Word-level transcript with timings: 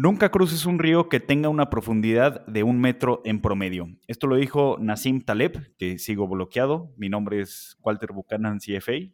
Nunca 0.00 0.30
cruces 0.30 0.64
un 0.64 0.78
río 0.78 1.08
que 1.08 1.18
tenga 1.18 1.48
una 1.48 1.70
profundidad 1.70 2.46
de 2.46 2.62
un 2.62 2.80
metro 2.80 3.20
en 3.24 3.40
promedio. 3.40 3.88
Esto 4.06 4.28
lo 4.28 4.36
dijo 4.36 4.76
Nassim 4.78 5.22
Taleb, 5.22 5.74
que 5.76 5.98
sigo 5.98 6.28
bloqueado. 6.28 6.92
Mi 6.96 7.08
nombre 7.08 7.40
es 7.40 7.76
Walter 7.80 8.12
Buchanan, 8.12 8.60
CFA. 8.60 9.10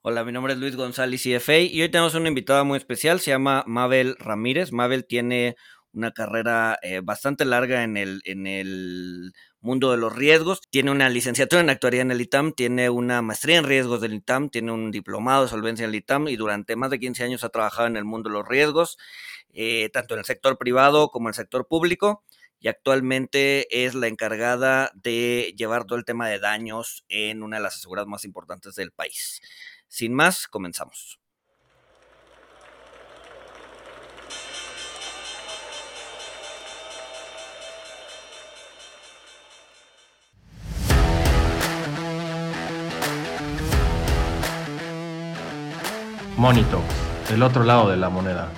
Hola, 0.00 0.24
mi 0.24 0.32
nombre 0.32 0.54
es 0.54 0.58
Luis 0.58 0.74
González, 0.74 1.22
CFA, 1.22 1.58
y 1.58 1.82
hoy 1.82 1.90
tenemos 1.90 2.14
una 2.14 2.28
invitada 2.28 2.64
muy 2.64 2.78
especial, 2.78 3.20
se 3.20 3.30
llama 3.30 3.62
Mabel 3.66 4.16
Ramírez. 4.18 4.72
Mabel 4.72 5.04
tiene 5.04 5.54
una 5.92 6.12
carrera 6.12 6.78
eh, 6.82 7.00
bastante 7.02 7.44
larga 7.44 7.82
en 7.82 7.96
el, 7.96 8.20
en 8.24 8.46
el 8.46 9.32
mundo 9.60 9.90
de 9.90 9.96
los 9.96 10.14
riesgos. 10.14 10.60
Tiene 10.70 10.90
una 10.90 11.08
licenciatura 11.08 11.60
en 11.60 11.70
actuaría 11.70 12.02
en 12.02 12.10
el 12.10 12.20
ITAM, 12.20 12.52
tiene 12.52 12.90
una 12.90 13.22
maestría 13.22 13.58
en 13.58 13.64
riesgos 13.64 14.00
del 14.00 14.14
ITAM, 14.14 14.50
tiene 14.50 14.72
un 14.72 14.90
diplomado 14.90 15.42
de 15.42 15.48
solvencia 15.48 15.84
en 15.84 15.90
el 15.90 15.96
ITAM 15.96 16.28
y 16.28 16.36
durante 16.36 16.76
más 16.76 16.90
de 16.90 16.98
15 16.98 17.24
años 17.24 17.44
ha 17.44 17.48
trabajado 17.48 17.88
en 17.88 17.96
el 17.96 18.04
mundo 18.04 18.28
de 18.28 18.34
los 18.34 18.46
riesgos, 18.48 18.98
eh, 19.52 19.90
tanto 19.92 20.14
en 20.14 20.20
el 20.20 20.26
sector 20.26 20.58
privado 20.58 21.10
como 21.10 21.28
en 21.28 21.30
el 21.30 21.34
sector 21.34 21.66
público. 21.66 22.24
Y 22.60 22.68
actualmente 22.68 23.84
es 23.84 23.94
la 23.94 24.08
encargada 24.08 24.90
de 24.94 25.54
llevar 25.56 25.84
todo 25.84 25.96
el 25.96 26.04
tema 26.04 26.28
de 26.28 26.40
daños 26.40 27.04
en 27.08 27.42
una 27.44 27.58
de 27.58 27.62
las 27.62 27.76
aseguradoras 27.76 28.10
más 28.10 28.24
importantes 28.24 28.74
del 28.74 28.90
país. 28.90 29.40
Sin 29.86 30.12
más, 30.12 30.48
comenzamos. 30.48 31.20
Monito, 46.38 46.80
el 47.32 47.42
otro 47.42 47.64
lado 47.64 47.90
de 47.90 47.96
la 47.96 48.10
moneda. 48.10 48.48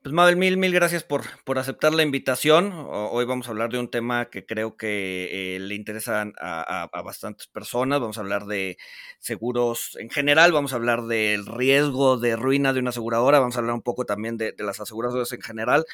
Pues 0.00 0.12
Mabel, 0.12 0.36
mil, 0.36 0.56
mil 0.56 0.72
gracias 0.72 1.02
por, 1.02 1.24
por 1.42 1.58
aceptar 1.58 1.92
la 1.92 2.04
invitación. 2.04 2.72
Hoy 2.72 3.24
vamos 3.24 3.48
a 3.48 3.50
hablar 3.50 3.70
de 3.70 3.80
un 3.80 3.90
tema 3.90 4.30
que 4.30 4.46
creo 4.46 4.76
que 4.76 5.56
eh, 5.56 5.58
le 5.58 5.74
interesa 5.74 6.24
a, 6.38 7.02
bastantes 7.02 7.48
personas. 7.48 7.98
Vamos 7.98 8.16
a 8.16 8.20
hablar 8.20 8.46
de 8.46 8.78
seguros 9.18 9.96
en 9.98 10.08
general, 10.08 10.52
vamos 10.52 10.72
a 10.72 10.76
hablar 10.76 11.02
del 11.06 11.46
riesgo 11.46 12.16
de 12.16 12.36
ruina 12.36 12.72
de 12.72 12.78
una 12.78 12.90
aseguradora, 12.90 13.40
vamos 13.40 13.56
a 13.56 13.58
hablar 13.58 13.74
un 13.74 13.82
poco 13.82 14.04
también 14.04 14.36
de, 14.36 14.54
las 14.58 14.78
aseguradoras 14.78 15.32
en 15.32 15.42
general. 15.42 15.84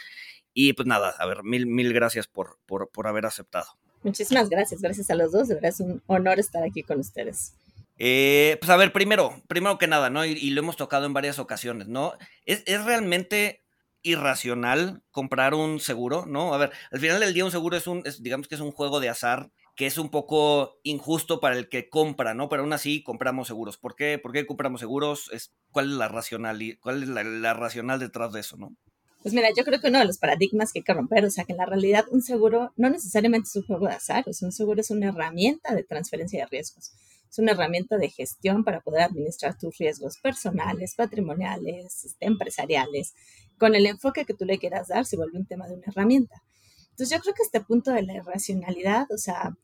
Y 0.53 0.75
pues 0.75 0.86
nada, 0.86 1.14
a 1.19 1.25
ver, 1.25 1.45
mil, 1.45 1.67
mil 1.67 1.95
gracias 1.95 2.27
por, 2.27 2.59
por, 2.67 2.91
por 2.91 3.06
haber 3.06 3.25
aceptado. 3.25 3.69
Muchísimas 4.03 4.51
gracias, 4.51 4.83
gracias 4.83 5.09
a 5.09 5.14
los 5.14 5.33
dos. 5.33 5.48
De 5.48 5.55
verdad 5.55 5.70
es 5.70 5.81
un 5.81 6.03
honor 6.09 6.39
estar 6.39 6.62
aquí 6.62 6.83
con 6.83 7.01
ustedes. 7.01 7.55
Eh, 7.99 8.57
pues 8.61 8.71
a 8.71 8.77
ver, 8.77 8.93
primero, 8.93 9.43
primero 9.49 9.77
que 9.77 9.89
nada, 9.89 10.09
¿no? 10.09 10.25
Y, 10.25 10.51
lo 10.51 10.61
hemos 10.61 10.77
tocado 10.77 11.07
en 11.07 11.13
varias 11.13 11.39
ocasiones, 11.39 11.89
¿no? 11.89 12.15
¿Es, 12.47 12.65
realmente 12.85 13.65
irracional 14.03 15.03
comprar 15.11 15.55
un 15.55 15.81
seguro, 15.81 16.25
¿no? 16.25 16.55
A 16.55 16.59
ver, 16.59 16.73
al 16.93 17.01
final 17.01 17.19
del 17.19 17.35
día 17.35 17.45
un 17.45 17.51
seguro 17.51 17.77
es 17.77 17.89
un, 17.89 18.05
digamos 18.21 18.47
que 18.47 18.55
es 18.55 18.61
un 18.61 18.71
juego 18.71 19.01
de 19.01 19.09
azar 19.09 19.51
que 19.75 19.87
es 19.87 19.97
un 19.97 20.11
poco 20.11 20.81
injusto 20.83 21.39
para 21.39 21.57
el 21.57 21.69
que 21.69 21.89
compra, 21.89 22.35
¿no? 22.35 22.49
Pero 22.49 22.63
aún 22.63 22.73
así 22.73 23.05
compramos 23.05 23.47
seguros. 23.47 23.77
¿Por 23.77 23.95
qué? 23.95 24.19
¿Por 24.19 24.33
qué 24.33 24.45
compramos 24.45 24.81
seguros? 24.81 25.31
Es, 25.33 25.53
¿Cuál 25.71 25.93
es 25.93 25.97
la 25.97 26.09
racional, 26.09 26.59
cuál 26.81 27.05
es 27.05 27.09
la, 27.09 27.55
racional 27.55 28.01
detrás 28.01 28.33
de 28.33 28.41
eso, 28.41 28.57
no? 28.57 28.75
Pues 29.23 29.35
mira, 29.35 29.51
yo 29.57 29.65
creo 29.65 29.81
que 29.81 29.89
uno 29.89 30.01
de 30.01 30.05
los 30.05 30.19
paradigmas 30.19 30.73
que 30.73 30.81
hay 30.81 30.83
que 30.85 30.95
romper, 30.95 31.25
o 31.25 31.31
sea, 31.31 31.45
que 31.45 31.53
en 31.53 31.59
la 31.59 31.67
realidad 31.67 32.07
un 32.11 32.23
seguro 32.23 32.73
no 32.77 32.91
necesariamente 32.91 33.49
es 33.49 33.57
un 33.57 33.67
juego 33.67 33.87
de 33.87 33.95
azar, 33.95 34.25
un 34.27 34.53
seguro 34.53 34.81
es 34.81 34.91
una 34.91 35.09
herramienta 35.09 35.75
de 35.75 35.85
transferencia 35.85 36.41
de 36.41 36.47
riesgos. 36.47 36.93
Es 37.31 37.39
una 37.39 37.53
herramienta 37.53 37.98
de 37.98 38.09
gestión 38.09 38.65
para 38.65 38.81
poder 38.81 39.03
administrar 39.03 39.59
tus 39.59 39.77
riesgos 39.79 40.19
personales, 40.19 40.95
patrimoniales, 40.95 42.05
este, 42.05 42.27
empresariales. 42.27 43.15
Con 43.59 43.75
el 43.75 43.87
enfoque 43.87 44.25
que 44.25 44.35
tú 44.35 44.45
le 44.45 44.59
quieras 44.59 44.89
dar, 44.89 45.05
se 45.05 45.17
vuelve 45.17 45.39
un 45.39 45.47
tema 45.47 45.69
de 45.69 45.75
una 45.75 45.87
herramienta. 45.87 46.43
Entonces 46.91 47.17
yo 47.17 47.23
creo 47.23 47.35
que 47.35 47.43
este 47.43 47.61
punto 47.61 47.93
de 47.93 48.03
la 48.03 48.15
irracionalidad, 48.15 49.07
o 49.12 49.19
sea, 49.19 49.57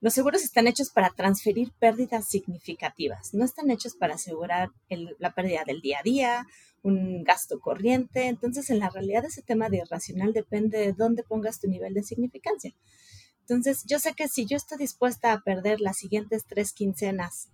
los 0.00 0.12
seguros 0.12 0.42
están 0.42 0.66
hechos 0.66 0.90
para 0.90 1.10
transferir 1.10 1.72
pérdidas 1.78 2.28
significativas, 2.28 3.32
no 3.32 3.44
están 3.44 3.70
hechos 3.70 3.94
para 3.94 4.16
asegurar 4.16 4.70
la 5.18 5.32
pérdida 5.32 5.64
del 5.64 5.80
día 5.80 6.00
a 6.00 6.02
día, 6.02 6.46
un 6.82 7.24
gasto 7.24 7.58
corriente. 7.58 8.26
Entonces, 8.26 8.70
en 8.70 8.78
la 8.78 8.90
realidad, 8.90 9.24
ese 9.24 9.42
tema 9.42 9.68
de 9.68 9.78
irracional 9.78 10.32
depende 10.32 10.78
de 10.78 10.92
dónde 10.92 11.22
pongas 11.22 11.58
tu 11.58 11.68
nivel 11.68 11.94
de 11.94 12.02
significancia. 12.02 12.74
Entonces, 13.46 13.84
yo 13.86 13.98
sé 13.98 14.14
que 14.14 14.26
si 14.26 14.46
yo 14.46 14.56
estoy 14.56 14.78
dispuesta 14.78 15.32
a 15.32 15.40
perder 15.42 15.82
las 15.82 15.98
siguientes 15.98 16.44
tres 16.46 16.72
quincenas 16.72 17.50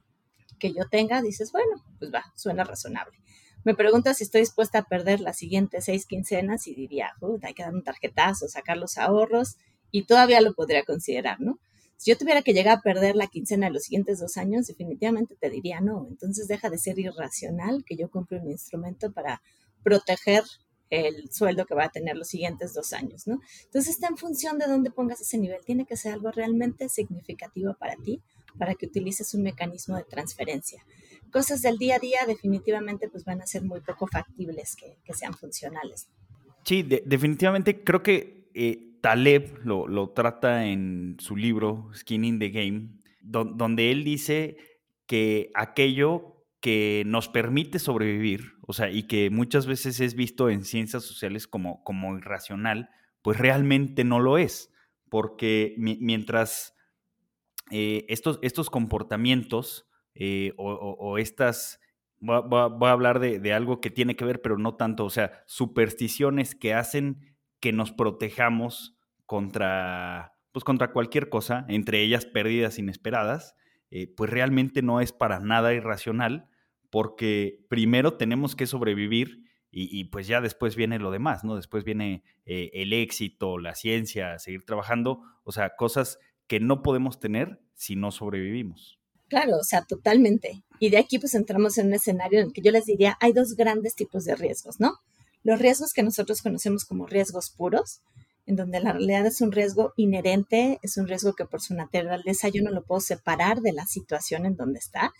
que 0.60 0.72
yo 0.72 0.88
tenga, 0.88 1.20
dices, 1.20 1.50
bueno, 1.50 1.82
pues 1.98 2.12
va, 2.14 2.22
suena 2.36 2.62
razonable. 2.62 3.18
Me 3.64 3.74
preguntas 3.74 4.18
si 4.18 4.24
estoy 4.24 4.42
dispuesta 4.42 4.78
a 4.78 4.84
perder 4.84 5.20
las 5.20 5.36
siguientes 5.36 5.86
seis 5.86 6.06
quincenas 6.06 6.68
y 6.68 6.74
diría, 6.74 7.12
hay 7.42 7.54
que 7.54 7.64
dar 7.64 7.74
un 7.74 7.82
tarjetazo, 7.82 8.46
sacar 8.46 8.76
los 8.76 8.98
ahorros 8.98 9.56
y 9.90 10.04
todavía 10.04 10.40
lo 10.40 10.54
podría 10.54 10.84
considerar, 10.84 11.40
¿no? 11.40 11.58
Si 11.96 12.10
yo 12.10 12.16
tuviera 12.16 12.42
que 12.42 12.54
llegar 12.54 12.78
a 12.78 12.82
perder 12.82 13.16
la 13.16 13.26
quincena 13.26 13.66
de 13.66 13.72
los 13.72 13.82
siguientes 13.82 14.20
dos 14.20 14.36
años, 14.36 14.68
definitivamente 14.68 15.34
te 15.34 15.50
diría 15.50 15.80
no. 15.80 16.06
Entonces 16.08 16.46
deja 16.46 16.70
de 16.70 16.78
ser 16.78 16.98
irracional 16.98 17.84
que 17.84 17.96
yo 17.96 18.08
compre 18.10 18.38
un 18.38 18.50
instrumento 18.50 19.12
para 19.12 19.42
proteger 19.82 20.44
el 20.90 21.30
sueldo 21.30 21.64
que 21.66 21.74
va 21.74 21.84
a 21.84 21.88
tener 21.90 22.16
los 22.16 22.28
siguientes 22.28 22.74
dos 22.74 22.92
años, 22.92 23.26
¿no? 23.26 23.40
Entonces 23.64 23.94
está 23.94 24.08
en 24.08 24.16
función 24.16 24.58
de 24.58 24.66
dónde 24.66 24.90
pongas 24.90 25.20
ese 25.20 25.38
nivel. 25.38 25.60
Tiene 25.64 25.86
que 25.86 25.96
ser 25.96 26.12
algo 26.12 26.30
realmente 26.32 26.88
significativo 26.88 27.74
para 27.74 27.96
ti, 27.96 28.20
para 28.58 28.74
que 28.74 28.86
utilices 28.86 29.32
un 29.34 29.42
mecanismo 29.42 29.96
de 29.96 30.04
transferencia. 30.04 30.84
Cosas 31.30 31.62
del 31.62 31.78
día 31.78 31.96
a 31.96 31.98
día 32.00 32.18
definitivamente 32.26 33.08
pues 33.08 33.24
van 33.24 33.40
a 33.40 33.46
ser 33.46 33.62
muy 33.62 33.80
poco 33.80 34.08
factibles 34.08 34.76
que, 34.76 35.14
sean 35.14 35.34
funcionales. 35.34 36.08
Sí, 36.64 36.82
definitivamente 36.82 37.82
creo 37.84 38.02
que 38.02 38.50
eh, 38.54 38.90
Taleb 39.00 39.64
lo, 39.64 40.10
trata 40.10 40.66
en 40.66 41.16
su 41.20 41.36
libro 41.36 41.88
Skin 41.94 42.24
in 42.24 42.38
the 42.38 42.50
Game, 42.50 42.90
donde 43.22 43.92
él 43.92 44.02
dice 44.02 44.56
que 45.06 45.50
aquello 45.54 46.44
que 46.60 47.04
nos 47.06 47.28
permite 47.28 47.78
sobrevivir, 47.78 48.52
o 48.70 48.72
sea, 48.72 48.88
y 48.88 49.02
que 49.02 49.30
muchas 49.30 49.66
veces 49.66 49.98
es 49.98 50.14
visto 50.14 50.48
en 50.48 50.64
ciencias 50.64 51.02
sociales 51.02 51.48
como, 51.48 51.82
como 51.82 52.16
irracional, 52.16 52.88
pues 53.20 53.36
realmente 53.36 54.04
no 54.04 54.20
lo 54.20 54.38
es, 54.38 54.72
porque 55.08 55.74
mientras 55.76 56.76
eh, 57.72 58.06
estos, 58.08 58.38
estos 58.42 58.70
comportamientos 58.70 59.88
eh, 60.14 60.52
o, 60.56 61.18
estas, 61.18 61.80
voy 62.20 62.60
a, 62.60 62.92
hablar 62.92 63.18
de, 63.18 63.52
algo 63.52 63.80
que 63.80 63.90
tiene 63.90 64.14
que 64.14 64.24
ver, 64.24 64.40
pero 64.40 64.56
no 64.56 64.76
tanto, 64.76 65.04
o 65.04 65.10
sea, 65.10 65.42
supersticiones 65.46 66.54
que 66.54 66.72
hacen 66.72 67.36
que 67.58 67.72
nos 67.72 67.90
protejamos 67.90 68.96
contra, 69.26 70.36
pues 70.52 70.62
contra 70.62 70.92
cualquier 70.92 71.28
cosa, 71.28 71.66
entre 71.68 72.02
ellas 72.02 72.24
pérdidas 72.24 72.78
inesperadas, 72.78 73.56
eh, 73.90 74.06
pues 74.16 74.30
realmente 74.30 74.80
no 74.80 75.00
es 75.00 75.10
para 75.10 75.40
nada 75.40 75.74
irracional, 75.74 76.49
porque 76.90 77.64
primero 77.68 78.14
tenemos 78.14 78.56
que 78.56 78.66
sobrevivir 78.66 79.44
y, 79.72 80.02
pues 80.06 80.26
ya 80.26 80.40
después 80.40 80.74
viene 80.74 80.98
lo 80.98 81.12
demás, 81.12 81.44
¿no? 81.44 81.54
Después 81.54 81.84
viene 81.84 82.24
eh, 82.44 82.70
el 82.72 82.92
éxito, 82.92 83.56
la 83.56 83.76
ciencia, 83.76 84.36
seguir 84.40 84.64
trabajando, 84.64 85.20
o 85.44 85.52
sea, 85.52 85.76
cosas 85.76 86.18
que 86.48 86.58
no 86.58 86.82
podemos 86.82 87.20
tener 87.20 87.60
si 87.74 87.94
no 87.94 88.10
sobrevivimos. 88.10 88.98
Claro, 89.28 89.58
o 89.58 89.62
sea, 89.62 89.84
totalmente. 89.84 90.64
Y 90.80 90.90
de 90.90 90.98
aquí 90.98 91.20
pues 91.20 91.36
entramos 91.36 91.78
en 91.78 91.86
un 91.86 91.94
escenario 91.94 92.40
en 92.40 92.46
el 92.46 92.52
que 92.52 92.62
yo 92.62 92.72
les 92.72 92.86
diría, 92.86 93.16
hay 93.20 93.32
dos 93.32 93.54
grandes 93.54 93.94
tipos 93.94 94.24
de 94.24 94.34
riesgos, 94.34 94.80
¿no? 94.80 94.94
Los 95.44 95.60
riesgos 95.60 95.92
que 95.92 96.02
nosotros 96.02 96.42
conocemos 96.42 96.84
como 96.84 97.06
riesgos 97.06 97.50
puros, 97.50 98.02
en 98.46 98.56
donde 98.56 98.80
la 98.80 98.92
realidad 98.92 99.24
es 99.26 99.40
un 99.40 99.52
riesgo 99.52 99.92
inherente, 99.96 100.80
es 100.82 100.96
un 100.96 101.06
riesgo 101.06 101.34
que 101.34 101.44
por 101.44 101.60
su 101.60 101.74
naturaleza 101.74 102.48
yo 102.48 102.62
no 102.62 102.72
lo 102.72 102.82
puedo 102.82 103.00
separar 103.00 103.60
de 103.60 103.72
la 103.72 103.86
situación 103.86 104.46
en 104.46 104.56
donde 104.56 104.80
está. 104.80 105.12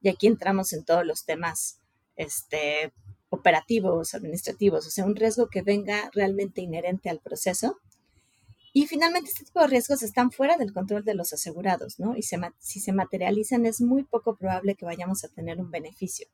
Y 0.00 0.08
aquí 0.08 0.26
entramos 0.26 0.72
en 0.72 0.84
todos 0.84 1.04
los 1.04 1.24
temas 1.24 1.80
este, 2.16 2.92
operativos, 3.30 4.14
administrativos, 4.14 4.86
o 4.86 4.90
sea, 4.90 5.04
un 5.04 5.16
riesgo 5.16 5.48
que 5.48 5.62
venga 5.62 6.10
realmente 6.14 6.60
inherente 6.60 7.10
al 7.10 7.20
proceso. 7.20 7.78
Y 8.72 8.86
finalmente, 8.86 9.30
este 9.30 9.44
tipo 9.44 9.60
de 9.60 9.66
riesgos 9.66 10.02
están 10.02 10.30
fuera 10.30 10.56
del 10.56 10.72
control 10.72 11.04
de 11.04 11.14
los 11.14 11.32
asegurados, 11.32 11.98
¿no? 11.98 12.16
Y 12.16 12.22
si 12.22 12.80
se 12.80 12.92
materializan, 12.92 13.66
es 13.66 13.80
muy 13.80 14.04
poco 14.04 14.36
probable 14.36 14.74
que 14.76 14.84
vayamos 14.84 15.24
a 15.24 15.28
tener 15.28 15.58
un 15.58 15.70
beneficio. 15.70 16.28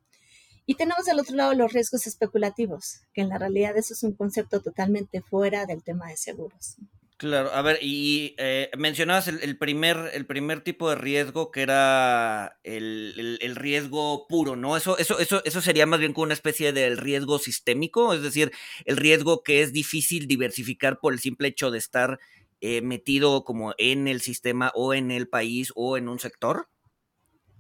Y 0.67 0.77
tenemos 0.77 1.05
del 1.05 1.21
otro 1.21 1.37
lado 1.37 1.55
los 1.55 1.73
riesgos 1.73 2.07
especulativos, 2.07 3.03
que 3.13 3.21
en 3.21 3.29
la 3.29 3.39
realidad 3.39 3.77
eso 3.77 3.93
es 3.93 4.03
un 4.03 4.15
concepto 4.15 4.63
totalmente 4.63 5.21
fuera 5.21 5.67
del 5.67 5.83
tema 5.83 6.09
de 6.09 6.17
seguros. 6.17 6.77
Claro, 7.25 7.51
a 7.55 7.63
ver, 7.63 7.79
y 7.81 8.35
eh, 8.37 8.71
mencionabas 8.77 9.29
el, 9.29 9.57
primer, 9.57 10.11
el 10.13 10.27
primer 10.27 10.61
tipo 10.61 10.91
de 10.91 10.97
riesgo 10.97 11.51
que 11.51 11.63
era 11.63 12.59
el, 12.65 13.57
riesgo 13.57 14.27
puro, 14.29 14.57
¿no? 14.57 14.77
Eso, 14.77 14.99
eso, 14.99 15.19
eso, 15.19 15.41
eso 15.43 15.63
sería 15.63 15.87
más 15.87 16.01
bien 16.01 16.13
como 16.13 16.25
una 16.25 16.35
especie 16.35 16.75
de 16.75 16.95
riesgo 16.97 17.39
sistémico, 17.39 18.13
es 18.13 18.21
decir, 18.21 18.53
el 18.85 18.99
riesgo 18.99 19.43
que 19.43 19.63
es 19.63 19.73
difícil 19.73 20.27
diversificar 20.27 21.01
por 21.01 21.15
el 21.15 21.19
simple 21.19 21.49
hecho 21.49 21.71
de 21.71 21.79
estar 21.79 22.19
eh, 22.61 22.83
metido 22.83 23.43
como 23.45 23.73
en 23.79 24.07
el 24.07 24.21
sistema 24.21 24.71
o 24.75 24.93
en 24.93 25.11
el 25.11 25.27
país 25.27 25.73
o 25.77 25.97
en 25.97 26.11
un 26.11 26.19
sector. 26.19 26.69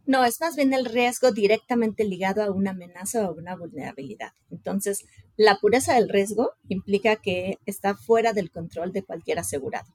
No, 0.06 0.24
es 0.24 0.40
más 0.40 0.54
bien 0.54 0.74
el 0.74 0.84
riesgo 0.84 1.32
directamente 1.32 2.04
ligado 2.04 2.42
a 2.42 2.50
una 2.50 2.72
amenaza 2.72 3.28
o 3.28 3.34
una 3.34 3.56
vulnerabilidad. 3.56 4.32
Entonces, 4.50 5.04
la 5.36 5.56
pureza 5.56 5.94
del 5.94 6.10
riesgo 6.10 6.50
implica 6.68 7.16
que 7.16 7.58
está 7.64 7.94
fuera 7.94 8.32
del 8.32 8.50
control 8.50 8.92
de 8.92 9.02
cualquier 9.02 9.38
asegurado. 9.38 9.94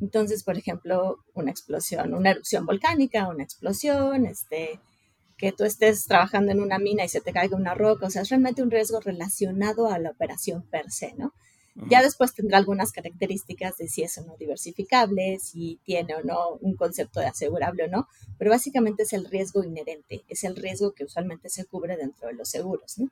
Entonces, 0.00 0.42
por 0.42 0.58
ejemplo, 0.58 1.18
una 1.34 1.50
explosión, 1.50 2.12
una 2.12 2.30
erupción 2.30 2.66
volcánica, 2.66 3.28
una 3.28 3.44
explosión, 3.44 4.26
este, 4.26 4.80
que 5.38 5.52
tú 5.52 5.64
estés 5.64 6.06
trabajando 6.06 6.52
en 6.52 6.60
una 6.60 6.78
mina 6.78 7.04
y 7.04 7.08
se 7.08 7.20
te 7.20 7.32
caiga 7.32 7.56
una 7.56 7.74
roca, 7.74 8.06
o 8.06 8.10
sea, 8.10 8.22
es 8.22 8.28
realmente 8.28 8.62
un 8.62 8.70
riesgo 8.70 9.00
relacionado 9.00 9.88
a 9.88 9.98
la 9.98 10.10
operación 10.10 10.62
per 10.68 10.90
se, 10.90 11.14
¿no? 11.16 11.32
Ya 11.88 12.02
después 12.02 12.32
tendrá 12.32 12.56
algunas 12.56 12.90
características 12.90 13.76
de 13.76 13.86
si 13.88 14.02
es 14.02 14.16
o 14.16 14.24
no 14.24 14.36
diversificable, 14.38 15.38
si 15.38 15.78
tiene 15.84 16.14
o 16.14 16.22
no 16.22 16.52
un 16.60 16.74
concepto 16.74 17.20
de 17.20 17.26
asegurable 17.26 17.84
o 17.84 17.88
no, 17.88 18.08
pero 18.38 18.50
básicamente 18.50 19.02
es 19.02 19.12
el 19.12 19.26
riesgo 19.26 19.62
inherente, 19.62 20.24
es 20.26 20.44
el 20.44 20.56
riesgo 20.56 20.94
que 20.94 21.04
usualmente 21.04 21.50
se 21.50 21.66
cubre 21.66 21.96
dentro 21.96 22.28
de 22.28 22.34
los 22.34 22.48
seguros, 22.48 22.98
¿no? 22.98 23.10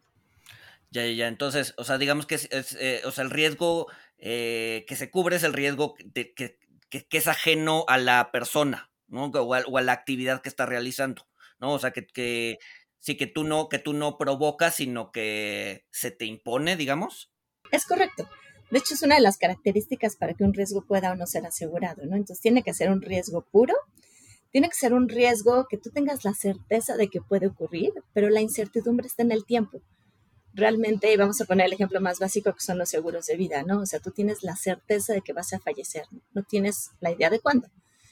Ya, 0.91 1.05
ya, 1.05 1.13
ya. 1.13 1.29
Entonces, 1.29 1.75
o 1.77 1.85
sea, 1.85 1.99
digamos 1.99 2.25
que 2.25 2.37
es, 2.37 2.49
eh, 2.51 3.03
o 3.05 3.11
sea, 3.11 3.25
el 3.25 3.31
riesgo 3.31 3.87
eh, 4.19 4.85
que 4.89 4.97
se 4.97 5.11
cubre 5.11 5.37
es 5.37 5.43
el 5.43 5.53
riesgo 5.53 5.95
que, 5.95 6.33
que, 6.35 6.59
es 7.11 7.29
ajeno 7.29 7.85
a 7.89 7.99
la 7.99 8.31
persona, 8.33 8.91
¿no? 9.09 9.27
O 9.27 9.55
a, 9.55 9.83
la 9.83 9.93
actividad 9.93 10.41
que 10.41 10.49
está 10.49 10.65
realizando, 10.65 11.27
¿no? 11.59 11.73
O 11.73 11.79
sea, 11.79 11.91
que, 11.91 12.07
que 12.07 12.59
sí 12.99 13.17
que 13.17 13.27
tú 13.27 13.45
no, 13.45 13.69
que 13.69 13.79
tú 13.79 13.93
no 13.93 14.17
provocas, 14.17 14.77
sino 14.77 15.13
que 15.13 15.85
se 15.91 16.11
te 16.11 16.25
impone, 16.25 16.77
digamos. 16.77 17.31
Es 17.71 17.85
correcto. 17.85 18.29
De 18.71 18.79
hecho, 18.79 18.95
es 18.95 19.03
una 19.03 19.17
de 19.17 19.21
las 19.21 19.39
características 19.39 20.17
para 20.17 20.35
que 20.35 20.45
un 20.45 20.55
riesgo 20.55 20.83
pueda 20.83 21.13
o 21.13 21.17
no 21.17 21.27
ser 21.27 21.47
asegurado, 21.47 22.05
¿no? 22.07 22.17
Entonces, 22.17 22.41
tiene 22.41 22.63
que 22.63 22.75
ser 22.75 22.91
un 22.91 23.03
riesgo 23.03 23.43
puro, 23.43 23.75
tiene 24.51 24.69
que 24.69 24.77
ser 24.77 24.95
un 24.95 25.09
riesgo 25.09 25.67
que 25.69 25.79
tú 25.79 25.91
tengas 25.91 26.25
la 26.25 26.35
certeza 26.35 26.97
de 26.97 27.09
que 27.09 27.21
puede 27.21 27.49
ocurrir, 27.49 27.93
pero 28.13 28.31
la 28.31 28.41
incertidumbre 28.41 29.07
está 29.07 29.23
en 29.23 29.33
el 29.33 29.45
tiempo. 29.45 29.81
Realmente, 30.53 31.17
vamos 31.17 31.41
a 31.41 31.45
poner 31.45 31.67
el 31.67 31.73
ejemplo 31.73 32.01
más 32.01 32.21
básico 32.21 32.53
que 32.53 32.61
son 32.61 32.79
los 32.79 32.89
seguros 32.89 33.27
de 33.27 33.37
vida, 33.37 33.65
¿no? 33.65 33.81
O 33.81 33.87
sea, 33.87 33.99
tú 33.99 34.13
tienes 34.13 34.45
la 34.45 34.55
certeza 34.55 35.13
de 35.13 35.23
que 35.23 35.33
vas 35.33 35.53
a 35.53 35.59
fallecer, 35.59 36.05
no 36.33 36.45
tienes 36.45 36.91
la 37.01 37.11
idea 37.11 37.31
de 37.31 37.41
cuándo. 37.41 37.69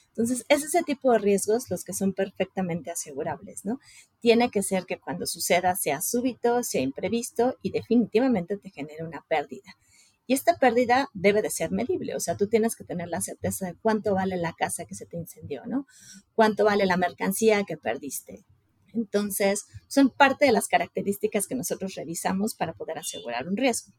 Entonces, 0.08 0.44
es 0.48 0.62
ese 0.62 0.82
tipo 0.82 1.12
de 1.12 1.18
riesgos 1.18 1.70
los 1.70 1.84
que 1.84 1.94
son 1.94 2.12
perfectamente 2.12 2.90
asegurables, 2.90 3.64
¿no? 3.64 3.80
Tiene 4.20 4.50
que 4.50 4.62
ser 4.62 4.84
que 4.84 5.00
cuando 5.00 5.26
suceda 5.26 5.74
sea 5.74 6.02
súbito, 6.02 6.62
sea 6.62 6.82
imprevisto 6.82 7.56
y 7.62 7.70
definitivamente 7.70 8.58
te 8.58 8.70
genere 8.70 9.04
una 9.04 9.24
pérdida. 9.26 9.76
Y 10.26 10.34
esta 10.34 10.56
pérdida 10.56 11.08
debe 11.14 11.42
de 11.42 11.50
ser 11.50 11.70
medible, 11.72 12.14
o 12.14 12.20
sea, 12.20 12.36
tú 12.36 12.48
tienes 12.48 12.76
que 12.76 12.84
tener 12.84 13.08
la 13.08 13.20
certeza 13.20 13.66
de 13.66 13.74
cuánto 13.74 14.14
vale 14.14 14.36
la 14.36 14.52
casa 14.52 14.84
que 14.84 14.94
se 14.94 15.06
te 15.06 15.16
incendió, 15.16 15.66
¿no? 15.66 15.86
Cuánto 16.34 16.64
vale 16.64 16.86
la 16.86 16.96
mercancía 16.96 17.64
que 17.64 17.76
perdiste. 17.76 18.44
Entonces, 18.94 19.66
son 19.88 20.10
parte 20.10 20.44
de 20.44 20.52
las 20.52 20.68
características 20.68 21.46
que 21.46 21.54
nosotros 21.54 21.94
revisamos 21.94 22.54
para 22.54 22.74
poder 22.74 22.98
asegurar 22.98 23.48
un 23.48 23.56
riesgo. 23.56 23.92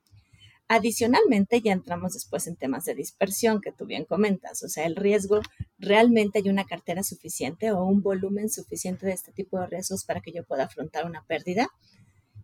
Adicionalmente, 0.69 1.61
ya 1.61 1.73
entramos 1.73 2.13
después 2.13 2.47
en 2.47 2.55
temas 2.55 2.85
de 2.85 2.95
dispersión 2.95 3.59
que 3.59 3.73
tú 3.73 3.85
bien 3.85 4.05
comentas, 4.05 4.63
o 4.63 4.69
sea, 4.69 4.85
el 4.85 4.95
riesgo, 4.95 5.41
realmente 5.77 6.39
hay 6.39 6.49
una 6.49 6.63
cartera 6.63 7.03
suficiente 7.03 7.71
o 7.71 7.83
un 7.83 8.01
volumen 8.01 8.49
suficiente 8.49 9.05
de 9.05 9.11
este 9.11 9.33
tipo 9.33 9.59
de 9.59 9.67
riesgos 9.67 10.05
para 10.05 10.21
que 10.21 10.31
yo 10.31 10.45
pueda 10.45 10.63
afrontar 10.63 11.05
una 11.05 11.25
pérdida. 11.25 11.67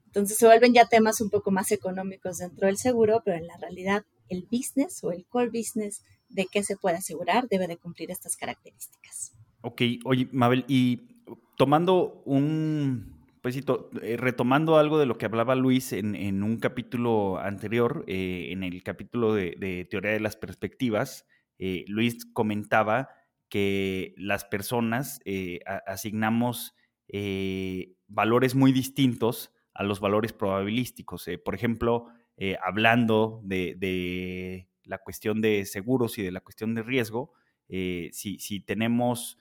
Entonces 0.10 0.40
se 0.40 0.48
vuelven 0.48 0.74
ya 0.74 0.86
temas 0.86 1.22
un 1.22 1.30
poco 1.30 1.52
más 1.52 1.72
económicos 1.72 2.40
dentro 2.40 2.66
del 2.66 2.78
seguro, 2.78 3.22
pero 3.24 3.38
en 3.38 3.46
la 3.46 3.58
realidad 3.58 4.06
el 4.28 4.48
business 4.52 5.04
o 5.04 5.12
el 5.12 5.24
core 5.28 5.50
business 5.50 6.04
de 6.30 6.48
qué 6.52 6.64
se 6.64 6.78
puede 6.78 6.98
asegurar 6.98 7.48
debe 7.48 7.68
de 7.68 7.78
cumplir 7.78 8.10
estas 8.10 8.36
características. 8.36 9.34
Ok, 9.62 9.82
oye, 10.06 10.28
Mabel, 10.32 10.66
y 10.68 11.02
tomando 11.58 12.24
un, 12.26 13.28
pues 13.44 13.56
eh, 13.56 14.18
retomando 14.18 14.78
algo 14.78 14.98
de 14.98 15.06
lo 15.06 15.20
que 15.20 15.26
hablaba 15.26 15.54
Luis 15.54 15.94
en, 15.94 16.42
un 16.42 16.58
capítulo 16.58 17.38
anterior, 17.38 18.04
eh, 18.08 18.48
en 18.50 18.64
el 18.64 18.82
capítulo 18.82 19.36
de, 19.36 19.88
teoría 19.92 20.12
de 20.12 20.20
las 20.20 20.38
perspectivas, 20.38 21.28
eh, 21.60 21.86
Luis 21.88 22.26
comentaba 22.34 23.10
que 23.48 24.16
las 24.18 24.44
personas 24.46 25.20
asignamos 25.86 26.74
valores 28.08 28.56
muy 28.56 28.72
distintos 28.72 29.52
a 29.74 29.84
los 29.84 30.00
valores 30.00 30.34
probabilísticos. 30.34 31.28
Eh, 31.28 31.38
por 31.38 31.56
ejemplo, 31.56 32.08
eh, 32.38 32.58
hablando 32.64 33.42
de, 33.44 34.68
la 34.84 34.98
cuestión 34.98 35.42
de 35.42 35.66
seguros 35.66 36.18
y 36.18 36.24
de 36.24 36.32
la 36.32 36.42
cuestión 36.42 36.74
de 36.76 36.84
riesgo, 36.84 37.32
eh, 37.68 38.10
si, 38.12 38.60
tenemos, 38.62 39.38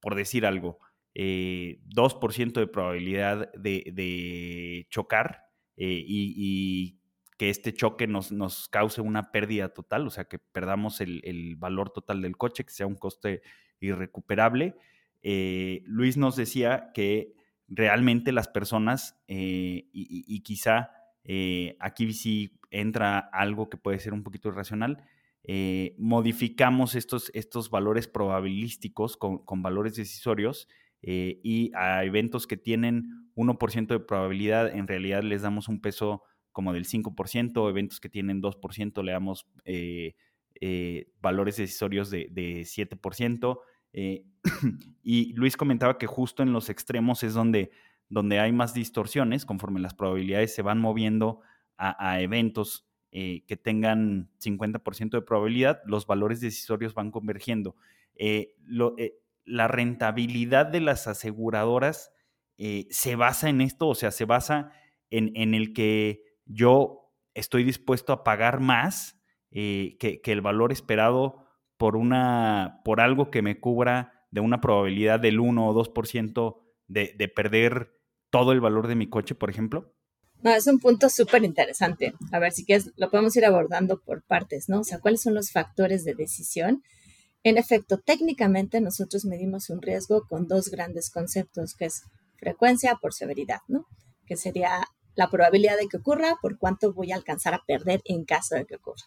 por 0.00 0.14
decir 0.14 0.46
algo, 0.46 0.78
2% 1.14 2.60
de 2.60 2.66
probabilidad 2.66 3.52
de, 3.52 4.86
chocar 4.90 5.44
y, 5.76 6.98
que 7.36 7.50
este 7.50 7.74
choque 7.74 8.06
nos, 8.06 8.68
cause 8.68 9.00
una 9.00 9.32
pérdida 9.32 9.70
total, 9.70 10.06
o 10.06 10.10
sea, 10.10 10.24
que 10.24 10.38
perdamos 10.38 11.00
el, 11.00 11.20
el 11.24 11.56
valor 11.56 11.90
total 11.90 12.22
del 12.22 12.36
coche, 12.36 12.64
que 12.64 12.72
sea 12.72 12.86
un 12.86 12.94
coste 12.94 13.42
irrecuperable. 13.80 14.76
Luis 15.22 16.16
nos 16.16 16.36
decía 16.36 16.92
que 16.94 17.34
realmente 17.74 18.32
las 18.32 18.48
personas, 18.48 19.18
eh, 19.28 19.88
y, 19.92 20.40
quizá 20.42 20.90
eh, 21.24 21.76
aquí 21.80 22.12
sí 22.12 22.60
entra 22.70 23.18
algo 23.18 23.70
que 23.70 23.78
puede 23.78 23.98
ser 23.98 24.12
un 24.12 24.22
poquito 24.22 24.50
irracional, 24.50 25.02
eh, 25.44 25.94
modificamos 25.98 26.94
estos, 26.94 27.30
estos 27.34 27.70
valores 27.70 28.08
probabilísticos 28.08 29.16
con, 29.16 29.62
valores 29.62 29.96
decisorios 29.96 30.68
y 31.04 31.72
a 31.74 32.04
eventos 32.04 32.46
que 32.46 32.56
tienen 32.56 33.28
1% 33.34 33.86
de 33.88 34.00
probabilidad, 34.00 34.72
en 34.72 34.86
realidad 34.86 35.24
les 35.24 35.42
damos 35.42 35.66
un 35.66 35.80
peso 35.80 36.22
como 36.52 36.72
del 36.72 36.84
5%, 36.84 37.68
eventos 37.68 37.98
que 37.98 38.08
tienen 38.08 38.40
2% 38.40 39.02
le 39.02 39.12
damos 39.12 39.46
valores 41.20 41.56
decisorios 41.56 42.10
de, 42.10 42.28
de 42.30 42.60
7%. 42.60 43.58
Eh, 43.92 44.24
y 45.02 45.32
Luis 45.34 45.56
comentaba 45.56 45.98
que 45.98 46.06
justo 46.06 46.42
en 46.42 46.52
los 46.52 46.70
extremos 46.70 47.22
es 47.22 47.34
donde, 47.34 47.70
donde 48.08 48.40
hay 48.40 48.52
más 48.52 48.74
distorsiones, 48.74 49.44
conforme 49.44 49.80
las 49.80 49.94
probabilidades 49.94 50.54
se 50.54 50.62
van 50.62 50.78
moviendo 50.78 51.40
a, 51.84 52.20
eventos 52.20 52.86
eh, 53.10 53.42
que 53.48 53.56
tengan 53.56 54.30
50% 54.40 55.10
de 55.10 55.22
probabilidad, 55.22 55.80
los 55.84 56.06
valores 56.06 56.40
decisorios 56.40 56.94
van 56.94 57.10
convergiendo. 57.10 57.74
Eh, 58.14 58.54
la 59.44 59.66
rentabilidad 59.66 60.66
de 60.66 60.80
las 60.80 61.08
aseguradoras 61.08 62.12
se 62.90 63.16
basa 63.16 63.48
en 63.48 63.60
esto, 63.60 63.88
o 63.88 63.96
sea, 63.96 64.12
se 64.12 64.26
basa 64.26 64.70
en, 65.10 65.32
en 65.34 65.54
el 65.54 65.72
que 65.72 66.22
yo 66.44 67.12
estoy 67.34 67.64
dispuesto 67.64 68.12
a 68.12 68.22
pagar 68.22 68.60
más 68.60 69.20
que, 69.50 70.20
que 70.22 70.32
el 70.32 70.40
valor 70.40 70.70
esperado 70.70 71.41
por, 71.82 71.96
una, 71.96 72.80
por 72.84 73.00
algo 73.00 73.32
que 73.32 73.42
me 73.42 73.58
cubra 73.58 74.24
de 74.30 74.40
una 74.40 74.60
probabilidad 74.60 75.18
del 75.18 75.40
1 75.40 75.66
o 75.66 75.74
2% 75.74 76.60
de, 76.86 77.12
de 77.18 77.26
perder 77.26 77.98
todo 78.30 78.52
el 78.52 78.60
valor 78.60 78.86
de 78.86 78.94
mi 78.94 79.08
coche, 79.08 79.34
por 79.34 79.50
ejemplo? 79.50 79.92
No, 80.42 80.52
es 80.52 80.68
un 80.68 80.78
punto 80.78 81.10
súper 81.10 81.42
interesante. 81.42 82.14
A 82.30 82.38
ver, 82.38 82.52
si 82.52 82.64
quieres, 82.64 82.92
lo 82.94 83.10
podemos 83.10 83.34
ir 83.34 83.44
abordando 83.44 84.00
por 84.00 84.22
partes, 84.22 84.68
¿no? 84.68 84.78
O 84.78 84.84
sea, 84.84 85.00
¿cuáles 85.00 85.22
son 85.22 85.34
los 85.34 85.50
factores 85.50 86.04
de 86.04 86.14
decisión? 86.14 86.84
En 87.42 87.58
efecto, 87.58 87.98
técnicamente 87.98 88.80
nosotros 88.80 89.24
medimos 89.24 89.68
un 89.68 89.82
riesgo 89.82 90.28
con 90.28 90.46
dos 90.46 90.68
grandes 90.68 91.10
conceptos, 91.10 91.74
que 91.74 91.86
es 91.86 92.04
frecuencia 92.36 92.96
por 93.02 93.12
severidad, 93.12 93.62
¿no? 93.66 93.86
Que 94.24 94.36
sería 94.36 94.86
la 95.16 95.30
probabilidad 95.30 95.78
de 95.78 95.88
que 95.88 95.96
ocurra 95.96 96.36
por 96.40 96.58
cuánto 96.58 96.92
voy 96.92 97.10
a 97.10 97.16
alcanzar 97.16 97.54
a 97.54 97.64
perder 97.66 98.02
en 98.04 98.24
caso 98.24 98.54
de 98.54 98.66
que 98.66 98.76
ocurra. 98.76 99.02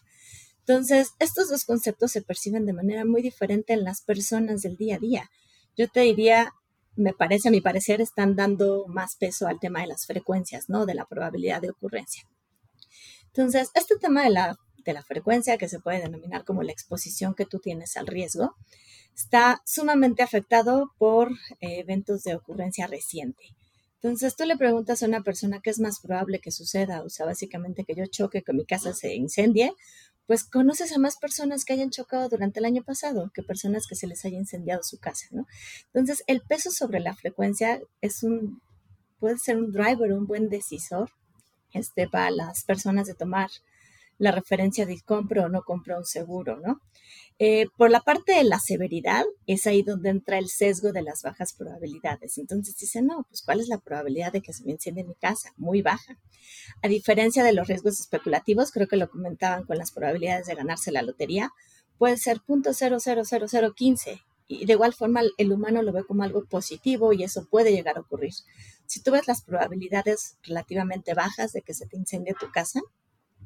Entonces, 0.66 1.12
estos 1.20 1.48
dos 1.48 1.64
conceptos 1.64 2.10
se 2.10 2.22
perciben 2.22 2.66
de 2.66 2.72
manera 2.72 3.04
muy 3.04 3.22
diferente 3.22 3.72
en 3.72 3.84
las 3.84 4.00
personas 4.00 4.62
del 4.62 4.76
día 4.76 4.96
a 4.96 4.98
día. 4.98 5.30
Yo 5.76 5.88
te 5.88 6.00
diría, 6.00 6.54
me 6.96 7.12
parece, 7.12 7.48
a 7.48 7.50
mi 7.52 7.60
parecer, 7.60 8.00
están 8.00 8.34
dando 8.34 8.84
más 8.88 9.14
peso 9.14 9.46
al 9.46 9.60
tema 9.60 9.82
de 9.82 9.86
las 9.86 10.06
frecuencias, 10.06 10.68
¿no? 10.68 10.84
De 10.84 10.94
la 10.94 11.04
probabilidad 11.06 11.62
de 11.62 11.70
ocurrencia. 11.70 12.24
Entonces, 13.26 13.70
este 13.74 13.96
tema 13.96 14.24
de 14.24 14.30
la, 14.30 14.58
de 14.84 14.92
la 14.92 15.04
frecuencia, 15.04 15.56
que 15.56 15.68
se 15.68 15.78
puede 15.78 16.00
denominar 16.00 16.44
como 16.44 16.64
la 16.64 16.72
exposición 16.72 17.34
que 17.36 17.46
tú 17.46 17.60
tienes 17.60 17.96
al 17.96 18.08
riesgo, 18.08 18.56
está 19.14 19.62
sumamente 19.64 20.24
afectado 20.24 20.90
por 20.98 21.30
eh, 21.60 21.78
eventos 21.78 22.24
de 22.24 22.34
ocurrencia 22.34 22.88
reciente. 22.88 23.44
Entonces 24.02 24.36
tú 24.36 24.44
le 24.44 24.56
preguntas 24.56 25.02
a 25.02 25.06
una 25.06 25.22
persona 25.22 25.60
qué 25.62 25.70
es 25.70 25.80
más 25.80 26.00
probable 26.00 26.38
que 26.40 26.50
suceda, 26.50 27.02
o 27.02 27.08
sea, 27.08 27.24
básicamente 27.26 27.84
que 27.84 27.94
yo 27.94 28.04
choque, 28.06 28.42
que 28.42 28.52
mi 28.52 28.66
casa 28.66 28.92
se 28.92 29.14
incendie, 29.14 29.72
pues 30.26 30.44
conoces 30.44 30.92
a 30.92 30.98
más 30.98 31.16
personas 31.16 31.64
que 31.64 31.72
hayan 31.72 31.90
chocado 31.90 32.28
durante 32.28 32.58
el 32.58 32.64
año 32.64 32.82
pasado 32.82 33.30
que 33.34 33.42
personas 33.42 33.86
que 33.86 33.94
se 33.94 34.06
les 34.06 34.24
haya 34.24 34.38
incendiado 34.38 34.82
su 34.82 34.98
casa, 34.98 35.26
¿no? 35.30 35.46
Entonces, 35.92 36.24
el 36.26 36.40
peso 36.40 36.70
sobre 36.70 37.00
la 37.00 37.14
frecuencia 37.14 37.80
es 38.00 38.22
un, 38.22 38.60
puede 39.20 39.38
ser 39.38 39.56
un 39.56 39.72
driver, 39.72 40.12
un 40.12 40.26
buen 40.26 40.48
decisor 40.48 41.10
este, 41.72 42.08
para 42.08 42.30
las 42.30 42.64
personas 42.64 43.06
de 43.06 43.14
tomar 43.14 43.50
la 44.18 44.32
referencia 44.32 44.86
de 44.86 45.00
compro 45.02 45.44
o 45.44 45.48
no 45.48 45.62
compro 45.62 45.98
un 45.98 46.04
seguro, 46.04 46.58
¿no? 46.58 46.80
Eh, 47.38 47.66
por 47.76 47.90
la 47.90 48.00
parte 48.00 48.32
de 48.32 48.44
la 48.44 48.58
severidad, 48.58 49.24
es 49.46 49.66
ahí 49.66 49.82
donde 49.82 50.08
entra 50.08 50.38
el 50.38 50.48
sesgo 50.48 50.92
de 50.92 51.02
las 51.02 51.22
bajas 51.22 51.52
probabilidades. 51.52 52.38
Entonces 52.38 52.76
dice, 52.78 53.02
no, 53.02 53.26
pues 53.28 53.42
¿cuál 53.42 53.60
es 53.60 53.68
la 53.68 53.78
probabilidad 53.78 54.32
de 54.32 54.40
que 54.40 54.54
se 54.54 54.64
me 54.64 54.72
enciende 54.72 55.04
mi 55.04 55.14
casa? 55.14 55.52
Muy 55.56 55.82
baja. 55.82 56.18
A 56.82 56.88
diferencia 56.88 57.44
de 57.44 57.52
los 57.52 57.68
riesgos 57.68 58.00
especulativos, 58.00 58.72
creo 58.72 58.88
que 58.88 58.96
lo 58.96 59.10
comentaban 59.10 59.64
con 59.64 59.76
las 59.76 59.92
probabilidades 59.92 60.46
de 60.46 60.54
ganarse 60.54 60.92
la 60.92 61.02
lotería, 61.02 61.50
puede 61.98 62.16
ser 62.16 62.38
0.000015 62.38 64.22
y 64.48 64.64
de 64.64 64.72
igual 64.72 64.94
forma 64.94 65.22
el 65.36 65.52
humano 65.52 65.82
lo 65.82 65.92
ve 65.92 66.04
como 66.04 66.22
algo 66.22 66.44
positivo 66.44 67.12
y 67.12 67.24
eso 67.24 67.46
puede 67.50 67.72
llegar 67.72 67.98
a 67.98 68.00
ocurrir. 68.00 68.32
Si 68.86 69.02
tú 69.02 69.10
ves 69.10 69.26
las 69.26 69.42
probabilidades 69.42 70.38
relativamente 70.42 71.14
bajas 71.14 71.52
de 71.52 71.62
que 71.62 71.74
se 71.74 71.86
te 71.86 71.96
incendie 71.96 72.34
tu 72.38 72.50
casa, 72.52 72.80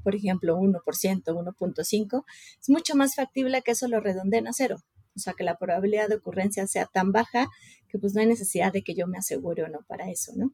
por 0.02 0.14
ejemplo 0.14 0.56
1%, 0.58 0.82
1.5, 0.82 2.24
es 2.60 2.68
mucho 2.68 2.94
más 2.94 3.14
factible 3.14 3.62
que 3.62 3.72
eso 3.72 3.88
lo 3.88 4.00
redondeen 4.00 4.48
a 4.48 4.52
cero. 4.52 4.82
O 5.16 5.18
sea, 5.18 5.34
que 5.34 5.44
la 5.44 5.56
probabilidad 5.56 6.08
de 6.08 6.16
ocurrencia 6.16 6.66
sea 6.66 6.86
tan 6.86 7.12
baja 7.12 7.48
que 7.88 7.98
pues 7.98 8.14
no 8.14 8.20
hay 8.20 8.26
necesidad 8.26 8.72
de 8.72 8.82
que 8.82 8.94
yo 8.94 9.06
me 9.06 9.18
asegure 9.18 9.64
o 9.64 9.68
no 9.68 9.80
para 9.86 10.10
eso, 10.10 10.32
¿no? 10.36 10.52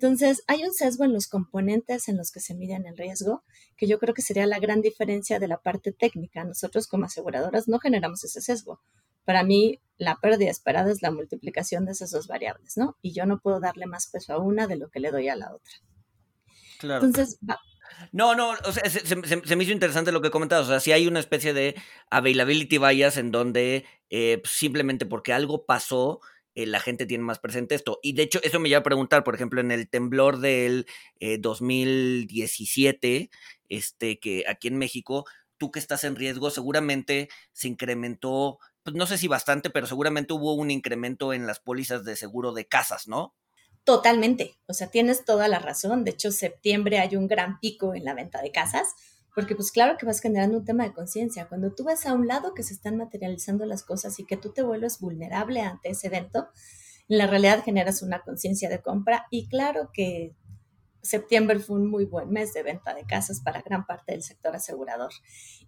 Entonces, 0.00 0.44
hay 0.46 0.62
un 0.62 0.72
sesgo 0.72 1.04
en 1.04 1.12
los 1.12 1.26
componentes 1.26 2.08
en 2.08 2.16
los 2.16 2.30
que 2.30 2.38
se 2.38 2.54
miden 2.54 2.86
el 2.86 2.96
riesgo, 2.96 3.42
que 3.76 3.88
yo 3.88 3.98
creo 3.98 4.14
que 4.14 4.22
sería 4.22 4.46
la 4.46 4.60
gran 4.60 4.80
diferencia 4.80 5.40
de 5.40 5.48
la 5.48 5.60
parte 5.60 5.90
técnica. 5.90 6.44
Nosotros 6.44 6.86
como 6.86 7.06
aseguradoras 7.06 7.66
no 7.66 7.80
generamos 7.80 8.22
ese 8.22 8.40
sesgo. 8.40 8.80
Para 9.24 9.42
mí, 9.42 9.80
la 9.96 10.16
pérdida 10.22 10.50
esperada 10.50 10.92
es 10.92 11.02
la 11.02 11.10
multiplicación 11.10 11.84
de 11.84 11.92
esas 11.92 12.12
dos 12.12 12.28
variables, 12.28 12.76
¿no? 12.76 12.96
Y 13.02 13.12
yo 13.12 13.26
no 13.26 13.40
puedo 13.40 13.58
darle 13.58 13.86
más 13.86 14.06
peso 14.06 14.34
a 14.34 14.38
una 14.38 14.68
de 14.68 14.76
lo 14.76 14.88
que 14.88 15.00
le 15.00 15.10
doy 15.10 15.28
a 15.28 15.34
la 15.34 15.52
otra. 15.52 15.74
Claro. 16.78 17.04
Entonces, 17.04 17.40
No, 18.12 18.34
no, 18.34 18.50
o 18.64 18.72
sea, 18.72 18.88
se, 18.88 19.16
me 19.56 19.64
hizo 19.64 19.72
interesante 19.72 20.12
lo 20.12 20.20
que 20.20 20.30
comentabas. 20.30 20.66
O 20.66 20.70
sea, 20.70 20.80
si 20.80 20.92
hay 20.92 21.06
una 21.06 21.20
especie 21.20 21.52
de 21.52 21.74
availability 22.10 22.78
bias 22.78 23.16
en 23.16 23.30
donde 23.30 23.84
eh, 24.10 24.42
simplemente 24.44 25.06
porque 25.06 25.32
algo 25.32 25.66
pasó, 25.66 26.20
eh, 26.54 26.66
la 26.66 26.80
gente 26.80 27.06
tiene 27.06 27.24
más 27.24 27.38
presente 27.38 27.74
esto. 27.74 28.00
Y 28.02 28.14
de 28.14 28.22
hecho, 28.24 28.40
eso 28.42 28.58
me 28.60 28.68
lleva 28.68 28.80
a 28.80 28.84
preguntar, 28.84 29.24
por 29.24 29.34
ejemplo, 29.34 29.60
en 29.60 29.70
el 29.70 29.88
temblor 29.88 30.38
del 30.38 30.86
2017, 31.20 33.16
eh, 33.16 33.30
este, 33.68 34.18
que 34.18 34.44
aquí 34.48 34.68
en 34.68 34.78
México, 34.78 35.24
tú 35.56 35.70
que 35.70 35.78
estás 35.78 36.04
en 36.04 36.16
riesgo, 36.16 36.50
seguramente 36.50 37.28
se 37.52 37.68
incrementó, 37.68 38.58
pues 38.82 38.96
no 38.96 39.06
sé 39.06 39.18
si 39.18 39.28
bastante, 39.28 39.70
pero 39.70 39.86
seguramente 39.86 40.32
hubo 40.32 40.54
un 40.54 40.70
incremento 40.70 41.32
en 41.32 41.46
las 41.46 41.60
pólizas 41.60 42.04
de 42.04 42.16
seguro 42.16 42.52
de 42.52 42.66
casas, 42.66 43.06
¿no? 43.08 43.34
Totalmente, 43.88 44.54
o 44.66 44.74
sea, 44.74 44.88
tienes 44.88 45.24
toda 45.24 45.48
la 45.48 45.60
razón. 45.60 46.04
De 46.04 46.10
hecho, 46.10 46.30
septiembre 46.30 46.98
hay 46.98 47.16
un 47.16 47.26
gran 47.26 47.58
pico 47.58 47.94
en 47.94 48.04
la 48.04 48.12
venta 48.12 48.42
de 48.42 48.52
casas 48.52 48.88
porque 49.34 49.56
pues 49.56 49.72
claro 49.72 49.96
que 49.96 50.04
vas 50.04 50.20
generando 50.20 50.58
un 50.58 50.66
tema 50.66 50.84
de 50.84 50.92
conciencia. 50.92 51.48
Cuando 51.48 51.74
tú 51.74 51.84
ves 51.84 52.04
a 52.04 52.12
un 52.12 52.26
lado 52.26 52.52
que 52.52 52.62
se 52.62 52.74
están 52.74 52.98
materializando 52.98 53.64
las 53.64 53.82
cosas 53.82 54.20
y 54.20 54.26
que 54.26 54.36
tú 54.36 54.52
te 54.52 54.60
vuelves 54.60 55.00
vulnerable 55.00 55.62
ante 55.62 55.88
ese 55.88 56.08
evento, 56.08 56.48
en 57.08 57.16
la 57.16 57.28
realidad 57.28 57.64
generas 57.64 58.02
una 58.02 58.20
conciencia 58.20 58.68
de 58.68 58.82
compra 58.82 59.26
y 59.30 59.48
claro 59.48 59.88
que 59.94 60.34
septiembre 61.00 61.58
fue 61.58 61.76
un 61.76 61.88
muy 61.88 62.04
buen 62.04 62.28
mes 62.28 62.52
de 62.52 62.62
venta 62.62 62.92
de 62.92 63.06
casas 63.06 63.40
para 63.40 63.62
gran 63.62 63.86
parte 63.86 64.12
del 64.12 64.22
sector 64.22 64.54
asegurador. 64.54 65.12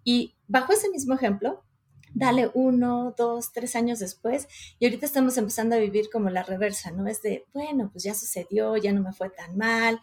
Y 0.05 0.37
bajo 0.47 0.75
ese 0.75 0.91
mismo 0.91 1.15
ejemplo, 1.15 1.65
dale 2.15 2.51
uno, 2.55 3.15
dos, 3.17 3.53
tres 3.53 3.77
años 3.77 3.99
después 3.99 4.49
y 4.79 4.87
ahorita 4.87 5.07
estamos 5.07 5.37
empezando 5.39 5.77
a 5.77 5.79
vivir 5.79 6.11
como 6.11 6.31
la 6.31 6.43
reversa, 6.43 6.91
¿no? 6.91 7.07
Es 7.07 7.23
de, 7.23 7.47
bueno, 7.53 7.91
pues 7.93 8.05
ya 8.05 8.15
sucedió, 8.15 8.77
ya 8.77 8.93
no 8.93 9.03
me 9.03 9.13
fue 9.13 9.31
tan 9.31 9.57
mal, 9.57 10.01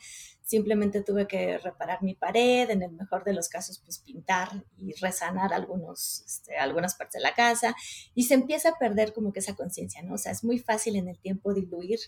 simplemente 0.48 1.04
tuve 1.04 1.28
que 1.28 1.58
reparar 1.58 2.02
mi 2.02 2.16
pared, 2.16 2.70
en 2.70 2.82
el 2.82 2.92
mejor 2.92 3.26
de 3.26 3.34
los 3.34 3.50
casos, 3.50 3.80
pues 3.80 4.00
pintar 4.00 4.64
y 4.78 4.94
resanar 4.94 5.54
algunos, 5.54 6.24
este, 6.26 6.58
algunas 6.58 6.96
partes 6.96 7.20
de 7.20 7.28
la 7.28 7.36
casa, 7.36 7.76
y 8.16 8.24
se 8.24 8.36
empieza 8.36 8.70
a 8.70 8.78
perder 8.80 9.14
como 9.14 9.34
que 9.34 9.40
esa 9.40 9.56
conciencia, 9.56 10.02
¿no? 10.04 10.14
O 10.14 10.18
sea, 10.18 10.32
es 10.32 10.46
muy 10.46 10.60
fácil 10.60 10.96
en 10.96 11.10
el 11.10 11.20
tiempo 11.20 11.54
diluir 11.54 12.00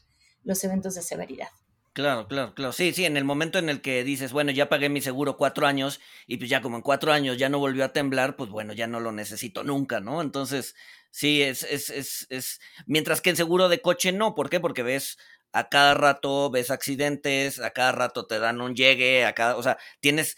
los 0.44 0.64
eventos 0.64 0.96
de 0.96 1.02
severidad. 1.02 1.50
Claro, 1.94 2.28
claro, 2.28 2.54
claro. 2.54 2.72
Sí, 2.72 2.94
sí, 2.94 3.06
en 3.06 3.18
el 3.18 3.24
momento 3.26 3.58
en 3.60 3.68
el 3.68 3.82
que 3.82 4.04
dices, 4.04 4.32
bueno, 4.32 4.52
ya 4.52 4.70
pagué 4.70 4.90
mi 4.90 5.02
seguro 5.02 5.38
cuatro 5.38 5.66
años 5.68 6.00
y 6.28 6.38
pues 6.38 6.50
ya 6.50 6.62
como 6.62 6.78
en 6.78 6.82
cuatro 6.84 7.12
años 7.12 7.38
ya 7.38 7.50
no 7.50 7.60
volvió 7.60 7.84
a 7.84 7.94
temblar, 7.94 8.36
pues 8.36 8.50
bueno, 8.50 8.74
ya 8.74 8.88
no 8.88 9.00
lo 9.00 9.12
necesito 9.12 9.64
nunca, 9.64 10.00
¿no? 10.00 10.22
Entonces, 10.22 10.76
sí, 11.12 11.42
es, 11.42 11.64
es, 11.64 11.90
es, 11.90 12.28
es, 12.30 12.60
mientras 12.86 13.22
que 13.22 13.32
en 13.32 13.36
seguro 13.36 13.70
de 13.70 13.82
coche 13.82 14.12
no, 14.12 14.36
¿por 14.36 14.50
qué? 14.50 14.60
Porque 14.60 14.84
ves 14.84 15.18
a 15.52 15.68
cada 15.68 15.96
rato 15.96 16.52
ves 16.52 16.70
accidentes, 16.70 17.60
a 17.60 17.72
cada 17.72 17.92
rato 17.92 18.28
te 18.28 18.38
dan 18.40 18.62
un 18.62 18.76
llegue, 18.76 19.26
a 19.26 19.34
cada, 19.34 19.58
o 19.58 19.64
sea, 19.64 19.78
tienes 20.00 20.38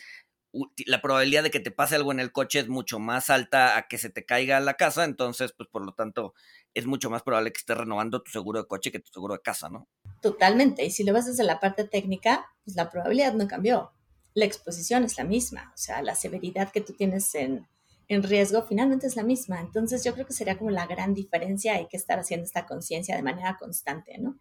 la 0.87 1.01
probabilidad 1.01 1.43
de 1.43 1.51
que 1.51 1.59
te 1.61 1.71
pase 1.71 1.95
algo 1.95 2.11
en 2.11 2.19
el 2.21 2.31
coche 2.31 2.59
es 2.59 2.69
mucho 2.69 2.99
más 2.99 3.29
alta 3.29 3.77
a 3.77 3.87
que 3.87 3.97
se 3.97 4.09
te 4.09 4.25
caiga 4.25 4.59
la 4.61 4.75
casa, 4.75 5.03
entonces, 5.05 5.53
pues 5.57 5.69
por 5.69 5.85
lo 5.85 5.93
tanto, 5.93 6.33
es 6.73 6.85
mucho 6.87 7.09
más 7.09 7.23
probable 7.23 7.51
que 7.53 7.59
estés 7.59 7.77
renovando 7.77 8.21
tu 8.23 8.31
seguro 8.31 8.61
de 8.61 8.67
coche 8.67 8.91
que 8.91 8.99
tu 8.99 9.11
seguro 9.13 9.35
de 9.35 9.41
casa, 9.41 9.69
¿no? 9.69 9.87
Totalmente, 10.21 10.85
y 10.85 10.91
si 10.91 11.03
lo 11.03 11.13
ves 11.13 11.25
desde 11.25 11.43
la 11.43 11.59
parte 11.59 11.83
técnica, 11.83 12.45
pues 12.63 12.75
la 12.75 12.89
probabilidad 12.89 13.33
no 13.33 13.47
cambió. 13.47 13.91
La 14.33 14.45
exposición 14.45 15.03
es 15.03 15.17
la 15.17 15.23
misma, 15.23 15.71
o 15.73 15.77
sea, 15.77 16.01
la 16.01 16.15
severidad 16.15 16.71
que 16.71 16.81
tú 16.81 16.93
tienes 16.93 17.33
en, 17.35 17.67
en 18.07 18.23
riesgo 18.23 18.61
finalmente 18.61 19.07
es 19.07 19.15
la 19.15 19.23
misma. 19.23 19.59
Entonces, 19.59 20.03
yo 20.03 20.13
creo 20.13 20.25
que 20.25 20.33
sería 20.33 20.57
como 20.57 20.69
la 20.69 20.85
gran 20.85 21.13
diferencia, 21.13 21.75
hay 21.75 21.87
que 21.87 21.97
estar 21.97 22.19
haciendo 22.19 22.45
esta 22.45 22.65
conciencia 22.65 23.15
de 23.15 23.23
manera 23.23 23.57
constante, 23.59 24.17
¿no? 24.19 24.37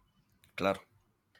Claro. 0.55 0.81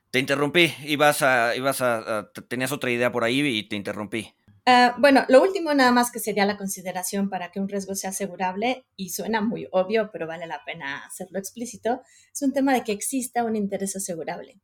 Te 0.09 0.19
interrumpí, 0.19 0.73
ibas 0.83 1.21
a, 1.21 1.55
ibas 1.55 1.81
a, 1.81 2.31
tenías 2.49 2.71
otra 2.71 2.91
idea 2.91 3.11
por 3.11 3.23
ahí 3.23 3.41
y 3.41 3.69
te 3.69 3.75
interrumpí. 3.75 4.33
Ah, 4.67 4.95
bueno, 4.99 5.25
lo 5.27 5.41
último 5.41 5.73
nada 5.73 5.91
más 5.91 6.11
que 6.11 6.19
sería 6.19 6.45
la 6.45 6.57
consideración 6.57 7.29
para 7.29 7.51
que 7.51 7.59
un 7.59 7.67
riesgo 7.67 7.95
sea 7.95 8.11
asegurable, 8.11 8.85
y 8.95 9.09
suena 9.09 9.41
muy 9.41 9.67
obvio, 9.71 10.11
pero 10.11 10.27
vale 10.27 10.45
la 10.45 10.61
pena 10.65 11.03
hacerlo 11.05 11.39
explícito, 11.39 12.01
es 12.31 12.41
un 12.43 12.53
tema 12.53 12.73
de 12.73 12.83
que 12.83 12.91
exista 12.91 13.43
un 13.43 13.55
interés 13.55 13.95
asegurable. 13.95 14.59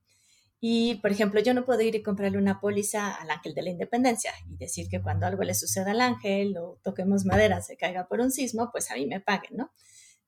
Y, 0.60 0.96
por 1.02 1.12
ejemplo, 1.12 1.40
yo 1.42 1.54
no 1.54 1.66
puedo 1.66 1.82
ir 1.82 1.96
y 1.96 2.04
comprarle 2.04 2.38
una 2.38 2.60
póliza 2.60 3.14
al 3.14 3.30
ángel 3.32 3.54
de 3.56 3.62
la 3.64 3.70
independencia 3.72 4.32
y 4.50 4.58
decir 4.58 4.88
que 4.90 5.02
cuando 5.02 5.26
algo 5.28 5.44
le 5.44 5.54
suceda 5.56 5.92
al 5.92 6.02
ángel 6.02 6.58
o 6.58 6.80
toquemos 6.84 7.26
madera, 7.26 7.62
se 7.62 7.78
caiga 7.78 8.08
por 8.08 8.20
un 8.22 8.32
sismo, 8.32 8.70
pues 8.72 8.92
a 8.92 8.96
mí 8.96 9.06
me 9.08 9.20
paguen, 9.22 9.58
¿no? 9.58 9.72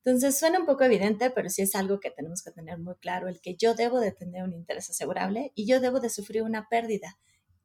Entonces 0.04 0.38
suena 0.38 0.60
un 0.60 0.66
poco 0.66 0.84
evidente, 0.84 1.30
pero 1.30 1.48
sí 1.50 1.62
es 1.62 1.74
algo 1.74 2.00
que 2.00 2.10
tenemos 2.10 2.42
que 2.42 2.52
tener 2.52 2.78
muy 2.78 2.94
claro, 2.96 3.28
el 3.28 3.40
que 3.40 3.56
yo 3.56 3.74
debo 3.74 4.00
de 4.00 4.12
tener 4.12 4.44
un 4.44 4.52
interés 4.52 4.90
asegurable 4.90 5.52
y 5.54 5.66
yo 5.66 5.80
debo 5.80 6.00
de 6.00 6.10
sufrir 6.10 6.42
una 6.42 6.68
pérdida 6.68 7.18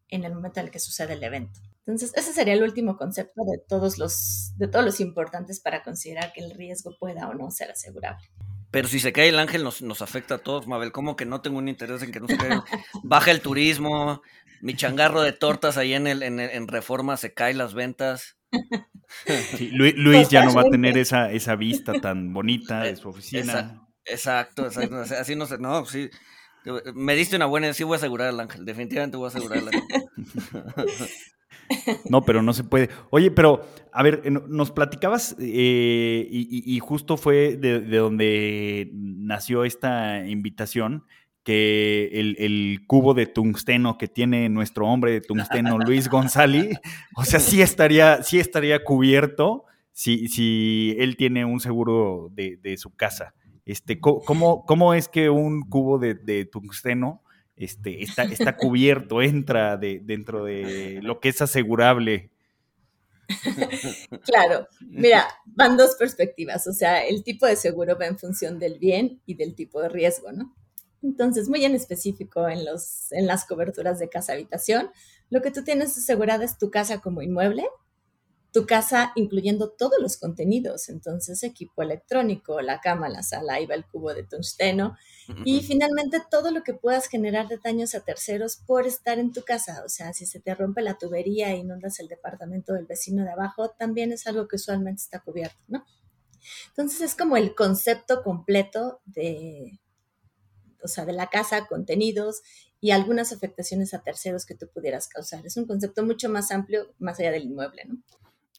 en 0.10 0.24
el 0.26 0.34
momento 0.34 0.60
en 0.60 0.68
el 0.68 0.72
que 0.72 0.80
sucede 0.80 1.14
el 1.14 1.24
evento. 1.24 1.62
Entonces, 1.88 2.14
ese 2.16 2.34
sería 2.34 2.56
el 2.56 2.64
último 2.64 2.98
concepto 2.98 3.44
de 3.46 3.60
todos 3.68 4.00
los, 4.00 4.54
de 4.58 4.68
todos 4.68 4.84
los 4.84 5.00
importantes 5.00 5.60
para 5.60 5.84
considerar 5.84 6.34
que 6.34 6.42
el 6.42 6.52
riesgo 6.52 6.96
pueda 7.00 7.28
o 7.30 7.36
no 7.36 7.52
ser 7.52 7.70
asegurable. 7.72 8.26
Pero 8.72 8.88
si 8.88 9.00
se 9.00 9.14
cae 9.14 9.30
el 9.30 9.38
ángel 9.38 9.64
nos, 9.64 9.82
nos 9.84 10.02
afecta 10.02 10.36
a 10.36 10.38
todos, 10.40 10.68
Mabel. 10.68 10.92
¿Cómo 10.92 11.16
que 11.16 11.26
no 11.26 11.42
tengo 11.42 11.60
un 11.60 11.70
interés 11.70 12.02
en 12.02 12.12
que 12.12 12.20
no 12.20 12.28
se 12.28 12.38
caiga? 12.38 12.64
Baja 13.04 13.32
el 13.32 13.42
turismo, 13.42 14.22
mi 14.62 14.76
changarro 14.76 15.22
de 15.22 15.32
tortas 15.32 15.78
ahí 15.78 15.94
en, 15.94 16.08
el, 16.08 16.24
en, 16.24 16.40
en 16.40 16.68
Reforma 16.68 17.18
se 17.18 17.34
cae 17.34 17.54
las 17.54 17.74
ventas. 17.76 18.38
Luis, 19.72 20.30
ya 20.30 20.44
no 20.44 20.54
va 20.54 20.62
a 20.62 20.70
tener 20.70 20.98
esa, 20.98 21.32
esa 21.32 21.56
vista 21.56 21.94
tan 22.02 22.34
bonita 22.34 22.82
de 22.82 22.96
su 22.96 23.10
oficina. 23.10 23.88
Exacto, 24.06 24.66
exacto. 24.66 24.98
Así 25.02 25.36
no 25.36 25.46
sé, 25.46 25.58
no, 25.58 25.86
sí. 25.86 26.10
Me 26.96 27.16
diste 27.16 27.36
una 27.36 27.46
buena, 27.46 27.72
sí 27.74 27.84
voy 27.84 27.96
a 27.96 27.98
asegurar 27.98 28.30
al 28.30 28.40
ángel, 28.40 28.66
definitivamente 28.66 29.18
voy 29.18 29.26
a 29.26 29.30
asegurar 29.30 29.60
al 29.60 29.68
ángel. 29.68 29.84
No, 32.10 32.22
pero 32.22 32.42
no 32.42 32.54
se 32.54 32.64
puede. 32.64 32.90
Oye, 33.10 33.32
pero, 33.32 33.66
a 33.92 34.04
ver, 34.04 34.32
nos 34.32 34.72
platicabas 34.72 35.36
eh, 35.40 36.28
y, 36.30 36.80
justo 36.80 37.18
fue 37.18 37.58
de, 37.58 37.82
donde 37.82 38.90
nació 38.94 39.64
esta 39.64 40.26
invitación 40.28 41.04
que 41.44 42.10
el, 42.14 42.82
cubo 42.88 43.14
de 43.14 43.28
tungsteno 43.28 43.98
que 43.98 44.08
tiene 44.08 44.50
nuestro 44.50 44.88
hombre 44.88 45.12
de 45.12 45.22
tungsteno, 45.22 45.78
Luis 45.78 46.10
González, 46.10 46.80
o 47.16 47.24
sea, 47.24 47.40
sí 47.40 47.62
estaría, 47.62 48.24
sí 48.24 48.40
estaría 48.40 48.84
cubierto 48.84 49.66
si, 49.92 50.28
si 50.28 50.96
él 51.00 51.16
tiene 51.16 51.46
un 51.46 51.60
seguro 51.60 52.30
de, 52.34 52.76
su 52.78 52.96
casa. 52.96 53.34
Este, 53.66 54.00
¿cómo, 54.00 54.66
¿Cómo 54.66 54.94
es 54.94 55.08
que 55.08 55.30
un 55.30 55.62
cubo 55.62 55.98
de, 56.00 56.46
tungsteno 56.46 57.22
este, 57.56 58.04
está, 58.04 58.24
está 58.24 58.58
cubierto, 58.58 59.22
entra 59.22 59.78
de, 59.78 60.02
dentro 60.04 60.46
de 60.46 61.00
lo 61.02 61.20
que 61.20 61.30
es 61.30 61.42
asegurable? 61.42 62.32
Claro, 64.24 64.68
mira, 64.82 65.28
van 65.46 65.78
dos 65.78 65.96
perspectivas, 65.98 66.68
o 66.68 66.74
sea, 66.74 67.06
el 67.06 67.24
tipo 67.24 67.46
de 67.48 67.56
seguro 67.56 67.98
va 67.98 68.06
en 68.06 68.20
función 68.20 68.60
del 68.60 68.78
bien 68.78 69.22
y 69.26 69.36
del 69.36 69.56
tipo 69.56 69.82
de 69.82 69.90
riesgo, 69.90 70.32
¿no? 70.32 70.56
Entonces, 71.02 71.50
muy 71.50 71.64
en 71.66 71.76
específico 71.76 72.48
en, 72.48 72.66
los, 72.66 73.12
en 73.12 73.28
las 73.28 73.46
coberturas 73.46 74.00
de 74.00 74.10
casa-habitación, 74.10 74.90
lo 75.30 75.42
que 75.42 75.52
tú 75.52 75.64
tienes 75.64 75.98
asegurada 75.98 76.46
es 76.46 76.58
tu 76.58 76.72
casa 76.72 77.00
como 77.00 77.22
inmueble, 77.22 77.66
tu 78.56 78.66
casa 78.66 79.12
incluyendo 79.18 79.70
todos 79.70 80.00
los 80.00 80.16
contenidos, 80.16 80.88
entonces 80.88 81.44
equipo 81.44 81.82
electrónico, 81.82 82.62
la 82.62 82.80
cama, 82.80 83.10
la 83.10 83.22
sala, 83.22 83.56
ahí 83.56 83.66
va 83.66 83.76
el 83.76 83.84
cubo 83.84 84.14
de 84.14 84.24
tungsteno 84.24 84.96
y 85.44 85.60
finalmente 85.60 86.22
todo 86.32 86.52
lo 86.52 86.64
que 86.64 86.74
puedas 86.74 87.08
generar 87.08 87.50
de 87.50 87.58
daños 87.58 87.96
a 87.96 88.06
terceros 88.06 88.56
por 88.56 88.88
estar 88.88 89.20
en 89.20 89.34
tu 89.34 89.44
casa, 89.44 89.84
o 89.86 89.90
sea, 89.90 90.14
si 90.14 90.26
se 90.26 90.40
te 90.40 90.56
rompe 90.56 90.82
la 90.82 90.98
tubería 90.98 91.52
e 91.52 91.58
inundas 91.58 92.00
el 92.00 92.08
departamento 92.08 92.72
del 92.72 92.86
vecino 92.86 93.26
de 93.26 93.32
abajo, 93.32 93.72
también 93.72 94.14
es 94.14 94.26
algo 94.26 94.48
que 94.48 94.56
usualmente 94.56 95.02
está 95.02 95.20
cubierto, 95.20 95.60
¿no? 95.68 95.86
Entonces 96.70 97.02
es 97.02 97.14
como 97.14 97.36
el 97.36 97.56
concepto 97.56 98.24
completo 98.24 99.02
de, 99.04 99.82
o 100.82 100.88
sea, 100.88 101.04
de 101.04 101.12
la 101.12 101.28
casa, 101.28 101.68
contenidos 101.68 102.42
y 102.80 102.92
algunas 102.92 103.34
afectaciones 103.34 103.94
a 103.94 104.02
terceros 104.02 104.46
que 104.46 104.56
tú 104.56 104.70
pudieras 104.74 105.10
causar. 105.10 105.46
Es 105.46 105.58
un 105.58 105.66
concepto 105.66 106.06
mucho 106.06 106.30
más 106.30 106.52
amplio, 106.52 106.94
más 107.00 107.20
allá 107.20 107.32
del 107.32 107.44
inmueble, 107.44 107.84
¿no? 107.84 107.98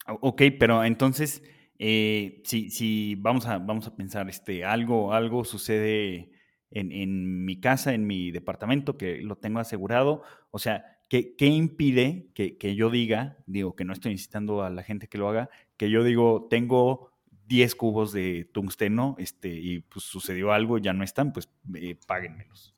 Ok, 0.09 0.43
pero 0.59 0.85
entonces, 0.85 1.43
eh, 1.79 2.43
si, 2.45 3.15
vamos, 3.17 3.47
a, 3.47 3.59
vamos 3.59 3.87
a 3.87 3.97
pensar, 3.97 4.29
este, 4.29 4.65
algo, 4.65 5.13
algo 5.13 5.45
sucede 5.45 6.31
en, 6.71 7.45
mi 7.45 7.61
casa, 7.61 7.95
en 7.95 8.07
mi 8.07 8.31
departamento, 8.31 8.97
que 8.97 9.23
lo 9.23 9.37
tengo 9.37 9.59
asegurado, 9.59 10.23
o 10.51 10.59
sea, 10.59 10.99
¿qué, 11.09 11.35
impide 11.41 12.31
que, 12.35 12.57
que, 12.57 12.77
yo 12.77 12.91
diga, 12.91 13.39
digo, 13.47 13.75
que 13.75 13.85
no 13.85 13.93
estoy 13.93 14.13
incitando 14.13 14.63
a 14.63 14.71
la 14.71 14.83
gente 14.83 15.09
que 15.09 15.19
lo 15.19 15.29
haga, 15.29 15.51
que 15.77 15.91
yo 15.91 16.05
digo, 16.05 16.47
tengo 16.49 17.13
10 17.47 17.75
cubos 17.75 18.13
de 18.13 18.49
tungsteno 18.53 19.17
este, 19.19 19.49
y 19.49 19.81
pues 19.81 20.05
sucedió 20.05 20.53
algo, 20.53 20.79
ya 20.79 20.93
no 20.93 21.05
están, 21.05 21.33
pues 21.33 21.49
eh, 21.75 21.97
páguenmelos. 22.07 22.76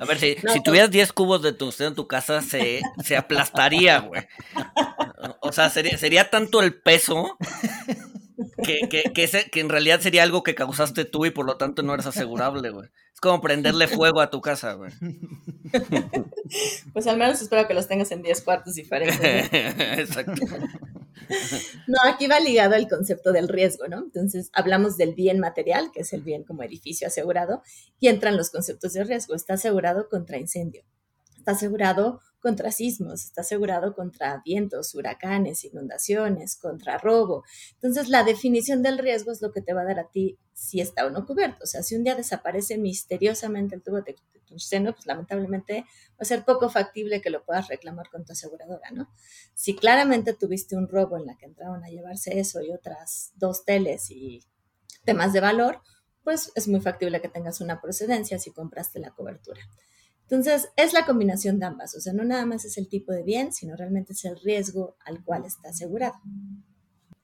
A 0.00 0.04
ver, 0.04 0.18
si, 0.18 0.36
si 0.52 0.62
tuvieras 0.62 0.90
10 0.90 1.12
cubos 1.12 1.42
de 1.42 1.52
tungsteno 1.52 1.90
en 1.90 1.94
tu 1.94 2.06
casa, 2.06 2.42
se, 2.42 2.80
se 3.02 3.16
aplastaría, 3.16 4.00
güey. 4.00 4.22
O 5.40 5.52
sea, 5.52 5.70
sería, 5.70 5.96
sería 5.98 6.30
tanto 6.30 6.62
el 6.62 6.74
peso 6.74 7.36
que, 8.62 8.88
que, 8.88 9.12
que, 9.12 9.60
en 9.60 9.68
realidad 9.68 10.00
sería 10.00 10.22
algo 10.22 10.42
que 10.42 10.54
causaste 10.54 11.04
tú 11.04 11.26
y 11.26 11.30
por 11.30 11.46
lo 11.46 11.56
tanto 11.56 11.82
no 11.82 11.94
eres 11.94 12.06
asegurable, 12.06 12.70
güey. 12.70 12.88
Es 13.12 13.20
como 13.20 13.40
prenderle 13.40 13.88
fuego 13.88 14.20
a 14.20 14.30
tu 14.30 14.40
casa, 14.40 14.74
güey. 14.74 14.92
Pues 16.92 17.06
al 17.06 17.18
menos 17.18 17.42
espero 17.42 17.66
que 17.66 17.74
los 17.74 17.88
tengas 17.88 18.10
en 18.12 18.22
10 18.22 18.42
cuartos 18.42 18.74
diferentes. 18.74 19.20
Exacto. 19.52 20.46
No, 21.86 21.98
aquí 22.04 22.26
va 22.26 22.40
ligado 22.40 22.74
el 22.74 22.88
concepto 22.88 23.32
del 23.32 23.48
riesgo, 23.48 23.88
¿no? 23.88 23.98
Entonces, 23.98 24.50
hablamos 24.52 24.96
del 24.96 25.14
bien 25.14 25.38
material, 25.38 25.90
que 25.92 26.00
es 26.00 26.12
el 26.12 26.22
bien 26.22 26.44
como 26.44 26.62
edificio 26.62 27.06
asegurado, 27.06 27.62
y 28.00 28.08
entran 28.08 28.36
los 28.36 28.50
conceptos 28.50 28.92
de 28.92 29.04
riesgo. 29.04 29.34
Está 29.34 29.54
asegurado 29.54 30.08
contra 30.08 30.38
incendio, 30.38 30.84
está 31.36 31.52
asegurado 31.52 32.20
contra 32.40 32.70
sismos, 32.70 33.24
está 33.24 33.40
asegurado 33.40 33.94
contra 33.94 34.42
vientos, 34.44 34.94
huracanes, 34.94 35.64
inundaciones, 35.64 36.56
contra 36.56 36.98
robo. 36.98 37.44
Entonces, 37.74 38.08
la 38.08 38.24
definición 38.24 38.82
del 38.82 38.98
riesgo 38.98 39.32
es 39.32 39.42
lo 39.42 39.52
que 39.52 39.62
te 39.62 39.74
va 39.74 39.82
a 39.82 39.86
dar 39.86 39.98
a 39.98 40.08
ti 40.08 40.38
si 40.52 40.80
está 40.80 41.06
o 41.06 41.10
no 41.10 41.26
cubierto. 41.26 41.64
O 41.64 41.66
sea, 41.66 41.82
si 41.82 41.96
un 41.96 42.04
día 42.04 42.14
desaparece 42.14 42.78
misteriosamente 42.78 43.74
el 43.74 43.82
tubo 43.82 44.02
de 44.02 44.16
seno, 44.56 44.94
pues 44.94 45.06
lamentablemente 45.06 45.82
va 45.82 46.20
a 46.20 46.24
ser 46.24 46.44
poco 46.44 46.70
factible 46.70 47.20
que 47.20 47.30
lo 47.30 47.44
puedas 47.44 47.68
reclamar 47.68 48.08
con 48.08 48.24
tu 48.24 48.32
aseguradora, 48.32 48.90
¿no? 48.90 49.10
Si 49.54 49.76
claramente 49.76 50.32
tuviste 50.32 50.76
un 50.76 50.88
robo 50.88 51.16
en 51.16 51.26
la 51.26 51.36
que 51.36 51.46
entraron 51.46 51.84
a 51.84 51.88
llevarse 51.88 52.38
eso 52.38 52.62
y 52.62 52.72
otras 52.72 53.32
dos 53.36 53.64
teles 53.64 54.10
y 54.10 54.42
temas 55.04 55.32
de 55.32 55.40
valor, 55.40 55.80
pues 56.24 56.52
es 56.54 56.68
muy 56.68 56.80
factible 56.80 57.20
que 57.20 57.28
tengas 57.28 57.60
una 57.60 57.80
procedencia 57.80 58.38
si 58.38 58.50
compraste 58.50 58.98
la 58.98 59.10
cobertura. 59.10 59.60
Entonces, 60.30 60.68
es 60.76 60.92
la 60.92 61.06
combinación 61.06 61.58
de 61.58 61.66
ambas, 61.66 61.94
o 61.94 62.00
sea, 62.00 62.12
no 62.12 62.22
nada 62.22 62.44
más 62.44 62.66
es 62.66 62.76
el 62.76 62.88
tipo 62.88 63.12
de 63.12 63.22
bien, 63.22 63.50
sino 63.52 63.76
realmente 63.76 64.12
es 64.12 64.24
el 64.26 64.38
riesgo 64.38 64.96
al 65.06 65.24
cual 65.24 65.46
está 65.46 65.70
asegurado. 65.70 66.20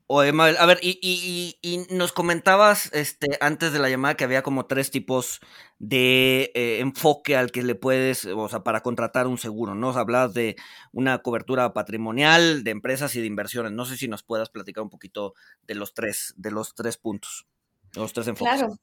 Oye, 0.07 0.33
Mabel, 0.33 0.57
a 0.59 0.67
ver, 0.67 0.79
y, 0.83 1.87
nos 1.91 2.13
comentabas 2.13 2.91
este, 2.93 3.39
antes 3.41 3.73
de 3.73 3.79
la 3.79 3.89
llamada 3.89 4.17
que 4.17 4.25
había 4.25 4.43
como 4.43 4.67
tres 4.67 4.91
tipos 4.91 5.41
de 5.79 6.53
eh, 6.55 6.81
enfoque 6.81 7.37
al 7.37 7.51
que 7.51 7.63
le 7.63 7.75
puedes, 7.75 8.27
o 8.27 8.49
sea, 8.49 8.63
para 8.63 8.83
contratar 8.83 9.27
un 9.27 9.39
seguro, 9.39 9.75
¿no? 9.75 9.91
O 9.91 9.97
hablabas 9.99 10.35
de 10.35 10.57
una 10.93 11.19
cobertura 11.21 11.73
patrimonial, 11.73 12.65
de 12.65 12.71
empresas 12.71 13.17
y 13.17 13.21
de 13.21 13.27
inversiones. 13.27 13.73
No 13.73 13.87
sé 13.87 13.97
si 13.97 14.07
nos 14.07 14.23
puedas 14.23 14.51
platicar 14.51 14.85
un 14.85 14.91
poquito 14.91 15.35
de 15.63 15.75
los 15.75 15.95
tres, 15.95 16.35
de 16.37 16.51
los 16.51 16.75
tres 16.75 16.99
puntos, 16.99 17.47
los 17.95 18.13
tres 18.13 18.29
enfoques. 18.29 18.55
Claro. 18.55 18.79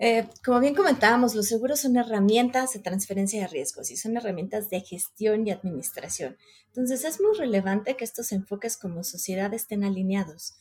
Eh, 0.00 0.28
como 0.44 0.60
bien 0.60 0.76
comentábamos, 0.76 1.34
los 1.34 1.48
seguros 1.48 1.80
son 1.80 1.96
herramientas 1.96 2.72
de 2.72 2.78
transferencia 2.78 3.40
de 3.40 3.48
riesgos 3.48 3.90
y 3.90 3.96
son 3.96 4.16
herramientas 4.16 4.70
de 4.70 4.80
gestión 4.80 5.44
y 5.46 5.50
administración. 5.50 6.36
Entonces 6.68 7.04
es 7.04 7.20
muy 7.20 7.36
relevante 7.36 7.96
que 7.96 8.04
estos 8.04 8.30
enfoques 8.30 8.76
como 8.76 9.02
sociedad 9.02 9.52
estén 9.54 9.82
alineados. 9.82 10.54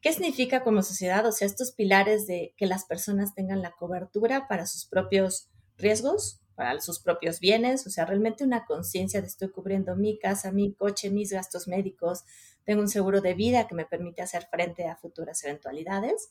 ¿Qué 0.00 0.12
significa 0.12 0.64
como 0.64 0.82
sociedad? 0.82 1.24
O 1.26 1.30
sea, 1.30 1.46
estos 1.46 1.70
pilares 1.70 2.26
de 2.26 2.52
que 2.56 2.66
las 2.66 2.84
personas 2.84 3.34
tengan 3.34 3.62
la 3.62 3.72
cobertura 3.72 4.48
para 4.48 4.66
sus 4.66 4.86
propios 4.86 5.48
riesgos, 5.78 6.40
para 6.56 6.80
sus 6.80 6.98
propios 6.98 7.38
bienes, 7.38 7.86
o 7.86 7.90
sea, 7.90 8.06
realmente 8.06 8.42
una 8.42 8.64
conciencia 8.64 9.20
de 9.20 9.28
estoy 9.28 9.50
cubriendo 9.50 9.94
mi 9.94 10.18
casa, 10.18 10.50
mi 10.50 10.74
coche, 10.74 11.10
mis 11.10 11.32
gastos 11.32 11.68
médicos, 11.68 12.24
tengo 12.64 12.80
un 12.80 12.88
seguro 12.88 13.20
de 13.20 13.34
vida 13.34 13.68
que 13.68 13.74
me 13.74 13.86
permite 13.86 14.20
hacer 14.22 14.48
frente 14.50 14.86
a 14.86 14.96
futuras 14.96 15.44
eventualidades 15.44 16.30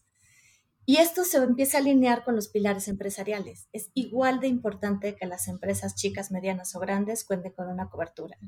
y 0.89 0.97
esto 0.97 1.23
se 1.23 1.38
empieza 1.38 1.78
a 1.78 1.82
alinear 1.82 2.23
con 2.23 2.36
los 2.36 2.47
pilares 2.47 2.88
empresariales. 2.88 3.67
Es 3.73 3.91
igual 3.93 4.39
de 4.39 4.47
importante 4.47 5.15
que 5.15 5.28
las 5.28 5.47
empresas 5.47 5.93
chicas, 5.93 6.32
medianas 6.32 6.75
o 6.75 6.80
grandes 6.80 7.23
cuenten 7.23 7.52
con 7.52 7.67
una 7.67 7.91
cobertura. 7.91 8.39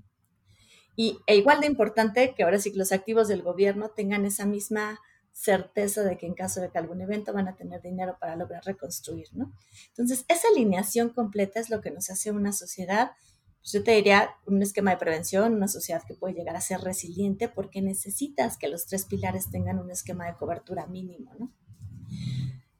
Y 0.96 1.20
e 1.28 1.36
igual 1.36 1.62
de 1.62 1.68
importante 1.68 2.34
que 2.34 2.42
ahora 2.42 2.58
sí 2.58 2.72
que 2.72 2.80
los 2.80 2.94
activos 2.94 3.28
del 3.28 3.44
gobierno 3.44 3.90
tengan 3.90 4.26
esa 4.26 4.48
misma 4.48 5.00
certeza 5.32 6.02
de 6.04 6.18
que 6.18 6.26
en 6.26 6.34
caso 6.34 6.62
de 6.62 6.72
que 6.72 6.80
algún 6.80 7.00
evento 7.02 7.32
van 7.32 7.48
a 7.48 7.56
tener 7.56 7.80
dinero 7.84 8.18
para 8.20 8.36
lograr 8.36 8.66
reconstruir, 8.66 9.28
¿no? 9.34 9.54
Entonces, 9.90 10.26
esa 10.28 10.48
alineación 10.48 11.10
completa 11.10 11.60
es 11.60 11.70
lo 11.70 11.80
que 11.80 11.92
nos 11.92 12.10
hace 12.10 12.32
una 12.32 12.54
sociedad, 12.54 13.12
pues 13.60 13.72
yo 13.72 13.84
te 13.84 13.92
diría, 13.92 14.32
un 14.48 14.64
esquema 14.64 14.90
de 14.90 14.98
prevención, 14.98 15.54
una 15.54 15.68
sociedad 15.68 16.02
que 16.08 16.16
puede 16.16 16.34
llegar 16.34 16.56
a 16.56 16.62
ser 16.62 16.82
resiliente 16.82 17.50
porque 17.50 17.84
necesitas 17.84 18.58
que 18.58 18.68
los 18.68 18.88
tres 18.88 19.06
pilares 19.06 19.52
tengan 19.52 19.78
un 19.78 19.92
esquema 19.92 20.26
de 20.26 20.38
cobertura 20.38 20.88
mínimo, 20.88 21.36
¿no? 21.38 21.54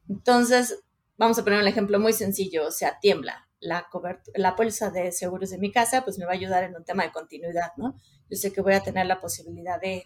Entonces, 0.08 0.82
vamos 1.16 1.38
a 1.38 1.44
poner 1.44 1.60
un 1.60 1.68
ejemplo 1.68 1.98
muy 2.00 2.12
sencillo, 2.12 2.66
o 2.66 2.70
sea, 2.70 2.98
tiembla. 3.00 3.48
La, 3.60 3.86
la 4.34 4.56
póliza 4.56 4.90
de 4.90 5.12
seguros 5.12 5.50
de 5.50 5.58
mi 5.58 5.70
casa, 5.70 6.02
pues 6.02 6.18
me 6.18 6.24
va 6.24 6.32
a 6.32 6.34
ayudar 6.34 6.64
en 6.64 6.74
un 6.74 6.84
tema 6.84 7.04
de 7.04 7.12
continuidad, 7.12 7.72
¿no? 7.76 7.96
Yo 8.28 8.36
sé 8.36 8.52
que 8.52 8.60
voy 8.60 8.74
a 8.74 8.82
tener 8.82 9.06
la 9.06 9.20
posibilidad 9.20 9.80
de 9.80 10.04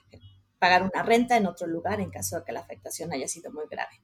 pagar 0.58 0.82
una 0.82 1.02
renta 1.02 1.36
en 1.36 1.46
otro 1.46 1.66
lugar 1.66 2.00
en 2.00 2.10
caso 2.10 2.36
de 2.36 2.44
que 2.44 2.52
la 2.52 2.60
afectación 2.60 3.12
haya 3.12 3.28
sido 3.28 3.50
muy 3.52 3.64
grave. 3.70 4.02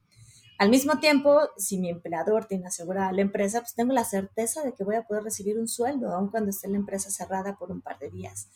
Al 0.59 0.69
mismo 0.69 0.99
tiempo, 0.99 1.41
si 1.57 1.77
mi 1.77 1.89
empleador 1.89 2.45
tiene 2.45 2.67
asegurada 2.67 3.11
la 3.11 3.21
empresa, 3.21 3.59
pues 3.61 3.73
tengo 3.73 3.91
la 3.91 4.05
certeza 4.05 4.63
de 4.63 4.73
que 4.73 4.83
voy 4.83 4.95
a 4.95 5.03
poder 5.03 5.23
recibir 5.23 5.57
un 5.57 5.67
sueldo, 5.67 6.13
aun 6.13 6.29
cuando 6.29 6.51
esté 6.51 6.67
la 6.67 6.77
empresa 6.77 7.09
cerrada 7.09 7.57
por 7.57 7.71
un 7.71 7.81
par 7.81 7.99
de 7.99 8.09
días. 8.09 8.49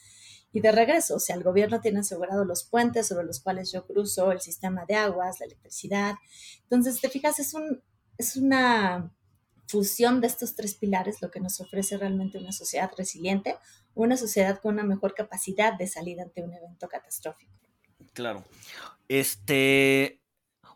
Y 0.53 0.61
de 0.61 0.71
regreso, 0.71 1.15
o 1.15 1.19
sea, 1.19 1.35
el 1.35 1.43
gobierno 1.43 1.81
tiene 1.81 1.99
asegurado 1.99 2.45
los 2.45 2.63
puentes 2.63 3.07
sobre 3.07 3.25
los 3.25 3.41
cuales 3.41 3.71
yo 3.71 3.85
cruzo, 3.85 4.31
el 4.31 4.39
sistema 4.39 4.85
de 4.87 4.95
aguas, 4.95 5.39
la 5.39 5.45
electricidad. 5.45 6.15
Entonces, 6.63 7.01
te 7.01 7.09
fijas, 7.09 7.39
es, 7.39 7.53
un, 7.53 7.83
es 8.17 8.37
una 8.37 9.13
fusión 9.67 10.21
de 10.21 10.27
estos 10.27 10.55
tres 10.55 10.75
pilares 10.75 11.21
lo 11.21 11.29
que 11.29 11.39
nos 11.39 11.59
ofrece 11.59 11.97
realmente 11.97 12.37
una 12.37 12.53
sociedad 12.53 12.89
resiliente, 12.97 13.57
una 13.93 14.15
sociedad 14.15 14.59
con 14.59 14.75
una 14.75 14.83
mejor 14.83 15.13
capacidad 15.13 15.77
de 15.77 15.87
salir 15.87 16.21
ante 16.21 16.41
un 16.41 16.53
evento 16.53 16.87
catastrófico. 16.87 17.51
Claro. 18.13 18.43
Este, 19.07 20.21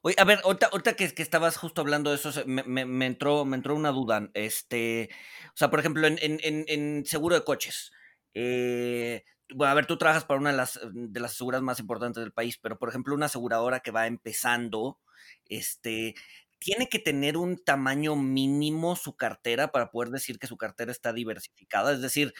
Oye, 0.03 0.15
a 0.17 0.23
ver, 0.23 0.39
ahorita, 0.43 0.95
que, 0.95 1.13
estabas 1.17 1.57
justo 1.57 1.81
hablando 1.81 2.09
de 2.09 2.15
eso, 2.15 2.31
me, 2.47 3.05
entró, 3.05 3.45
me 3.45 3.55
entró 3.55 3.75
una 3.75 3.91
duda. 3.91 4.31
Este, 4.33 5.09
o 5.49 5.57
sea, 5.57 5.69
por 5.69 5.79
ejemplo, 5.79 6.07
en, 6.07 6.17
en, 6.19 6.39
en 6.67 7.05
seguro 7.05 7.35
de 7.35 7.43
coches, 7.43 7.91
eh, 8.33 9.23
bueno, 9.55 9.71
a 9.71 9.75
ver, 9.75 9.85
tú 9.85 9.97
trabajas 9.97 10.25
para 10.25 10.39
una 10.39 10.51
de 10.51 10.57
las, 10.57 10.79
de 10.93 11.19
las 11.19 11.31
aseguradoras 11.31 11.63
más 11.63 11.79
importantes 11.79 12.21
del 12.23 12.33
país, 12.33 12.57
pero 12.57 12.77
por 12.77 12.89
ejemplo, 12.89 13.15
una 13.15 13.27
aseguradora 13.27 13.81
que 13.81 13.91
va 13.91 14.07
empezando, 14.07 14.99
este, 15.47 16.15
tiene 16.59 16.87
que 16.87 16.99
tener 16.99 17.37
un 17.37 17.57
tamaño 17.57 18.15
mínimo 18.15 18.95
su 18.95 19.15
cartera 19.15 19.71
para 19.71 19.89
poder 19.91 20.09
decir 20.09 20.39
que 20.39 20.47
su 20.47 20.57
cartera 20.57 20.91
está 20.91 21.11
diversificada. 21.13 21.91
Es 21.91 22.01
decir, 22.01 22.33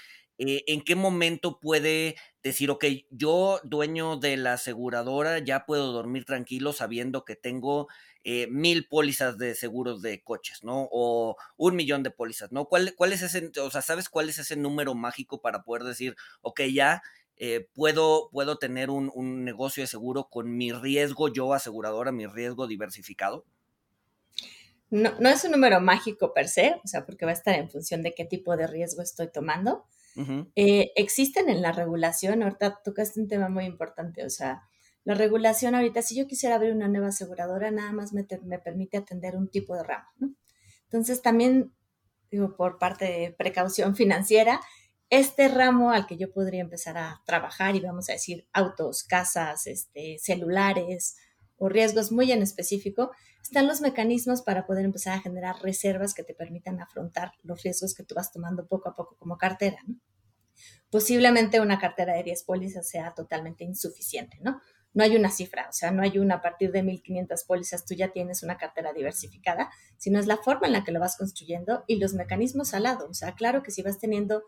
eh, 0.43 0.63
¿en 0.65 0.81
qué 0.81 0.95
momento 0.95 1.59
puede 1.59 2.15
decir, 2.41 2.71
ok, 2.71 2.83
yo, 3.11 3.59
dueño 3.63 4.17
de 4.17 4.37
la 4.37 4.53
aseguradora, 4.53 5.37
ya 5.37 5.67
puedo 5.67 5.91
dormir 5.91 6.25
tranquilo 6.25 6.73
sabiendo 6.73 7.25
que 7.25 7.35
tengo 7.35 7.89
eh, 8.23 8.47
mil 8.47 8.87
pólizas 8.87 9.37
de 9.37 9.53
seguros 9.53 10.01
de 10.01 10.23
coches, 10.23 10.63
¿no? 10.63 10.89
O 10.91 11.37
un 11.57 11.75
millón 11.75 12.01
de 12.01 12.09
pólizas, 12.09 12.51
¿no? 12.51 12.65
¿Cuál, 12.65 12.95
¿Cuál 12.95 13.13
es 13.13 13.21
ese, 13.21 13.51
o 13.61 13.69
sea, 13.69 13.83
sabes 13.83 14.09
cuál 14.09 14.29
es 14.29 14.39
ese 14.39 14.55
número 14.55 14.95
mágico 14.95 15.41
para 15.41 15.61
poder 15.61 15.83
decir, 15.83 16.15
ok, 16.41 16.61
ya 16.73 17.03
eh, 17.37 17.67
puedo, 17.75 18.29
puedo 18.31 18.57
tener 18.57 18.89
un, 18.89 19.11
un, 19.13 19.45
negocio 19.45 19.83
de 19.83 19.87
seguro 19.87 20.27
con 20.31 20.57
mi 20.57 20.71
riesgo 20.71 21.27
yo 21.27 21.53
aseguradora, 21.53 22.11
mi 22.11 22.25
riesgo 22.25 22.65
diversificado? 22.65 23.45
No, 24.89 25.13
no 25.19 25.29
es 25.29 25.43
un 25.43 25.51
número 25.51 25.79
mágico 25.81 26.33
per 26.33 26.47
se, 26.47 26.81
o 26.83 26.87
sea, 26.87 27.05
porque 27.05 27.25
va 27.25 27.31
a 27.31 27.35
estar 27.35 27.53
en 27.53 27.69
función 27.69 28.01
de 28.01 28.15
qué 28.15 28.25
tipo 28.25 28.57
de 28.57 28.65
riesgo 28.65 29.03
estoy 29.03 29.31
tomando. 29.31 29.85
Eh, 30.55 30.91
existen 30.95 31.49
en 31.49 31.61
la 31.61 31.71
regulación, 31.71 32.43
ahorita 32.43 32.81
tocaste 32.83 33.19
un 33.21 33.27
tema 33.27 33.49
muy 33.49 33.65
importante, 33.65 34.25
o 34.25 34.29
sea, 34.29 34.63
La 35.03 35.15
regulación 35.15 35.73
ahorita, 35.75 36.01
si 36.03 36.15
yo 36.15 36.27
quisiera 36.27 36.55
abrir 36.55 36.73
una 36.73 36.87
nueva 36.87 37.07
aseguradora, 37.07 37.71
nada 37.71 37.91
más 37.91 38.13
me, 38.13 38.27
me 38.43 38.59
permite 38.59 38.97
atender 38.97 39.35
un 39.35 39.49
tipo 39.49 39.75
de 39.75 39.83
ramo. 39.83 40.07
Entonces, 40.83 41.21
también, 41.21 41.73
digo, 42.31 42.55
por 42.55 42.77
parte 42.79 43.05
de 43.05 43.31
precaución 43.31 43.95
financiera, 43.95 44.61
este 45.09 45.47
ramo 45.47 45.91
al 45.91 46.07
que 46.07 46.17
yo 46.17 46.31
podría 46.31 46.61
empezar 46.61 46.97
a 46.97 47.21
trabajar 47.25 47.75
y 47.75 47.81
vamos 47.81 48.09
a 48.09 48.13
decir 48.13 48.47
autos, 48.53 49.03
casas, 49.03 49.67
este, 49.67 50.17
celulares 50.19 51.17
o 51.61 51.69
riesgos 51.69 52.11
muy 52.11 52.31
en 52.31 52.41
específico, 52.41 53.11
están 53.43 53.67
los 53.67 53.81
mecanismos 53.81 54.41
para 54.41 54.65
poder 54.65 54.83
empezar 54.83 55.13
a 55.13 55.21
generar 55.21 55.61
reservas 55.61 56.15
que 56.15 56.23
te 56.23 56.33
permitan 56.33 56.81
afrontar 56.81 57.33
los 57.43 57.61
riesgos 57.61 57.93
que 57.93 58.03
tú 58.03 58.15
vas 58.15 58.31
tomando 58.31 58.67
poco 58.67 58.89
a 58.89 58.95
poco 58.95 59.15
como 59.15 59.37
cartera. 59.37 59.77
Posiblemente 60.89 61.61
una 61.61 61.77
cartera 61.77 62.15
de 62.15 62.23
10 62.23 62.43
pólizas 62.45 62.89
sea 62.89 63.13
totalmente 63.13 63.63
insuficiente, 63.63 64.39
¿no? 64.41 64.59
No 64.93 65.03
hay 65.03 65.15
una 65.15 65.29
cifra, 65.29 65.67
o 65.69 65.71
sea, 65.71 65.91
no 65.91 66.01
hay 66.01 66.17
una 66.17 66.35
a 66.35 66.41
partir 66.41 66.71
de 66.71 66.81
1500 66.81 67.43
pólizas 67.43 67.85
tú 67.85 67.93
ya 67.93 68.11
tienes 68.11 68.41
una 68.41 68.57
cartera 68.57 68.91
diversificada, 68.91 69.69
sino 69.97 70.19
es 70.19 70.25
la 70.25 70.37
forma 70.37 70.65
en 70.65 70.73
la 70.73 70.83
que 70.83 70.91
lo 70.91 70.99
vas 70.99 71.15
construyendo 71.15 71.83
y 71.85 71.97
los 71.97 72.15
mecanismos 72.15 72.73
al 72.73 72.83
lado. 72.83 73.07
O 73.07 73.13
sea, 73.13 73.35
claro 73.35 73.61
que 73.61 73.69
si 73.69 73.83
vas 73.83 73.99
teniendo 73.99 74.43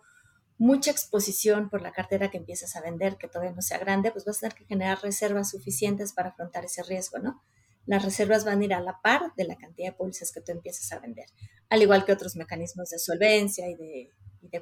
mucha 0.57 0.91
exposición 0.91 1.69
por 1.69 1.81
la 1.81 1.91
cartera 1.91 2.29
que 2.29 2.37
empiezas 2.37 2.75
a 2.75 2.81
vender, 2.81 3.17
que 3.17 3.27
todavía 3.27 3.53
no 3.53 3.61
sea 3.61 3.77
grande, 3.77 4.11
pues 4.11 4.25
vas 4.25 4.37
a 4.37 4.39
tener 4.41 4.55
que 4.55 4.65
generar 4.65 5.01
reservas 5.01 5.49
suficientes 5.49 6.13
para 6.13 6.29
afrontar 6.29 6.65
ese 6.65 6.83
riesgo, 6.83 7.19
¿no? 7.19 7.41
las 7.85 8.03
reservas 8.03 8.45
van 8.45 8.61
a 8.61 8.65
ir 8.65 8.73
a 8.73 8.81
la 8.81 9.01
par 9.01 9.33
de 9.35 9.45
la 9.45 9.55
cantidad 9.55 9.89
de 9.89 9.97
pólizas 9.97 10.31
que 10.31 10.41
tú 10.41 10.51
empiezas 10.51 10.91
a 10.91 10.99
vender, 10.99 11.25
al 11.69 11.81
igual 11.81 12.05
que 12.05 12.13
otros 12.13 12.35
mecanismos 12.35 12.89
de 12.89 12.99
solvencia 12.99 13.69
y 13.69 13.75
de, 13.75 14.09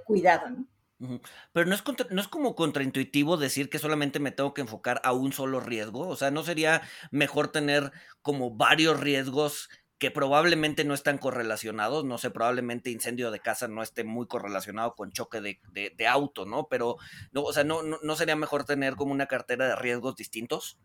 cuidado, 0.06 0.50
¿no? 0.50 0.68
Pero 1.52 1.66
no 1.66 1.74
es, 1.74 1.84
no 2.12 2.22
es 2.22 2.28
como 2.28 2.56
contraintuitivo 2.56 3.36
decir 3.36 3.72
que 3.72 3.80
solamente 3.80 4.20
me 4.20 4.32
tengo 4.32 4.54
que 4.54 4.62
enfocar 4.62 5.02
a 5.04 5.14
un 5.14 5.34
solo 5.34 5.60
riesgo. 5.60 6.08
O 6.08 6.16
sea, 6.16 6.30
¿no 6.30 6.44
sería 6.44 6.84
mejor 7.10 7.52
tener 7.52 7.92
como 8.22 8.52
varios 8.52 9.00
riesgos 9.00 9.68
que 10.02 10.10
probablemente 10.10 10.84
no 10.84 10.96
están 10.96 11.20
correlacionados? 11.20 12.04
No 12.04 12.18
sé, 12.18 12.32
probablemente 12.32 12.90
incendio 12.90 13.30
de 13.30 13.40
casa 13.40 13.68
no 13.68 13.84
esté 13.84 14.04
muy 14.04 14.26
correlacionado 14.26 14.96
con 14.96 15.12
choque 15.12 15.40
de, 15.42 16.08
auto, 16.08 16.44
¿no? 16.44 16.68
Pero, 16.72 16.98
no, 17.32 17.44
o 17.44 17.54
sea, 17.54 17.64
¿no, 17.64 17.84
no 17.84 18.16
sería 18.16 18.36
mejor 18.36 18.66
tener 18.66 18.96
como 18.96 19.12
una 19.12 19.28
cartera 19.28 19.68
de 19.68 19.76
riesgos 19.76 20.16
distintos? 20.16 20.80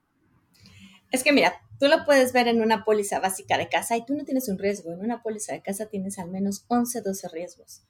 Es 1.10 1.24
que 1.24 1.32
mira, 1.32 1.62
tú 1.80 1.88
lo 1.88 2.04
puedes 2.04 2.34
ver 2.34 2.46
en 2.46 2.60
una 2.60 2.84
póliza 2.84 3.18
básica 3.18 3.56
de 3.56 3.70
casa 3.70 3.96
y 3.96 4.04
tú 4.04 4.14
no 4.14 4.26
tienes 4.26 4.50
un 4.50 4.58
riesgo. 4.58 4.92
En 4.92 5.00
una 5.00 5.22
póliza 5.22 5.54
de 5.54 5.62
casa 5.62 5.86
tienes 5.86 6.18
al 6.18 6.30
menos 6.30 6.66
11, 6.68 7.00
12 7.00 7.28
riesgos. 7.30 7.84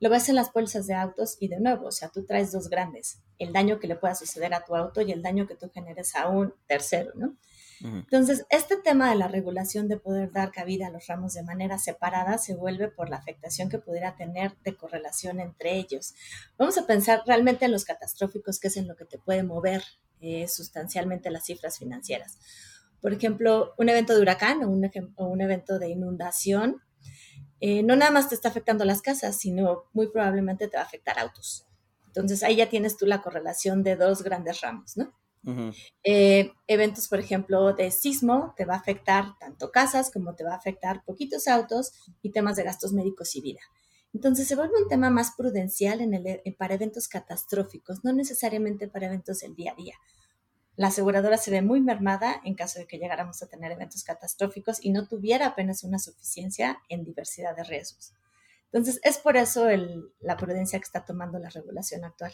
Lo 0.00 0.10
ves 0.10 0.28
en 0.28 0.34
las 0.34 0.50
pólizas 0.50 0.88
de 0.88 0.94
autos 0.94 1.36
y 1.38 1.46
de 1.46 1.60
nuevo, 1.60 1.86
o 1.86 1.92
sea, 1.92 2.08
tú 2.08 2.26
traes 2.26 2.50
dos 2.50 2.68
grandes, 2.68 3.22
el 3.38 3.52
daño 3.52 3.78
que 3.78 3.86
le 3.86 3.94
pueda 3.94 4.16
suceder 4.16 4.52
a 4.52 4.64
tu 4.64 4.74
auto 4.74 5.00
y 5.00 5.12
el 5.12 5.22
daño 5.22 5.46
que 5.46 5.54
tú 5.54 5.70
generes 5.70 6.16
a 6.16 6.26
un 6.26 6.52
tercero, 6.66 7.12
¿no? 7.14 7.36
Entonces, 7.84 8.46
este 8.50 8.76
tema 8.76 9.10
de 9.10 9.16
la 9.16 9.28
regulación 9.28 9.88
de 9.88 9.96
poder 9.96 10.30
dar 10.30 10.52
cabida 10.52 10.86
a 10.86 10.90
los 10.90 11.06
ramos 11.06 11.34
de 11.34 11.42
manera 11.42 11.78
separada 11.78 12.38
se 12.38 12.54
vuelve 12.54 12.88
por 12.88 13.10
la 13.10 13.16
afectación 13.16 13.68
que 13.68 13.78
pudiera 13.78 14.14
tener 14.16 14.56
de 14.64 14.76
correlación 14.76 15.40
entre 15.40 15.76
ellos. 15.76 16.14
Vamos 16.58 16.78
a 16.78 16.86
pensar 16.86 17.22
realmente 17.26 17.64
en 17.64 17.72
los 17.72 17.84
catastróficos, 17.84 18.60
que 18.60 18.68
es 18.68 18.76
en 18.76 18.88
lo 18.88 18.94
que 18.94 19.04
te 19.04 19.18
puede 19.18 19.42
mover 19.42 19.82
eh, 20.20 20.46
sustancialmente 20.48 21.30
las 21.30 21.44
cifras 21.44 21.78
financieras. 21.78 22.38
Por 23.00 23.12
ejemplo, 23.12 23.74
un 23.78 23.88
evento 23.88 24.14
de 24.14 24.20
huracán 24.20 24.62
o 24.62 24.68
un, 24.68 25.40
evento 25.40 25.78
de 25.80 25.88
inundación, 25.88 26.80
eh, 27.60 27.82
no 27.82 27.96
nada 27.96 28.12
más 28.12 28.28
te 28.28 28.36
está 28.36 28.48
afectando 28.48 28.84
las 28.84 29.02
casas, 29.02 29.36
sino 29.36 29.84
muy 29.92 30.08
probablemente 30.08 30.68
te 30.68 30.76
va 30.76 30.84
a 30.84 30.86
afectar 30.86 31.18
autos. 31.18 31.66
Entonces 32.06 32.42
ahí 32.42 32.56
ya 32.56 32.68
tienes 32.68 32.96
tú 32.96 33.06
la 33.06 33.22
correlación 33.22 33.82
de 33.82 33.96
dos 33.96 34.22
grandes 34.22 34.60
ramos, 34.60 34.96
¿no? 34.96 35.12
Eh, 36.04 36.52
eventos, 36.66 37.08
por 37.08 37.18
ejemplo, 37.18 37.72
de 37.72 37.90
sismo, 37.90 38.54
te 38.56 38.64
va 38.64 38.74
a 38.74 38.78
afectar 38.78 39.36
tanto 39.38 39.70
casas 39.72 40.10
como 40.10 40.34
te 40.34 40.44
va 40.44 40.52
a 40.52 40.56
afectar 40.56 41.04
poquitos 41.04 41.48
autos 41.48 41.92
y 42.22 42.30
temas 42.30 42.56
de 42.56 42.62
gastos 42.62 42.92
médicos 42.92 43.34
y 43.36 43.40
vida. 43.40 43.60
Entonces 44.14 44.46
se 44.46 44.56
vuelve 44.56 44.80
un 44.80 44.88
tema 44.88 45.10
más 45.10 45.32
prudencial 45.36 46.00
en 46.00 46.14
el, 46.14 46.26
eh, 46.26 46.54
para 46.58 46.74
eventos 46.74 47.08
catastróficos, 47.08 48.04
no 48.04 48.12
necesariamente 48.12 48.88
para 48.88 49.06
eventos 49.06 49.40
del 49.40 49.54
día 49.54 49.72
a 49.72 49.74
día. 49.74 49.94
La 50.76 50.88
aseguradora 50.88 51.36
se 51.36 51.50
ve 51.50 51.62
muy 51.62 51.80
mermada 51.80 52.40
en 52.44 52.54
caso 52.54 52.78
de 52.78 52.86
que 52.86 52.98
llegáramos 52.98 53.42
a 53.42 53.46
tener 53.46 53.72
eventos 53.72 54.04
catastróficos 54.04 54.82
y 54.82 54.90
no 54.90 55.06
tuviera 55.06 55.46
apenas 55.46 55.84
una 55.84 55.98
suficiencia 55.98 56.80
en 56.88 57.04
diversidad 57.04 57.54
de 57.56 57.64
riesgos. 57.64 58.14
Entonces, 58.72 59.00
es 59.02 59.18
por 59.18 59.36
eso 59.36 59.66
la 60.20 60.36
prudencia 60.38 60.78
que 60.78 60.84
está 60.84 61.04
tomando 61.04 61.38
la 61.38 61.50
regulación 61.50 62.04
actual. 62.04 62.32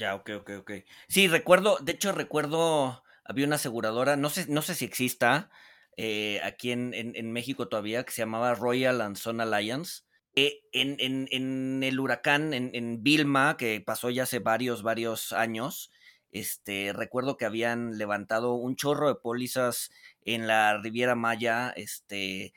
Ya, 0.00 0.14
ok, 0.14 0.30
ok, 0.38 0.50
ok. 0.60 0.72
Sí, 1.08 1.28
recuerdo, 1.28 1.76
de 1.82 1.92
hecho 1.92 2.12
recuerdo, 2.12 3.04
había 3.22 3.44
una 3.44 3.56
aseguradora, 3.56 4.16
no 4.16 4.30
sé, 4.30 4.46
no 4.48 4.62
sé 4.62 4.74
si 4.74 4.86
exista 4.86 5.50
eh, 5.98 6.40
aquí 6.42 6.72
en, 6.72 6.94
en, 6.94 7.32
México 7.32 7.68
todavía, 7.68 8.04
que 8.04 8.12
se 8.12 8.22
llamaba 8.22 8.54
Royal 8.54 9.02
and 9.02 9.16
Son 9.16 9.42
Alliance, 9.42 10.04
eh, 10.36 10.62
en, 10.72 11.82
el 11.82 12.00
huracán, 12.00 12.54
en, 12.54 13.02
Vilma, 13.02 13.58
que 13.58 13.82
pasó 13.82 14.08
ya 14.08 14.22
hace 14.22 14.38
varios, 14.38 14.82
varios 14.82 15.34
años, 15.34 15.90
este, 16.32 16.94
recuerdo 16.94 17.36
que 17.36 17.44
habían 17.44 17.98
levantado 17.98 18.54
un 18.54 18.76
chorro 18.76 19.08
de 19.08 19.16
pólizas 19.16 19.90
en 20.24 20.46
la 20.46 20.78
Riviera 20.78 21.14
Maya, 21.14 21.74
este, 21.76 22.54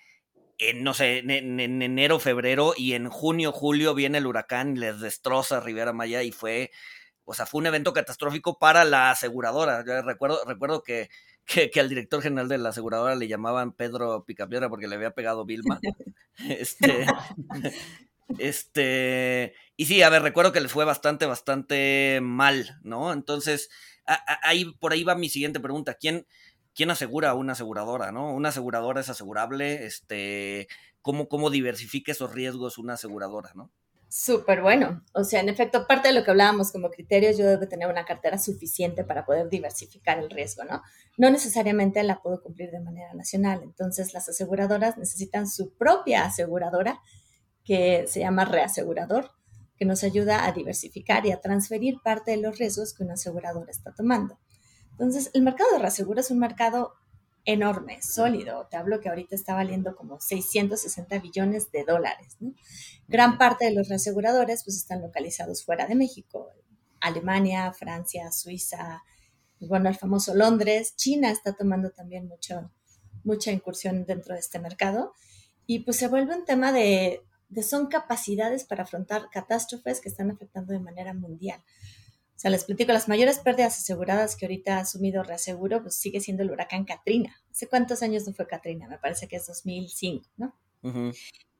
en, 0.59 0.81
no 0.81 0.93
sé, 0.93 1.17
en, 1.17 1.59
enero, 1.59 2.19
febrero, 2.19 2.73
y 2.77 2.93
en 2.93 3.09
junio, 3.09 3.51
julio 3.51 3.93
viene 3.95 4.19
el 4.19 4.27
huracán 4.27 4.77
y 4.77 4.79
les 4.79 5.01
destroza 5.01 5.59
Riviera 5.59 5.91
Maya 5.91 6.23
y 6.23 6.31
fue, 6.31 6.71
o 7.25 7.33
sea, 7.33 7.45
fue 7.45 7.59
un 7.59 7.67
evento 7.67 7.93
catastrófico 7.93 8.57
para 8.59 8.85
la 8.85 9.11
aseguradora. 9.11 9.83
Yo 9.85 10.01
recuerdo, 10.01 10.43
recuerdo 10.45 10.83
que 10.83 11.09
que, 11.45 11.71
al 11.79 11.89
director 11.89 12.21
general 12.21 12.47
de 12.47 12.57
la 12.57 12.69
aseguradora 12.69 13.15
le 13.15 13.27
llamaban 13.27 13.73
Pedro 13.73 14.23
Picapiedra 14.25 14.69
porque 14.69 14.87
le 14.87 14.95
había 14.95 15.11
pegado 15.11 15.45
Vilma. 15.45 15.79
este, 16.49 17.05
este, 18.37 19.53
y 19.75 19.85
sí, 19.85 20.01
a 20.01 20.09
ver, 20.09 20.21
recuerdo 20.21 20.51
que 20.51 20.61
les 20.61 20.71
fue 20.71 20.85
bastante, 20.85 21.25
bastante 21.25 22.19
mal, 22.21 22.79
¿no? 22.83 23.13
Entonces, 23.13 23.69
ahí, 24.05 24.65
por 24.79 24.93
ahí 24.93 25.03
va 25.03 25.15
mi 25.15 25.29
siguiente 25.29 25.59
pregunta. 25.59 25.95
¿Quién, 25.95 26.25
quién 26.73 26.91
asegura 26.91 27.31
a 27.31 27.35
una 27.35 27.53
aseguradora, 27.53 28.11
no? 28.11 28.33
¿Una 28.33 28.49
aseguradora 28.49 29.01
es 29.01 29.09
asegurable? 29.09 29.85
Este, 29.85 30.67
¿cómo, 31.01 31.27
¿Cómo 31.27 31.49
diversifica 31.49 32.11
esos 32.11 32.31
riesgos 32.31 32.77
una 32.77 32.93
aseguradora, 32.93 33.51
no? 33.53 33.69
Súper 34.15 34.61
bueno. 34.61 35.03
O 35.15 35.23
sea, 35.23 35.39
en 35.39 35.49
efecto, 35.49 35.87
parte 35.87 36.09
de 36.09 36.13
lo 36.13 36.23
que 36.23 36.29
hablábamos 36.29 36.71
como 36.71 36.91
criterios, 36.91 37.35
yo 37.35 37.47
debo 37.47 37.67
tener 37.67 37.89
una 37.89 38.05
cartera 38.05 38.37
suficiente 38.37 39.03
para 39.03 39.25
poder 39.25 39.49
diversificar 39.49 40.19
el 40.19 40.29
riesgo, 40.29 40.63
¿no? 40.65 40.83
No 41.17 41.31
necesariamente 41.31 42.03
la 42.03 42.21
puedo 42.21 42.39
cumplir 42.43 42.69
de 42.69 42.79
manera 42.79 43.11
nacional. 43.15 43.61
Entonces, 43.63 44.13
las 44.13 44.29
aseguradoras 44.29 44.99
necesitan 44.99 45.47
su 45.47 45.75
propia 45.75 46.25
aseguradora, 46.25 47.01
que 47.63 48.05
se 48.07 48.19
llama 48.19 48.45
reasegurador, 48.45 49.31
que 49.77 49.85
nos 49.85 50.03
ayuda 50.03 50.45
a 50.45 50.51
diversificar 50.51 51.25
y 51.25 51.31
a 51.31 51.41
transferir 51.41 51.95
parte 52.03 52.29
de 52.29 52.37
los 52.37 52.59
riesgos 52.59 52.93
que 52.93 53.03
una 53.03 53.13
aseguradora 53.13 53.71
está 53.71 53.95
tomando. 53.95 54.37
Entonces, 54.91 55.31
el 55.33 55.41
mercado 55.41 55.71
de 55.71 55.79
reaseguro 55.79 56.19
es 56.19 56.29
un 56.29 56.37
mercado 56.37 56.93
enorme, 57.45 58.01
sólido. 58.01 58.67
Te 58.69 58.77
hablo 58.77 58.99
que 58.99 59.09
ahorita 59.09 59.35
está 59.35 59.53
valiendo 59.53 59.95
como 59.95 60.19
660 60.19 61.19
billones 61.19 61.71
de 61.71 61.83
dólares. 61.83 62.37
Gran 63.07 63.37
parte 63.37 63.65
de 63.65 63.73
los 63.73 63.89
reaseguradores 63.89 64.63
pues 64.63 64.77
están 64.77 65.01
localizados 65.01 65.63
fuera 65.65 65.87
de 65.87 65.95
México. 65.95 66.49
Alemania, 67.01 67.73
Francia, 67.73 68.31
Suiza, 68.31 69.03
pues, 69.59 69.69
bueno, 69.69 69.89
el 69.89 69.95
famoso 69.95 70.33
Londres. 70.35 70.95
China 70.95 71.31
está 71.31 71.53
tomando 71.53 71.91
también 71.91 72.27
mucho, 72.27 72.71
mucha 73.23 73.51
incursión 73.51 74.05
dentro 74.05 74.33
de 74.33 74.39
este 74.39 74.59
mercado. 74.59 75.13
Y 75.65 75.79
pues 75.79 75.97
se 75.97 76.07
vuelve 76.07 76.35
un 76.35 76.45
tema 76.45 76.71
de, 76.71 77.21
de 77.49 77.63
son 77.63 77.87
capacidades 77.87 78.65
para 78.65 78.83
afrontar 78.83 79.29
catástrofes 79.31 80.01
que 80.01 80.09
están 80.09 80.31
afectando 80.31 80.73
de 80.73 80.79
manera 80.79 81.13
mundial. 81.13 81.63
Sea, 82.43 82.51
les 82.51 82.65
platico, 82.65 82.91
las 82.91 83.07
mayores 83.07 83.39
pérdidas 83.39 83.77
aseguradas 83.77 84.35
que 84.35 84.45
ahorita 84.45 84.75
ha 84.75 84.81
asumido 84.81 85.23
Reaseguro, 85.23 85.81
pues 85.81 85.95
sigue 85.95 86.19
siendo 86.19 86.43
el 86.43 86.51
huracán 86.51 86.83
Katrina. 86.83 87.33
¿Hace 87.49 87.69
cuántos 87.69 88.03
años 88.03 88.27
no 88.27 88.33
fue 88.33 88.47
Katrina? 88.47 88.89
Me 88.89 88.97
parece 88.97 89.29
que 89.29 89.37
es 89.37 89.47
2005, 89.47 90.29
¿no? 90.35 90.53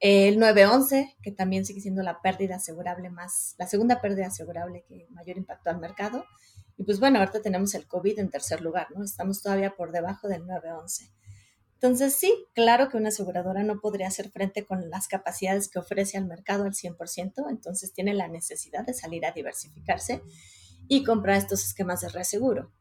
El 0.02 0.40
911, 0.40 1.16
que 1.22 1.32
también 1.32 1.64
sigue 1.64 1.80
siendo 1.80 2.04
la 2.04 2.22
pérdida 2.22 2.58
asegurable 2.58 3.10
más, 3.10 3.56
la 3.58 3.66
segunda 3.66 4.02
pérdida 4.02 4.28
asegurable 4.28 4.84
que 4.86 5.08
mayor 5.12 5.38
impactó 5.38 5.70
al 5.70 5.80
mercado. 5.80 6.26
Y 6.76 6.84
pues 6.84 7.00
bueno, 7.00 7.20
ahorita 7.20 7.42
tenemos 7.42 7.74
el 7.76 7.88
COVID 7.88 8.20
en 8.20 8.30
tercer 8.30 8.60
lugar, 8.60 8.88
¿no? 8.94 9.06
Estamos 9.06 9.42
todavía 9.42 9.78
por 9.78 9.94
debajo 9.94 10.28
del 10.28 10.46
911. 10.46 11.14
Entonces, 11.76 12.14
sí, 12.14 12.46
claro 12.54 12.90
que 12.90 12.98
una 12.98 13.08
aseguradora 13.08 13.64
no 13.64 13.80
podría 13.80 14.08
hacer 14.08 14.32
frente 14.32 14.66
con 14.66 14.90
las 14.90 15.08
capacidades 15.08 15.70
que 15.70 15.80
ofrece 15.80 16.18
al 16.18 16.26
mercado 16.26 16.66
al 16.66 16.74
100%, 16.74 17.50
entonces 17.50 17.94
tiene 17.94 18.14
la 18.14 18.28
necesidad 18.28 18.86
de 18.86 18.94
salir 18.94 19.26
a 19.26 19.32
diversificarse 19.32 20.22
y 20.88 21.04
comprar 21.04 21.38
estos 21.38 21.64
esquemas 21.64 22.02
de 22.02 22.10
reaseguro. 22.10 22.72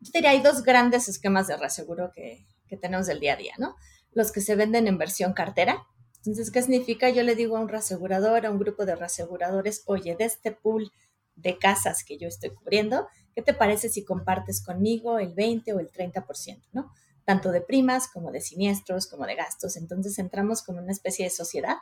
Yo 0.00 0.10
diría, 0.14 0.30
hay 0.30 0.42
dos 0.42 0.62
grandes 0.62 1.08
esquemas 1.08 1.48
de 1.48 1.56
reaseguro 1.56 2.12
que, 2.14 2.46
que 2.68 2.76
tenemos 2.76 3.06
del 3.06 3.20
día 3.20 3.34
a 3.34 3.36
día, 3.36 3.54
¿no? 3.58 3.74
Los 4.12 4.32
que 4.32 4.40
se 4.40 4.54
venden 4.54 4.86
en 4.86 4.98
versión 4.98 5.32
cartera. 5.32 5.86
Entonces, 6.18 6.50
¿qué 6.50 6.62
significa? 6.62 7.10
Yo 7.10 7.22
le 7.22 7.34
digo 7.34 7.56
a 7.56 7.60
un 7.60 7.68
reasegurador, 7.68 8.46
a 8.46 8.50
un 8.50 8.58
grupo 8.58 8.84
de 8.84 8.94
reaseguradores, 8.94 9.82
oye, 9.86 10.14
de 10.16 10.24
este 10.24 10.52
pool 10.52 10.92
de 11.38 11.58
casas 11.58 12.04
que 12.04 12.18
yo 12.18 12.28
estoy 12.28 12.50
cubriendo, 12.50 13.08
¿qué 13.34 13.42
te 13.42 13.54
parece 13.54 13.88
si 13.88 14.04
compartes 14.04 14.62
conmigo 14.64 15.18
el 15.18 15.32
20 15.34 15.72
o 15.72 15.80
el 15.80 15.90
30%, 15.90 16.62
¿no? 16.72 16.90
Tanto 17.24 17.52
de 17.52 17.60
primas 17.60 18.08
como 18.08 18.32
de 18.32 18.40
siniestros, 18.40 19.06
como 19.06 19.26
de 19.26 19.36
gastos. 19.36 19.76
Entonces 19.76 20.18
entramos 20.18 20.62
con 20.62 20.78
una 20.78 20.92
especie 20.92 21.24
de 21.24 21.30
sociedad 21.30 21.76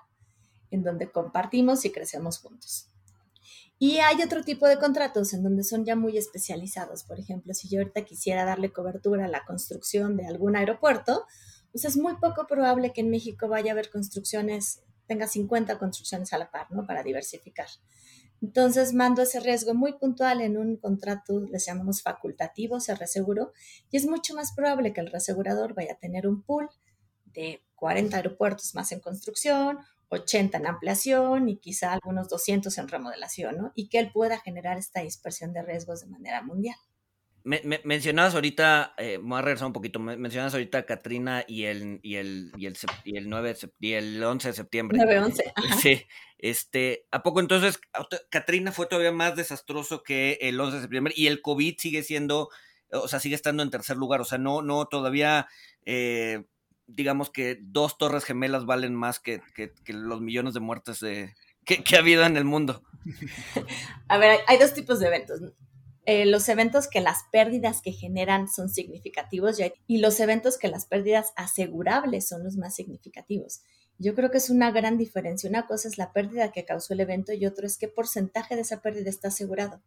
en 0.70 0.83
donde 0.83 1.11
compartimos 1.11 1.85
y 1.85 1.92
crecemos 1.92 2.38
juntos. 2.38 2.88
Y 3.79 3.99
hay 3.99 4.23
otro 4.23 4.43
tipo 4.43 4.67
de 4.67 4.79
contratos 4.79 5.35
en 5.35 5.43
donde 5.43 5.62
son 5.62 5.85
ya 5.85 5.97
muy 5.97 6.17
especializados. 6.17 7.05
Por 7.05 7.21
ejemplo, 7.21 7.53
si 7.53 7.69
yo 7.69 7.81
ahorita 7.81 8.05
quisiera 8.05 8.45
darle 8.45 8.73
cobertura 8.73 9.27
a 9.27 9.29
la 9.29 9.45
construcción 9.45 10.17
de 10.17 10.27
algún 10.27 10.57
aeropuerto, 10.57 11.27
pues 11.73 11.85
es 11.85 11.99
muy 11.99 12.17
poco 12.17 12.47
probable 12.47 12.93
que 12.95 13.03
en 13.03 13.11
México 13.11 13.49
vaya 13.49 13.73
a 13.73 13.75
haber 13.75 13.91
construcciones, 13.91 14.81
tenga 15.07 15.27
50 15.27 15.79
construcciones 15.79 16.33
a 16.33 16.39
la 16.39 16.51
par, 16.51 16.71
¿no? 16.71 16.87
Para 16.87 17.03
diversificar. 17.03 17.69
Entonces 18.41 18.95
mando 18.95 19.23
ese 19.23 19.41
riesgo 19.41 19.75
muy 19.75 19.93
puntual 19.95 20.41
en 20.41 20.57
un 20.57 20.77
contrato, 20.77 21.41
les 21.51 21.67
llamamos 21.67 22.03
facultativo, 22.03 22.81
se 22.81 22.95
reseguro, 22.95 23.53
y 23.91 23.99
es 23.99 24.07
mucho 24.07 24.35
más 24.35 24.53
probable 24.55 24.95
que 24.95 25.01
el 25.01 25.11
reasegurador 25.11 25.75
vaya 25.75 25.93
a 25.93 25.99
tener 25.99 26.27
un 26.27 26.43
pool 26.43 26.71
de 27.27 27.62
40 27.75 28.17
aeropuertos 28.17 28.75
más 28.75 28.93
en 28.93 29.01
construcción 29.01 29.79
80 30.09 30.59
en 30.59 30.66
ampliación 30.66 31.49
y 31.49 31.59
quizá 31.59 31.92
algunos 31.92 32.29
200 32.29 32.77
en 32.79 32.88
remodelación, 32.88 33.57
¿no? 33.57 33.73
Y 33.75 33.88
que 33.88 33.99
él 33.99 34.11
pueda 34.12 34.38
generar 34.38 34.79
esta 34.79 35.01
dispersión 35.01 35.53
de 35.53 35.62
riesgos 35.62 36.01
de 36.01 36.07
manera 36.09 36.42
mundial. 36.42 36.77
Me, 37.47 37.61
mencionabas 37.85 38.35
ahorita, 38.35 38.95
eh, 38.99 39.21
voy 39.23 39.38
a 39.38 39.42
regresar 39.42 39.69
un 39.69 39.73
poquito, 39.73 40.01
mencionabas 40.01 40.55
ahorita 40.55 40.79
a 40.79 40.87
Katrina 40.87 41.45
y 41.47 41.66
el, 41.66 42.01
y 42.03 42.16
el, 42.16 42.51
y 42.57 42.66
el, 42.66 42.77
y 43.05 43.16
el, 43.16 43.31
9 43.31 43.57
y 43.79 43.92
el 43.92 44.21
11 44.21 44.49
de 44.49 44.55
septiembre. 44.55 44.99
9-11. 44.99 45.53
Sí, 45.81 46.03
este, 46.38 47.07
¿a 47.12 47.23
poco 47.23 47.38
entonces 47.38 47.79
Katrina 48.31 48.73
fue 48.73 48.87
todavía 48.87 49.12
más 49.12 49.37
desastroso 49.37 50.03
que 50.03 50.38
el 50.40 50.61
11 50.61 50.75
de 50.75 50.83
septiembre 50.83 51.14
y 51.16 51.29
el 51.29 51.40
COVID 51.40 51.77
sigue 51.79 52.03
siendo, 52.03 52.49
o 52.90 53.07
sea, 53.07 53.21
sigue 53.21 53.37
estando 53.37 53.62
en 53.62 53.71
tercer 53.71 53.97
lugar, 53.97 54.21
o 54.21 54.25
sea, 54.25 54.38
no, 54.38 54.62
no, 54.62 54.87
todavía... 54.87 55.47
Eh, 55.85 56.47
digamos 56.87 57.31
que 57.31 57.59
dos 57.61 57.99
torres 57.99 58.25
gemelas 58.25 58.66
valen 58.66 58.94
más 58.94 59.18
que, 59.20 59.42
los 59.87 60.20
millones 60.20 60.55
de 60.55 60.61
muertes 60.61 61.01
de, 61.01 61.35
que, 61.64 61.96
ha 61.96 61.99
habido 61.99 62.25
en 62.25 62.37
el 62.37 62.44
mundo. 62.44 62.83
A 64.09 64.18
ver, 64.18 64.40
hay 64.46 64.59
dos 64.59 64.72
tipos 64.72 65.01
de 65.01 65.09
eventos. 65.09 65.40
Eh, 66.05 66.25
los 66.25 66.49
eventos 66.49 66.87
que 66.87 67.01
las 67.01 67.25
pérdidas 67.33 67.83
que 67.83 67.90
generan 67.90 68.49
son 68.49 68.68
significativos 68.68 69.59
y 69.88 69.99
los 69.99 70.20
eventos 70.20 70.57
que 70.57 70.68
las 70.68 70.87
pérdidas 70.87 71.33
asegurables 71.35 72.29
son 72.29 72.44
los 72.44 72.57
más 72.57 72.77
significativos. 72.77 73.62
Yo 73.99 74.14
creo 74.14 74.31
que 74.31 74.38
es 74.38 74.49
una 74.49 74.70
gran 74.70 74.99
diferencia. 74.99 75.51
Una 75.51 75.66
cosa 75.66 75.88
es 75.88 75.99
la 75.99 76.12
pérdida 76.12 76.53
que 76.53 76.64
causó 76.64 76.94
el 76.94 77.01
evento 77.01 77.33
y 77.33 77.44
otro 77.46 77.66
es 77.66 77.77
qué 77.77 77.88
porcentaje 77.88 78.55
de 78.55 78.61
esa 78.61 78.83
pérdida 78.83 79.11
está 79.11 79.29
asegurado. 79.29 79.81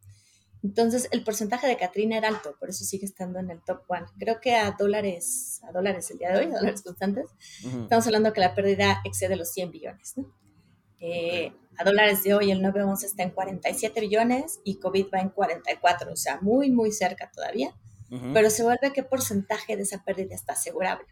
Entonces, 0.61 1.07
el 1.11 1.23
porcentaje 1.23 1.67
de 1.67 1.77
Katrina 1.77 2.17
era 2.17 2.27
alto, 2.27 2.55
por 2.59 2.69
eso 2.69 2.83
sigue 2.83 3.05
estando 3.05 3.39
en 3.39 3.49
el 3.49 3.61
top 3.61 3.81
one. 3.87 4.05
Creo 4.17 4.41
que 4.41 4.55
a 4.55 4.71
dólares, 4.71 5.61
a 5.63 5.71
dólares 5.71 6.11
el 6.11 6.17
día 6.17 6.31
de 6.31 6.39
hoy, 6.39 6.45
a 6.51 6.57
dólares 6.57 6.81
constantes, 6.81 7.29
estamos 7.63 8.05
hablando 8.07 8.33
que 8.33 8.41
la 8.41 8.53
pérdida 8.53 9.01
excede 9.05 9.37
los 9.37 9.51
100 9.51 9.71
billones. 9.71 10.15
Eh, 10.99 11.53
a 11.77 11.85
dólares 11.85 12.23
de 12.23 12.33
hoy, 12.33 12.51
el 12.51 12.61
911 12.61 13.05
está 13.05 13.23
en 13.23 13.29
47 13.29 14.01
billones 14.01 14.59
y 14.65 14.79
COVID 14.79 15.07
va 15.13 15.21
en 15.21 15.29
44, 15.29 16.11
o 16.11 16.15
sea, 16.17 16.41
muy, 16.41 16.71
muy 16.71 16.91
cerca 16.91 17.31
todavía. 17.31 17.73
Pero 18.33 18.49
se 18.49 18.63
vuelve 18.63 18.91
qué 18.91 19.03
porcentaje 19.03 19.77
de 19.77 19.83
esa 19.83 20.03
pérdida 20.03 20.33
está 20.33 20.53
asegurable. 20.53 21.05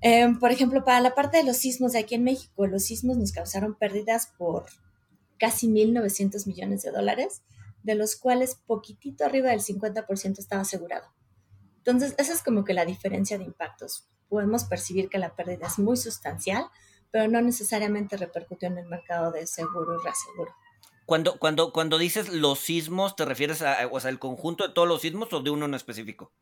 Em, 0.00 0.38
por 0.38 0.50
ejemplo, 0.50 0.82
para 0.82 1.00
la 1.02 1.14
parte 1.14 1.36
de 1.36 1.44
los 1.44 1.58
sismos 1.58 1.92
de 1.92 1.98
aquí 1.98 2.14
en 2.14 2.24
México, 2.24 2.66
los 2.66 2.84
sismos 2.84 3.18
nos 3.18 3.32
causaron 3.32 3.74
pérdidas 3.74 4.32
por 4.38 4.64
casi 5.38 5.68
1.900 5.68 6.46
millones 6.46 6.82
de 6.82 6.90
dólares 6.90 7.42
de 7.82 7.94
los 7.94 8.16
cuales 8.16 8.54
poquitito 8.66 9.24
arriba 9.24 9.50
del 9.50 9.60
50% 9.60 10.38
estaba 10.38 10.62
asegurado. 10.62 11.06
Entonces, 11.78 12.14
esa 12.18 12.32
es 12.32 12.42
como 12.42 12.64
que 12.64 12.74
la 12.74 12.84
diferencia 12.84 13.38
de 13.38 13.44
impactos. 13.44 14.08
Podemos 14.28 14.64
percibir 14.64 15.08
que 15.08 15.18
la 15.18 15.34
pérdida 15.34 15.66
es 15.66 15.78
muy 15.78 15.96
sustancial, 15.96 16.66
pero 17.10 17.28
no 17.28 17.40
necesariamente 17.40 18.16
repercutió 18.16 18.68
en 18.68 18.78
el 18.78 18.86
mercado 18.86 19.32
de 19.32 19.46
seguro 19.46 19.98
y 19.98 20.04
reaseguro. 20.04 20.54
Cuando, 21.06 21.38
cuando, 21.38 21.72
cuando 21.72 21.98
dices 21.98 22.28
los 22.28 22.60
sismos, 22.60 23.16
¿te 23.16 23.24
refieres 23.24 23.62
a, 23.62 23.88
o 23.90 23.98
sea, 23.98 24.10
el 24.10 24.20
conjunto 24.20 24.66
de 24.66 24.72
todos 24.72 24.86
los 24.86 25.00
sismos 25.00 25.32
o 25.32 25.40
de 25.40 25.50
uno 25.50 25.64
en 25.64 25.74
específico? 25.74 26.32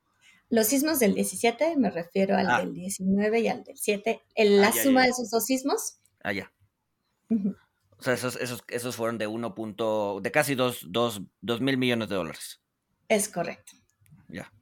Los 0.51 0.67
sismos 0.67 0.99
del 0.99 1.15
17, 1.15 1.77
me 1.77 1.91
refiero 1.91 2.37
al 2.37 2.51
ah. 2.51 2.59
del 2.59 2.75
19 2.75 3.41
y 3.41 3.49
al 3.49 3.65
del 3.65 3.79
7. 3.79 4.23
En 4.35 4.61
la 4.61 4.69
ah, 4.69 4.73
suma 4.73 5.05
de 5.05 5.11
esos 5.11 5.31
dos 5.31 5.45
sismos. 5.45 5.99
Ah, 6.23 6.33
ya. 6.33 6.53
O 7.99 8.03
sea, 8.03 8.15
esos, 8.15 8.37
esos, 8.37 8.63
esos 8.69 8.97
fueron 8.97 9.19
de 9.19 9.27
1. 9.27 9.55
de 10.23 10.31
casi 10.31 10.55
2 10.55 10.83
mil 11.61 11.79
millones 11.79 12.09
de 12.09 12.15
dólares. 12.15 12.61
Es 13.09 13.29
correcto. 13.29 13.73
Ya. 14.29 14.53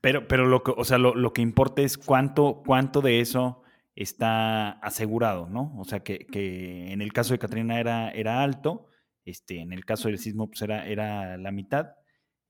Pero, 0.00 0.28
pero 0.28 0.46
lo 0.46 0.62
que, 0.62 0.72
o 0.76 0.84
sea, 0.84 0.98
lo, 0.98 1.32
que 1.32 1.42
importa 1.42 1.82
es 1.82 1.98
cuánto, 1.98 2.62
cuánto 2.66 3.00
de 3.00 3.20
eso 3.20 3.62
está 3.96 4.72
asegurado, 4.72 5.48
¿no? 5.48 5.74
O 5.78 5.84
sea, 5.84 6.00
que, 6.00 6.26
en 6.32 7.00
el 7.00 7.12
caso 7.12 7.32
de 7.32 7.38
Katrina 7.38 7.80
era, 7.80 8.10
era 8.10 8.42
alto, 8.42 8.88
este, 9.24 9.60
en 9.60 9.72
el 9.72 9.84
caso 9.84 10.08
del 10.08 10.18
sismo 10.18 10.48
pues 10.48 10.60
era, 10.62 10.86
era 10.86 11.38
la 11.38 11.50
mitad. 11.52 11.92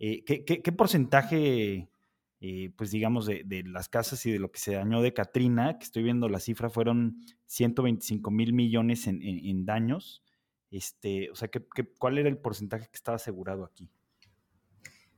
Eh, 0.01 0.25
¿qué, 0.25 0.73
porcentaje, 0.73 1.89
eh, 2.47 2.71
pues 2.77 2.91
digamos, 2.91 3.25
de, 3.25 3.65
las 3.65 3.89
casas 3.89 4.27
y 4.27 4.31
de 4.31 4.39
lo 4.39 4.53
que 4.53 4.59
se 4.59 4.75
dañó 4.75 5.01
de 5.01 5.15
Katrina, 5.15 5.79
que 5.79 5.85
estoy 5.85 6.03
viendo 6.03 6.29
la 6.29 6.41
cifra, 6.41 6.69
fueron 6.69 7.25
125 7.47 8.31
mil 8.31 8.53
millones 8.53 9.07
en, 9.07 9.65
daños. 9.65 10.23
Este, 10.71 11.31
o 11.31 11.37
sea, 11.37 11.49
¿qué, 11.49 11.65
cuál 11.99 12.19
era 12.19 12.29
el 12.29 12.37
porcentaje 12.37 12.87
que 12.91 12.97
estaba 12.97 13.17
asegurado 13.17 13.65
aquí? 13.65 13.89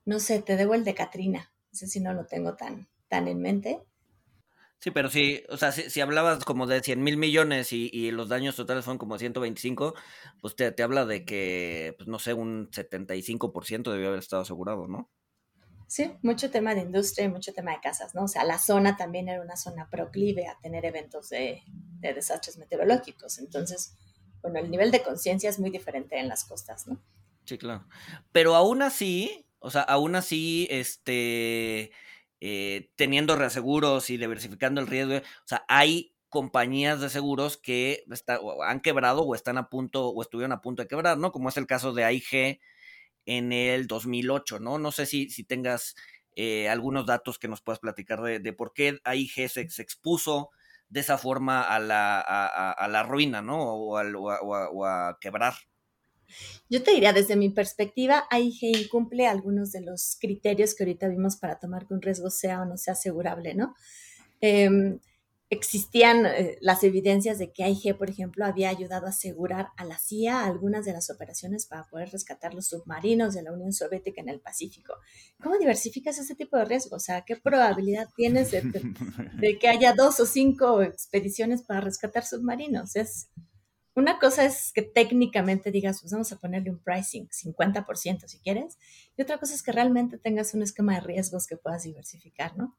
No 0.05 0.21
sé, 0.21 0.41
te 0.41 0.57
debo 0.57 0.75
el 0.75 0.85
de 0.85 0.95
Katrina. 0.95 1.53
No 1.73 1.77
sé 1.77 1.89
si 1.89 1.99
no 1.99 2.15
lo 2.15 2.27
tengo 2.27 2.55
tan, 2.55 2.87
tan 3.09 3.27
en 3.27 3.41
mente. 3.41 3.83
Sí, 4.79 4.93
pero 4.93 5.11
sí, 5.11 5.43
o 5.49 5.57
sea, 5.57 5.73
si, 5.73 6.01
hablabas 6.01 6.45
como 6.45 6.69
de 6.69 6.81
100 6.81 7.03
mil 7.03 7.17
millones 7.17 7.73
y, 7.73 8.13
los 8.13 8.29
daños 8.29 8.55
totales 8.55 8.85
fueron 8.85 8.99
como 8.99 9.19
125, 9.19 9.97
pues 10.41 10.55
te, 10.55 10.71
te 10.71 10.85
habla 10.85 11.05
de 11.05 11.25
que, 11.25 11.93
pues 11.99 12.09
no 12.09 12.21
sé, 12.21 12.35
un 12.35 12.71
75% 12.71 13.91
debió 13.91 14.07
haber 14.07 14.21
estado 14.21 14.43
asegurado, 14.43 14.87
¿no? 14.87 15.11
Sí, 15.89 16.13
mucho 16.23 16.51
tema 16.51 16.75
de 16.75 16.81
industria 16.81 17.27
y 17.27 17.29
mucho 17.29 17.53
tema 17.53 17.71
de 17.73 17.81
casas, 17.81 18.15
¿no? 18.15 18.25
O 18.25 18.29
sea, 18.29 18.45
la 18.45 18.59
zona 18.59 18.97
también 18.97 19.29
era 19.29 19.41
una 19.41 19.57
zona 19.57 19.89
proclive 19.89 20.49
a 20.49 20.59
tener 20.59 20.85
eventos 20.85 21.29
de, 21.31 21.63
desastres 22.01 22.59
meteorológicos. 22.59 23.39
Entonces, 23.39 23.97
bueno, 24.43 24.59
el 24.59 24.71
nivel 24.71 24.91
de 24.91 25.03
conciencia 25.03 25.49
es 25.49 25.59
muy 25.59 25.71
diferente 25.71 26.19
en 26.19 26.29
las 26.29 26.45
costas, 26.45 26.87
¿no? 26.87 27.01
Sí, 27.45 27.57
claro. 27.59 27.87
Pero 28.33 28.57
aún 28.57 28.83
así, 28.83 29.47
o 29.61 29.71
sea, 29.71 29.83
aún 29.83 30.17
así, 30.17 30.67
este, 30.71 31.93
eh, 32.41 32.91
teniendo 32.97 33.37
reaseguros 33.37 34.11
y 34.11 34.17
diversificando 34.17 34.81
el 34.81 34.89
riesgo, 34.89 35.17
o 35.17 35.47
sea, 35.49 35.65
hay 35.69 36.17
compañías 36.29 37.01
de 37.01 37.09
seguros 37.09 37.57
que 37.57 38.05
han 38.67 38.81
quebrado 38.81 39.23
o 39.23 39.35
están 39.35 39.57
a 39.59 39.69
punto 39.69 40.09
o 40.09 40.23
estuvieron 40.23 40.53
a 40.53 40.61
punto 40.61 40.83
de 40.83 40.89
quebrar, 40.89 41.17
¿no? 41.17 41.31
Como 41.31 41.49
es 41.49 41.57
el 41.57 41.67
caso 41.67 41.93
de 41.93 42.05
AIG 42.05 42.61
en 43.27 43.53
el 43.53 43.87
2008, 43.87 44.61
¿no? 44.61 44.79
No 44.79 44.93
sé 44.93 45.05
si, 45.05 45.29
si 45.29 45.45
tengas 45.45 45.95
eh, 46.37 46.69
algunos 46.69 47.07
datos 47.07 47.39
que 47.39 47.49
nos 47.49 47.63
puedas 47.63 47.81
platicar 47.81 48.21
de, 48.21 48.53
por 48.53 48.73
qué 48.73 49.01
AIG 49.05 49.49
se, 49.49 49.61
expuso 49.63 50.51
de 50.89 51.01
esa 51.01 51.19
forma 51.19 51.63
a 51.63 51.79
la, 51.81 52.21
a, 52.21 52.89
la 52.89 53.03
ruina, 53.03 53.43
¿no? 53.43 53.59
O, 53.59 54.85
a, 54.87 55.19
quebrar. 55.21 55.55
Yo 56.69 56.83
te 56.83 56.93
diría, 56.93 57.13
desde 57.13 57.37
mi 57.37 57.49
perspectiva, 57.49 58.27
AIG 58.31 58.85
incumple 58.85 59.27
algunos 59.27 59.73
de 59.73 59.81
los 59.81 60.19
criterios 60.21 60.75
que 60.75 60.85
ahorita 60.85 61.09
vimos 61.09 61.37
para 61.37 61.59
tomar 61.59 61.87
que 61.87 61.95
un 61.95 62.03
riesgo 62.03 62.31
sea 62.31 62.61
o 62.61 62.65
no 62.67 62.77
sea 62.77 62.93
asegurable, 62.93 63.55
¿no? 63.55 63.75
Em, 64.41 64.99
existían 65.49 66.27
eh, 66.27 66.59
las 66.61 66.83
evidencias 66.83 67.39
de 67.39 67.53
que 67.53 67.63
AIG, 67.63 67.97
por 67.97 68.11
ejemplo, 68.11 68.45
había 68.45 68.69
ayudado 68.69 69.07
a 69.07 69.11
asegurar 69.11 69.69
a 69.77 69.85
la 69.85 69.99
CIA 69.99 70.45
algunas 70.45 70.85
de 70.85 70.93
las 70.93 71.09
operaciones 71.09 71.67
para 71.67 71.85
poder 71.85 72.11
rescatar 72.11 72.53
los 72.53 72.67
submarinos 72.67 73.35
de 73.35 73.43
la 73.43 73.53
Unión 73.53 73.73
Soviética 73.73 74.21
en 74.21 74.29
el 74.29 74.41
Pacífico. 74.41 74.95
¿Cómo 75.41 75.57
diversificas 75.59 76.19
ese 76.19 76.35
tipo 76.35 76.57
de 76.57 76.65
riesgo? 76.65 76.97
O 76.97 77.01
sea, 77.01 77.23
¿qué 77.23 77.37
probabilidad 77.37 78.09
tienes 78.17 78.51
de, 78.51 79.59
que 79.61 79.69
haya 79.69 79.93
dos 79.93 80.19
o 80.19 80.27
cinco 80.27 80.83
expediciones 80.83 81.63
para 81.63 81.81
rescatar 81.81 82.25
submarinos? 82.25 82.97
Es 82.97 83.29
una 83.95 84.19
cosa 84.19 84.45
es 84.45 84.73
que 84.75 84.83
técnicamente 84.83 85.71
digas, 85.71 86.01
pues 86.01 86.13
vamos 86.13 86.31
a 86.33 86.39
ponerle 86.39 86.71
un 86.71 86.83
pricing 86.83 87.29
50% 87.29 88.27
si 88.27 88.39
quieres, 88.41 88.79
y 89.17 89.23
otra 89.23 89.39
cosa 89.39 89.55
es 89.55 89.63
que 89.63 89.73
realmente 89.73 90.19
tengas 90.19 90.53
un 90.55 90.63
esquema 90.63 90.95
de 90.95 91.01
riesgos 91.01 91.47
que 91.47 91.57
puedas 91.57 91.85
diversificar, 91.85 92.59
¿no? 92.59 92.77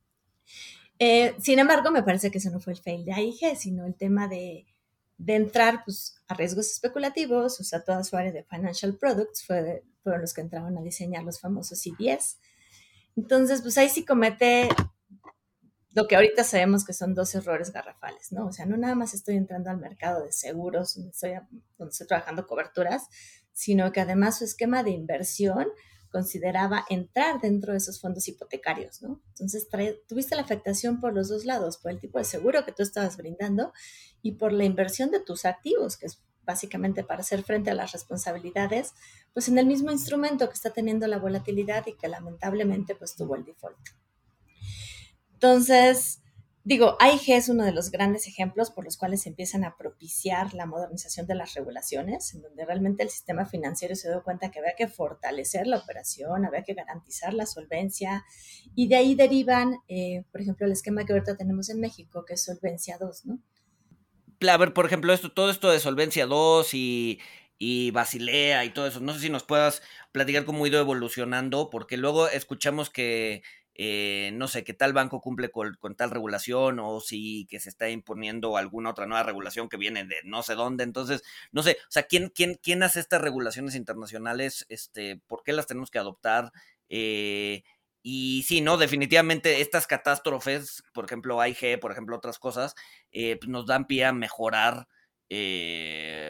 Eh, 1.00 1.36
sin 1.40 1.60
embargo, 1.60 1.92
me 1.92 2.04
parece 2.04 2.32
que 2.32 2.40
eso 2.40 2.50
no 2.50 2.60
fue 2.60 2.74
el 2.74 2.80
fail 2.80 3.06
de 3.06 3.14
AIG, 3.14 3.56
sino 3.58 3.86
el 3.86 3.96
tema 3.96 4.28
de, 4.28 4.66
entrar 5.26 5.84
pues, 5.86 6.16
a 6.28 6.34
riesgos 6.34 6.72
especulativos, 6.72 7.60
o 7.60 7.64
sea, 7.64 7.84
toda 7.84 8.04
su 8.04 8.16
área 8.18 8.32
de 8.32 8.44
financial 8.44 8.96
products 8.96 9.46
fue, 9.46 9.84
fueron 10.04 10.22
los 10.22 10.34
que 10.34 10.42
entraron 10.42 10.78
a 10.78 10.82
diseñar 10.82 11.24
los 11.24 11.40
famosos 11.40 11.80
CDS. 11.82 12.38
Entonces, 13.16 13.62
pues 13.62 13.78
ahí 13.78 13.90
sí 13.90 14.06
comete 14.06 14.70
lo 15.94 16.08
que 16.08 16.16
ahorita 16.16 16.44
sabemos 16.44 16.86
que 16.86 16.94
son 16.94 17.16
dos 17.16 17.34
errores 17.34 17.72
garrafales, 17.72 18.32
¿no? 18.32 18.46
O 18.46 18.52
sea, 18.52 18.68
no 18.68 18.78
nada 18.78 18.94
más 18.94 19.16
estoy 19.16 19.36
entrando 19.36 19.72
al 19.72 19.80
mercado 19.80 20.24
de 20.24 20.32
seguros, 20.32 20.94
donde 20.94 21.10
estoy, 21.10 21.32
donde 21.78 21.92
estoy 21.92 22.06
trabajando 22.06 22.46
coberturas, 22.46 23.08
sino 23.52 23.92
que 23.92 24.02
además 24.02 24.38
su 24.38 24.44
esquema 24.44 24.84
de 24.84 24.92
inversión 24.92 25.68
consideraba 26.12 26.86
entrar 26.90 27.42
dentro 27.42 27.72
de 27.72 27.78
esos 27.78 28.00
fondos 28.00 28.28
hipotecarios, 28.28 29.02
¿no? 29.02 29.22
Entonces 29.30 29.68
tuviste 30.08 30.36
la 30.36 30.42
afectación 30.42 31.00
por 31.00 31.14
los 31.14 31.30
dos 31.30 31.46
lados, 31.46 31.78
por 31.78 31.92
el 31.92 32.00
tipo 32.00 32.18
de 32.18 32.26
seguro 32.26 32.66
que 32.66 32.72
tú 32.72 32.84
estabas 32.84 33.18
brindando 33.18 33.74
y 34.22 34.34
por 34.34 34.54
la 34.54 34.64
inversión 34.64 35.12
de 35.12 35.20
tus 35.20 35.46
activos, 35.46 35.98
que 35.98 36.08
es 36.08 36.22
básicamente 36.44 37.04
para 37.04 37.22
hacer 37.22 37.44
frente 37.44 37.72
a 37.72 37.76
las 37.76 37.92
responsabilidades, 37.92 38.94
pues 39.34 39.50
en 39.50 39.58
el 39.58 39.66
mismo 39.66 39.92
instrumento 39.92 40.48
que 40.48 40.54
está 40.54 40.72
teniendo 40.72 41.06
la 41.08 41.20
volatilidad 41.20 41.86
y 41.88 41.94
que 41.94 42.08
lamentablemente 42.08 42.96
pues 42.96 43.16
tuvo 43.16 43.36
el 43.36 43.44
default. 43.44 43.78
Entonces, 45.34 46.22
digo, 46.68 46.98
AIG 47.00 47.30
es 47.30 47.48
uno 47.48 47.64
de 47.64 47.72
los 47.72 47.92
grandes 47.92 48.28
ejemplos 48.28 48.72
por 48.72 48.84
los 48.84 48.98
cuales 48.98 49.22
se 49.22 49.30
empiezan 49.30 49.64
a 49.64 49.78
propiciar 49.78 50.54
la 50.54 50.66
modernización 50.66 51.26
de 51.26 51.34
las 51.34 51.54
regulaciones, 51.54 52.34
en 52.34 52.42
donde 52.42 52.66
realmente 52.66 53.04
el 53.04 53.10
sistema 53.10 53.46
financiero 53.46 53.96
se 53.96 54.10
dio 54.10 54.22
cuenta 54.22 54.52
que 54.52 54.60
había 54.60 54.76
que 54.78 54.90
fortalecer 54.90 55.66
la 55.66 55.78
operación, 55.78 56.46
había 56.46 56.64
que 56.64 56.74
garantizar 56.74 57.34
la 57.34 57.46
solvencia, 57.46 58.26
y 58.76 58.90
de 58.90 58.98
ahí 58.98 59.16
derivan, 59.16 59.78
eh, 59.88 60.26
por 60.30 60.42
ejemplo, 60.42 60.66
el 60.66 60.74
esquema 60.74 61.06
que 61.06 61.14
ahorita 61.14 61.38
tenemos 61.38 61.70
en 61.70 61.80
México, 61.80 62.26
que 62.26 62.34
es 62.34 62.44
Solvencia 62.44 62.98
2, 63.00 63.26
¿no? 63.28 63.40
A 64.50 64.58
ver, 64.58 64.74
por 64.74 64.86
ejemplo, 64.86 65.14
esto, 65.14 65.32
todo 65.32 65.50
esto 65.50 65.72
de 65.72 65.80
Solvencia 65.80 66.26
2 66.26 66.74
y, 66.74 67.20
y 67.58 67.92
Basilea 67.92 68.66
y 68.66 68.74
todo 68.74 68.88
eso, 68.88 69.00
no 69.00 69.14
sé 69.14 69.22
si 69.22 69.30
nos 69.30 69.44
puedas 69.44 69.82
platicar 70.12 70.44
cómo 70.44 70.66
ha 70.66 70.68
ido 70.68 70.82
evolucionando, 70.82 71.70
porque 71.70 71.96
luego 71.96 72.28
escuchamos 72.28 72.90
que 72.90 73.42
eh, 73.80 74.32
no 74.34 74.48
sé, 74.48 74.64
que 74.64 74.74
tal 74.74 74.92
banco 74.94 75.22
cumple 75.22 75.52
con, 75.52 75.78
tal 75.96 76.10
regulación 76.10 76.80
o 76.80 77.00
si 77.00 77.46
que 77.48 77.60
se 77.60 77.70
está 77.70 77.90
imponiendo 77.90 78.58
alguna 78.58 78.90
otra 78.90 79.06
nueva 79.06 79.22
regulación 79.24 79.70
que 79.70 79.78
viene 79.78 80.04
de 80.04 80.16
no 80.24 80.42
sé 80.44 80.56
dónde. 80.56 80.84
Entonces, 80.84 81.24
no 81.52 81.62
sé, 81.64 81.78
o 81.84 81.92
sea, 81.92 82.04
¿quién, 82.04 82.30
quién, 82.30 82.56
quién 82.56 82.82
hace 82.84 83.00
estas 83.00 83.22
regulaciones 83.22 83.76
internacionales? 83.76 84.66
Este, 84.70 85.22
¿Por 85.28 85.44
qué 85.44 85.54
las 85.54 85.68
tenemos 85.68 85.92
que 85.92 86.00
adoptar? 86.00 86.52
Eh, 86.90 87.64
y 88.02 88.44
sí, 88.48 88.62
no, 88.62 88.78
definitivamente 88.78 89.62
estas 89.62 89.86
catástrofes, 89.88 90.84
por 90.94 91.06
ejemplo, 91.06 91.40
AIG, 91.42 91.80
por 91.80 91.92
ejemplo, 91.92 92.16
otras 92.18 92.40
cosas, 92.40 92.76
eh, 93.12 93.38
pues 93.38 93.50
nos 93.50 93.68
dan 93.68 93.86
pie 93.88 94.06
a 94.06 94.14
mejorar. 94.14 94.88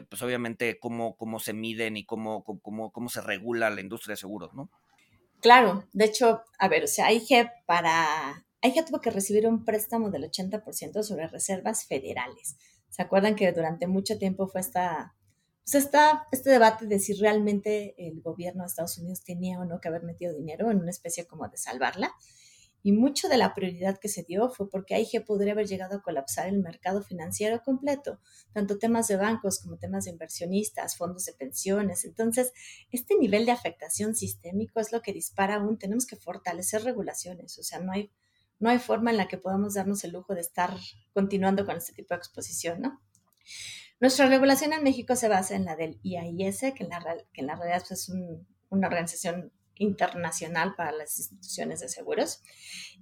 pues 0.10 0.22
obviamente 0.22 0.80
cómo, 0.80 1.16
cómo 1.16 1.40
se 1.40 1.54
miden 1.54 1.98
y 1.98 2.06
cómo, 2.06 2.44
cómo, 2.44 2.92
cómo 2.92 3.10
se 3.10 3.22
regula 3.22 3.70
la 3.70 3.82
industria 3.82 4.14
de 4.14 4.18
seguros, 4.18 4.54
¿no? 4.54 4.70
Claro, 5.42 5.88
de 5.94 6.06
hecho, 6.06 6.42
a 6.58 6.68
ver, 6.68 6.84
o 6.84 6.88
sea, 6.88 7.08
AIG 7.08 7.52
para... 7.66 8.46
AIG 8.62 8.86
tuvo 8.86 9.02
que 9.02 9.12
recibir 9.12 9.48
un 9.48 9.64
préstamo 9.64 10.10
del 10.10 10.24
80% 10.24 11.04
sobre 11.04 11.28
reservas 11.28 11.86
federales. 11.86 12.58
¿Se 12.90 13.02
acuerdan 13.02 13.36
que 13.36 13.52
durante 13.52 13.86
mucho 13.86 14.18
tiempo 14.18 14.48
fue 14.48 14.62
esta, 14.62 15.16
pues 15.64 15.76
esta, 15.76 16.28
este 16.32 16.50
debate 16.50 16.88
de 16.88 16.98
si 16.98 17.14
realmente 17.14 17.94
el 17.98 18.22
gobierno 18.22 18.64
de 18.64 18.68
Estados 18.68 18.98
Unidos 18.98 19.24
tenía 19.24 19.60
o 19.60 19.66
no 19.66 19.80
que 19.80 19.90
haber 19.90 20.04
metido 20.04 20.34
dinero 20.34 20.72
en 20.72 20.80
una 20.80 20.90
especie 20.90 21.28
como 21.28 21.48
de 21.50 21.58
salvarla? 21.58 22.14
Y 22.84 22.92
mucho 22.92 23.28
de 23.28 23.38
la 23.38 23.54
prioridad 23.54 23.98
que 23.98 24.08
se 24.08 24.24
dio 24.24 24.50
fue 24.50 24.70
porque 24.70 24.96
AIG 24.96 25.26
podría 25.26 25.54
haber 25.54 25.68
llegado 25.68 25.98
a 25.98 26.02
colapsar 26.02 26.48
el 26.48 26.62
mercado 26.62 27.02
financiero 27.02 27.62
completo, 27.64 28.20
tanto 28.54 28.78
temas 28.78 29.08
de 29.08 29.18
bancos 29.18 29.60
como 29.60 29.78
temas 29.78 30.06
de 30.06 30.12
inversionistas, 30.12 30.96
fondos 30.96 31.26
de 31.26 31.34
pensiones. 31.34 32.06
Entonces, 32.06 32.54
este 32.92 33.16
nivel 33.18 33.46
de 33.46 33.52
afectación 33.52 34.16
sistémico 34.16 34.80
es 34.80 34.92
lo 34.92 35.02
que 35.02 35.14
dispara 35.14 35.56
aún. 35.56 35.78
Tenemos 35.78 36.06
que 36.06 36.16
fortalecer 36.16 36.84
regulaciones, 36.84 37.58
o 37.60 37.64
sea, 37.64 37.80
no 37.80 37.92
hay, 37.92 38.12
no 38.60 38.70
hay 38.70 38.80
forma 38.80 39.12
en 39.12 39.18
la 39.18 39.28
que 39.28 39.38
podamos 39.38 39.74
darnos 39.74 40.04
el 40.04 40.12
lujo 40.12 40.34
de 40.34 40.42
estar 40.42 40.76
continuando 41.14 41.66
con 41.66 41.78
este 41.78 41.94
tipo 41.94 42.14
de 42.14 42.20
exposición, 42.20 42.82
¿no? 42.82 43.02
Nuestra 44.00 44.28
regulación 44.28 44.74
en 44.74 44.84
México 44.84 45.16
se 45.16 45.28
basa 45.28 45.56
en 45.56 45.66
la 45.66 45.76
del 45.76 46.00
IAIS, 46.04 46.60
que 46.76 46.84
en 46.84 46.90
la, 46.90 47.00
realidad 47.00 47.84
es 47.90 48.10
una 48.70 48.88
organización 48.88 49.52
internacional 49.80 50.76
para 50.76 50.92
las 50.92 51.18
instituciones 51.18 51.80
de 51.80 51.90
seguros. 51.90 52.42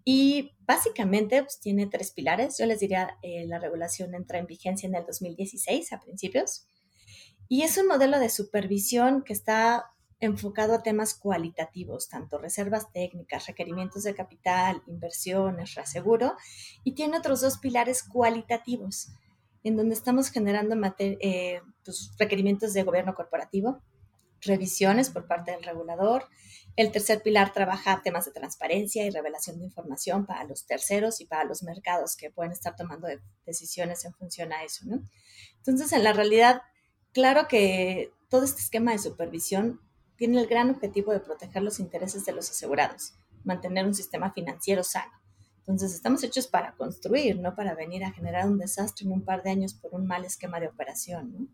Y 0.04 0.52
básicamente 0.60 1.42
pues, 1.42 1.60
tiene 1.60 1.88
tres 1.88 2.12
pilares. 2.12 2.58
Yo 2.58 2.66
les 2.66 2.80
diría, 2.80 3.18
eh, 3.22 3.46
la 3.48 3.60
regulación 3.60 4.14
entra 4.16 4.40
en 4.40 4.46
vigencia 4.46 4.88
en 4.88 4.96
el 4.96 5.06
2016 5.06 5.94
a 5.94 6.00
principios. 6.00 6.68
Y 7.48 7.64
es 7.64 7.78
un 7.78 7.88
modelo 7.88 8.20
de 8.20 8.30
supervisión 8.30 9.24
que 9.24 9.34
está 9.34 9.92
enfocado 10.20 10.76
a 10.76 10.84
temas 10.84 11.14
cualitativos, 11.14 12.10
tanto 12.10 12.38
reservas 12.38 12.92
técnicas, 12.92 13.48
requerimientos 13.48 14.04
de 14.04 14.16
capital, 14.16 14.82
inversiones, 14.88 15.76
reaseguro, 15.76 16.36
y 16.84 16.94
tiene 16.94 17.18
otros 17.18 17.42
dos 17.42 17.58
pilares 17.58 18.04
cualitativos, 18.04 19.10
en 19.64 19.76
donde 19.76 19.96
estamos 19.96 20.30
generando 20.30 20.76
eh, 21.00 21.62
pues, 21.84 22.12
requerimientos 22.18 22.74
de 22.74 22.84
gobierno 22.84 23.14
corporativo, 23.14 23.82
revisiones 24.42 25.10
por 25.10 25.28
parte 25.28 25.52
del 25.52 25.64
regulador, 25.64 26.26
el 26.76 26.92
tercer 26.92 27.22
pilar 27.22 27.54
trabaja 27.54 28.02
temas 28.04 28.26
de 28.26 28.32
transparencia 28.32 29.06
y 29.06 29.10
revelación 29.10 29.58
de 29.58 29.66
información 29.66 30.26
para 30.26 30.44
los 30.44 30.66
terceros 30.66 31.22
y 31.22 31.26
para 31.26 31.46
los 31.46 31.64
mercados 31.64 32.18
que 32.18 32.32
pueden 32.32 32.52
estar 32.52 32.76
tomando 32.76 33.08
decisiones 33.46 34.04
en 34.04 34.14
función 34.14 34.52
a 34.52 34.64
eso. 34.64 34.86
Entonces, 35.58 35.94
en 35.94 36.04
la 36.04 36.12
realidad, 36.12 36.62
claro 37.14 37.48
que 37.48 38.12
todo 38.30 38.44
este 38.44 38.62
esquema 38.62 38.92
de 38.92 39.00
supervisión 39.00 39.80
tiene 40.18 40.40
el 40.40 40.48
gran 40.48 40.70
objetivo 40.70 41.14
de 41.14 41.22
proteger 41.22 41.62
los 41.62 41.80
intereses 41.80 42.26
de 42.26 42.34
los 42.34 42.50
asegurados, 42.50 43.14
mantener 43.44 43.86
un 43.86 43.94
sistema 43.94 44.34
financiero 44.34 44.84
sano. 44.84 45.12
Entonces, 45.60 45.94
estamos 45.94 46.24
hechos 46.24 46.48
para 46.48 46.76
construir, 46.76 47.40
no 47.40 47.56
para 47.56 47.74
venir 47.74 48.04
a 48.04 48.12
generar 48.12 48.48
un 48.48 48.58
desastre 48.58 49.06
en 49.06 49.14
un 49.14 49.24
par 49.24 49.44
de 49.44 49.52
años 49.52 49.74
por 49.74 49.94
un 49.94 50.06
mal 50.06 50.26
esquema 50.26 50.60
de 50.60 50.68
operación. 50.68 51.50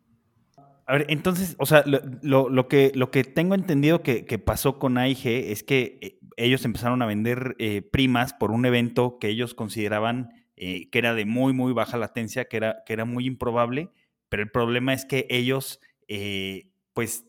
A 0.92 0.96
ver, 0.96 1.06
entonces, 1.08 1.56
o 1.58 1.66
sea, 1.66 1.86
lo, 1.86 2.68
que, 2.68 3.24
tengo 3.34 3.56
entendido 3.56 4.04
que, 4.04 4.40
pasó 4.40 4.78
con 4.78 4.98
AIG 4.98 5.26
es 5.26 5.64
que 5.64 5.98
eh, 6.02 6.20
ellos 6.36 6.66
empezaron 6.66 7.02
a 7.02 7.06
vender 7.06 7.56
eh, 7.60 7.82
primas 7.82 8.34
por 8.34 8.52
un 8.52 8.66
evento 8.66 9.18
que 9.18 9.30
ellos 9.30 9.54
consideraban 9.54 10.34
eh, 10.58 10.90
que 10.90 11.00
era 11.00 11.14
de 11.14 11.24
muy, 11.24 11.54
muy 11.54 11.72
baja 11.72 11.98
latencia, 11.98 12.50
que 12.50 12.58
era, 12.58 12.84
que 12.86 12.92
era 12.92 13.06
muy 13.06 13.26
improbable, 13.26 13.90
pero 14.28 14.44
el 14.44 14.52
problema 14.52 14.94
es 14.94 15.06
que 15.06 15.28
ellos, 15.30 15.80
pues, 16.92 17.26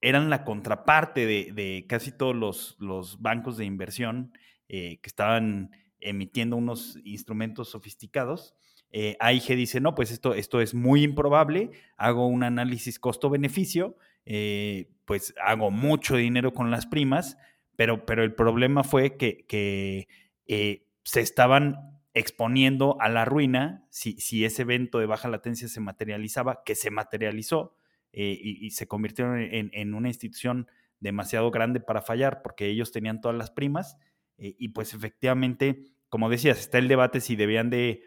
eran 0.00 0.30
la 0.30 0.44
contraparte 0.44 1.26
de, 1.26 1.86
casi 1.88 2.12
todos 2.12 2.76
los, 2.78 3.20
bancos 3.20 3.56
de 3.56 3.64
inversión 3.64 4.32
que 4.68 5.00
estaban 5.02 5.72
emitiendo 6.04 6.56
unos 6.56 6.98
instrumentos 7.04 7.70
sofisticados 7.70 8.54
eh, 8.96 9.16
AIG 9.18 9.56
dice, 9.56 9.80
no, 9.80 9.96
pues 9.96 10.12
esto, 10.12 10.34
esto 10.34 10.60
es 10.60 10.72
muy 10.72 11.02
improbable, 11.02 11.72
hago 11.96 12.28
un 12.28 12.44
análisis 12.44 13.00
costo-beneficio, 13.00 13.96
eh, 14.24 14.88
pues 15.04 15.34
hago 15.44 15.72
mucho 15.72 16.14
dinero 16.14 16.52
con 16.52 16.70
las 16.70 16.86
primas, 16.86 17.36
pero, 17.74 18.06
pero 18.06 18.22
el 18.22 18.36
problema 18.36 18.84
fue 18.84 19.16
que, 19.16 20.06
eh, 20.46 20.86
se 21.02 21.20
estaban 21.20 21.98
exponiendo 22.14 22.96
a 23.00 23.08
la 23.08 23.24
ruina 23.24 23.84
si, 23.90 24.12
si, 24.20 24.44
ese 24.44 24.62
evento 24.62 25.00
de 25.00 25.06
baja 25.06 25.28
latencia 25.28 25.66
se 25.66 25.80
materializaba, 25.80 26.62
que 26.64 26.76
se 26.76 26.92
materializó 26.92 27.76
y, 28.12 28.70
se 28.70 28.86
convirtieron 28.86 29.40
en, 29.40 29.70
en, 29.72 29.94
una 29.94 30.06
institución 30.06 30.68
demasiado 31.00 31.50
grande 31.50 31.80
para 31.80 32.00
fallar 32.00 32.42
porque 32.42 32.68
ellos 32.68 32.92
tenían 32.92 33.20
todas 33.20 33.36
las 33.36 33.50
primas 33.50 33.98
y 34.36 34.68
pues 34.68 34.94
efectivamente, 34.94 35.82
como 36.08 36.28
decías, 36.28 36.58
está 36.58 36.78
el 36.78 36.88
debate 36.88 37.20
si 37.20 37.36
debían 37.36 37.70
de 37.70 38.02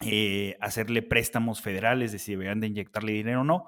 eh, 0.00 0.56
hacerle 0.60 1.02
préstamos 1.02 1.60
federales, 1.60 2.12
de 2.12 2.18
si 2.18 2.32
deberían 2.32 2.60
de 2.60 2.68
inyectarle 2.68 3.12
dinero 3.12 3.42
o 3.42 3.44
no, 3.44 3.66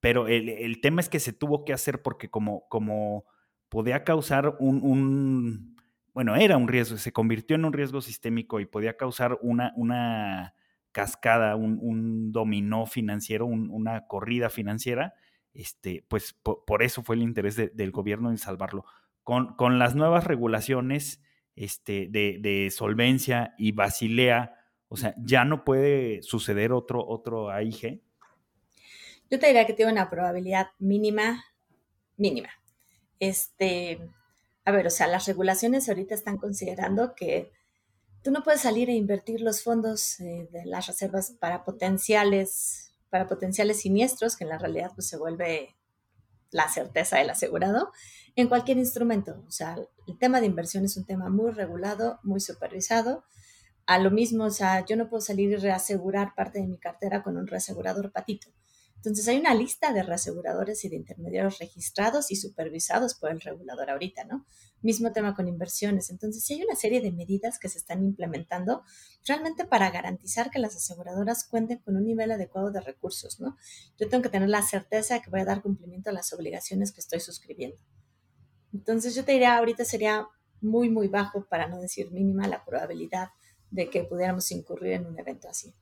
pero 0.00 0.28
el, 0.28 0.80
tema 0.82 1.00
es 1.00 1.08
que 1.08 1.18
se 1.18 1.32
tuvo 1.32 1.64
que 1.64 1.72
hacer 1.72 2.02
porque 2.02 2.28
como, 2.28 2.68
como 2.68 3.24
podía 3.70 4.04
causar 4.04 4.56
un, 4.58 5.76
bueno, 6.12 6.36
era 6.36 6.58
un 6.58 6.68
riesgo, 6.68 6.98
se 6.98 7.12
convirtió 7.12 7.56
en 7.56 7.64
un 7.64 7.72
riesgo 7.72 8.02
sistémico 8.02 8.60
y 8.60 8.66
podía 8.66 8.96
causar 8.96 9.38
una, 9.40 9.72
una 9.76 10.54
cascada, 10.92 11.56
un, 11.56 12.32
dominó 12.32 12.86
financiero, 12.86 13.46
una 13.46 14.06
corrida 14.06 14.50
financiera, 14.50 15.14
este, 15.54 16.04
pues 16.08 16.34
por, 16.34 16.82
eso 16.82 17.02
fue 17.02 17.16
el 17.16 17.22
interés 17.22 17.56
del 17.56 17.90
gobierno 17.90 18.30
en 18.30 18.38
salvarlo. 18.38 18.84
Con, 19.22 19.56
con 19.56 19.78
las 19.78 19.94
nuevas 19.94 20.24
regulaciones 20.24 21.22
este, 21.56 22.08
de, 22.08 22.38
de 22.40 22.70
solvencia 22.70 23.54
y 23.58 23.72
Basilea, 23.72 24.56
o 24.88 24.96
sea, 24.96 25.14
ya 25.18 25.44
no 25.44 25.64
puede 25.64 26.22
suceder 26.22 26.72
otro, 26.72 27.06
otro 27.06 27.50
AIG. 27.50 28.00
Yo 29.30 29.38
te 29.38 29.46
diría 29.46 29.66
que 29.66 29.72
tiene 29.72 29.92
una 29.92 30.10
probabilidad 30.10 30.68
mínima, 30.78 31.44
mínima. 32.16 32.50
Este, 33.18 33.98
a 34.64 34.72
ver, 34.72 34.86
o 34.86 34.90
sea, 34.90 35.06
las 35.06 35.26
regulaciones 35.26 35.88
ahorita 35.88 36.14
están 36.14 36.36
considerando 36.36 37.14
que 37.14 37.50
tú 38.22 38.30
no 38.30 38.42
puedes 38.42 38.62
salir 38.62 38.88
e 38.88 38.94
invertir 38.94 39.40
los 39.40 39.62
fondos 39.62 40.20
eh, 40.20 40.48
de 40.50 40.64
las 40.64 40.86
reservas 40.86 41.32
para 41.38 41.64
potenciales, 41.64 42.92
para 43.10 43.26
potenciales 43.26 43.80
siniestros, 43.80 44.36
que 44.36 44.44
en 44.44 44.50
la 44.50 44.58
realidad 44.58 44.92
pues, 44.94 45.08
se 45.08 45.16
vuelve 45.16 45.76
la 46.50 46.68
certeza 46.68 47.18
del 47.18 47.30
asegurado, 47.30 47.92
en 48.36 48.48
cualquier 48.48 48.78
instrumento. 48.78 49.44
O 49.46 49.50
sea, 49.50 49.76
el 50.06 50.18
tema 50.18 50.40
de 50.40 50.46
inversión 50.46 50.84
es 50.84 50.96
un 50.96 51.04
tema 51.04 51.28
muy 51.28 51.52
regulado, 51.52 52.18
muy 52.22 52.40
supervisado 52.40 53.24
a 53.86 53.98
lo 53.98 54.10
mismo, 54.10 54.44
o 54.44 54.50
sea, 54.50 54.84
yo 54.84 54.96
no 54.96 55.08
puedo 55.08 55.20
salir 55.20 55.50
y 55.50 55.56
reasegurar 55.56 56.34
parte 56.34 56.58
de 56.58 56.66
mi 56.66 56.78
cartera 56.78 57.22
con 57.22 57.36
un 57.36 57.46
reasegurador 57.46 58.12
patito. 58.12 58.48
Entonces 58.96 59.28
hay 59.28 59.36
una 59.36 59.54
lista 59.54 59.92
de 59.92 60.02
reaseguradores 60.02 60.82
y 60.86 60.88
de 60.88 60.96
intermediarios 60.96 61.58
registrados 61.58 62.30
y 62.30 62.36
supervisados 62.36 63.14
por 63.14 63.30
el 63.30 63.42
regulador 63.42 63.90
ahorita, 63.90 64.24
¿no? 64.24 64.46
Mismo 64.80 65.12
tema 65.12 65.34
con 65.34 65.46
inversiones. 65.46 66.08
Entonces 66.08 66.42
sí 66.42 66.54
hay 66.54 66.62
una 66.62 66.74
serie 66.74 67.02
de 67.02 67.12
medidas 67.12 67.58
que 67.58 67.68
se 67.68 67.76
están 67.76 68.02
implementando 68.02 68.82
realmente 69.26 69.66
para 69.66 69.90
garantizar 69.90 70.50
que 70.50 70.58
las 70.58 70.74
aseguradoras 70.74 71.44
cuenten 71.44 71.80
con 71.80 71.96
un 71.96 72.06
nivel 72.06 72.32
adecuado 72.32 72.70
de 72.70 72.80
recursos, 72.80 73.40
¿no? 73.40 73.58
Yo 73.98 74.08
tengo 74.08 74.22
que 74.22 74.30
tener 74.30 74.48
la 74.48 74.62
certeza 74.62 75.12
de 75.12 75.20
que 75.20 75.28
voy 75.28 75.40
a 75.40 75.44
dar 75.44 75.60
cumplimiento 75.60 76.08
a 76.08 76.14
las 76.14 76.32
obligaciones 76.32 76.90
que 76.90 77.00
estoy 77.00 77.20
suscribiendo. 77.20 77.76
Entonces 78.74 79.14
yo 79.14 79.24
te 79.24 79.32
diría, 79.32 79.56
ahorita 79.56 79.84
sería 79.84 80.26
muy, 80.60 80.90
muy 80.90 81.08
bajo, 81.08 81.46
para 81.46 81.68
no 81.68 81.80
decir 81.80 82.10
mínima, 82.10 82.48
la 82.48 82.64
probabilidad 82.64 83.28
de 83.70 83.88
que 83.88 84.02
pudiéramos 84.02 84.50
incurrir 84.50 84.94
en 84.94 85.06
un 85.06 85.18
evento 85.18 85.48
así. 85.48 85.72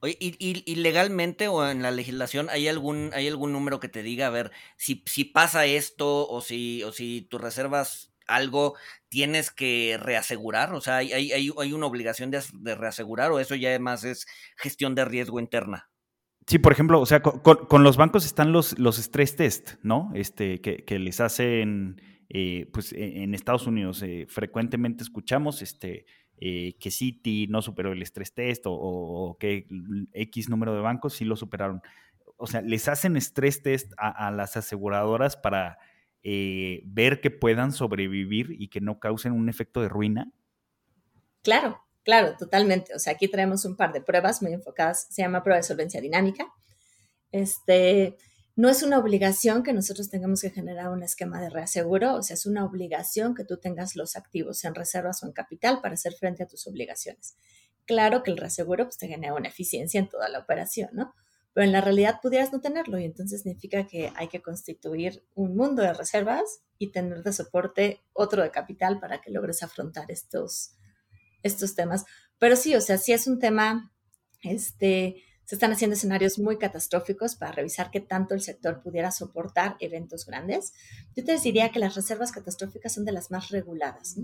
Oye, 0.00 0.16
y, 0.18 0.74
legalmente 0.76 1.46
o 1.48 1.68
en 1.68 1.82
la 1.82 1.90
legislación 1.92 2.48
hay 2.50 2.66
algún, 2.66 3.10
hay 3.14 3.28
algún 3.28 3.52
número 3.52 3.78
que 3.78 3.88
te 3.88 4.02
diga, 4.02 4.26
a 4.26 4.30
ver, 4.30 4.50
si, 4.76 5.02
si 5.06 5.24
pasa 5.24 5.64
esto 5.64 6.28
o 6.28 6.40
si, 6.40 6.82
o 6.82 6.92
si 6.92 7.22
tú 7.30 7.38
reservas 7.38 8.12
algo, 8.26 8.74
tienes 9.08 9.50
que 9.50 9.98
reasegurar, 10.00 10.74
o 10.74 10.80
sea, 10.80 10.96
hay, 10.96 11.12
hay, 11.12 11.52
hay 11.56 11.72
una 11.72 11.86
obligación 11.86 12.30
de, 12.30 12.42
reasegurar 12.74 13.30
o 13.30 13.38
eso 13.38 13.54
ya 13.54 13.68
además 13.68 14.02
es 14.04 14.26
gestión 14.56 14.94
de 14.94 15.04
riesgo 15.04 15.38
interna. 15.38 15.88
Sí, 16.48 16.58
por 16.58 16.72
ejemplo, 16.72 17.00
o 17.00 17.06
sea, 17.06 17.22
con, 17.22 17.84
los 17.84 17.96
bancos 17.96 18.26
están 18.26 18.50
los, 18.50 18.76
los 18.80 18.98
stress 18.98 19.36
test, 19.36 19.74
¿no? 19.82 20.10
Este, 20.14 20.60
que, 20.60 20.84
que 20.84 20.98
les 20.98 21.20
hacen, 21.20 22.00
eh, 22.34 22.66
pues 22.72 22.94
e, 22.94 23.22
en 23.22 23.34
Estados 23.34 23.66
Unidos 23.66 24.02
eh, 24.02 24.24
frecuentemente 24.26 25.04
escuchamos, 25.04 25.60
este, 25.60 26.06
eh, 26.38 26.78
que 26.80 26.90
Citi 26.90 27.46
no 27.48 27.60
superó 27.60 27.92
el 27.92 28.00
estrés 28.00 28.32
test 28.32 28.62
o, 28.64 29.36
que 29.38 29.66
X 30.14 30.48
número 30.48 30.74
de 30.74 30.80
bancos 30.80 31.12
sí 31.12 31.26
lo 31.26 31.36
superaron. 31.36 31.82
O 32.38 32.46
sea, 32.46 32.62
les 32.62 32.88
hacen 32.88 33.18
estrés 33.18 33.62
test 33.62 33.92
a, 33.98 34.30
las 34.30 34.56
aseguradoras 34.56 35.36
para 35.36 35.78
ver 36.24 37.20
que 37.20 37.30
puedan 37.30 37.70
sobrevivir 37.70 38.56
y 38.58 38.68
que 38.68 38.80
no 38.80 38.98
causen 38.98 39.32
un 39.32 39.50
efecto 39.50 39.82
de 39.82 39.90
ruina. 39.90 40.32
Claro, 41.42 41.82
claro, 42.02 42.34
totalmente. 42.38 42.94
O 42.94 42.98
sea, 42.98 43.12
aquí 43.12 43.28
traemos 43.28 43.66
un 43.66 43.76
par 43.76 43.92
de 43.92 44.00
pruebas 44.00 44.40
muy 44.40 44.54
enfocadas, 44.54 45.06
se 45.10 45.20
llama 45.20 45.42
prueba 45.42 45.58
de 45.58 45.64
solvencia 45.64 46.00
dinámica. 46.00 46.46
Este, 47.30 48.16
no 48.54 48.68
es 48.68 48.82
una 48.82 48.98
obligación 48.98 49.62
que 49.62 49.72
nosotros 49.72 50.10
tengamos 50.10 50.42
que 50.42 50.50
generar 50.50 50.90
un 50.90 51.02
esquema 51.02 51.40
de 51.40 51.48
reaseguro, 51.48 52.14
o 52.14 52.22
sea, 52.22 52.34
es 52.34 52.44
una 52.44 52.64
obligación 52.64 53.34
que 53.34 53.44
tú 53.44 53.56
tengas 53.56 53.96
los 53.96 54.14
activos 54.14 54.64
en 54.64 54.74
reservas 54.74 55.22
o 55.22 55.26
en 55.26 55.32
capital 55.32 55.80
para 55.80 55.94
hacer 55.94 56.12
frente 56.12 56.42
a 56.42 56.46
tus 56.46 56.66
obligaciones. 56.66 57.36
Claro 57.86 58.22
que 58.22 58.30
el 58.30 58.36
reaseguro 58.36 58.84
pues, 58.84 58.98
te 58.98 59.08
genera 59.08 59.34
una 59.34 59.48
eficiencia 59.48 59.98
en 59.98 60.08
toda 60.08 60.28
la 60.28 60.38
operación, 60.38 60.90
¿no? 60.92 61.14
Pero 61.54 61.66
en 61.66 61.72
la 61.72 61.80
realidad 61.80 62.20
pudieras 62.22 62.52
no 62.52 62.60
tenerlo 62.60 62.98
y 62.98 63.04
entonces 63.04 63.42
significa 63.42 63.86
que 63.86 64.12
hay 64.16 64.28
que 64.28 64.40
constituir 64.40 65.24
un 65.34 65.56
mundo 65.56 65.82
de 65.82 65.92
reservas 65.92 66.62
y 66.78 66.92
tener 66.92 67.22
de 67.22 67.32
soporte 67.32 68.00
otro 68.12 68.42
de 68.42 68.50
capital 68.50 69.00
para 69.00 69.20
que 69.20 69.30
logres 69.30 69.62
afrontar 69.62 70.10
estos, 70.10 70.76
estos 71.42 71.74
temas. 71.74 72.04
Pero 72.38 72.56
sí, 72.56 72.74
o 72.74 72.80
sea, 72.80 72.96
sí 72.96 73.12
es 73.12 73.26
un 73.26 73.38
tema, 73.38 73.92
este, 74.42 75.22
se 75.44 75.56
están 75.56 75.72
haciendo 75.72 75.94
escenarios 75.94 76.38
muy 76.38 76.56
catastróficos 76.58 77.34
para 77.34 77.52
revisar 77.52 77.90
qué 77.90 78.00
tanto 78.00 78.34
el 78.34 78.40
sector 78.40 78.80
pudiera 78.82 79.10
soportar 79.10 79.76
eventos 79.80 80.24
grandes. 80.26 80.72
Yo 81.16 81.24
te 81.24 81.36
diría 81.38 81.70
que 81.70 81.80
las 81.80 81.94
reservas 81.94 82.32
catastróficas 82.32 82.94
son 82.94 83.04
de 83.04 83.12
las 83.12 83.30
más 83.30 83.50
reguladas. 83.50 84.16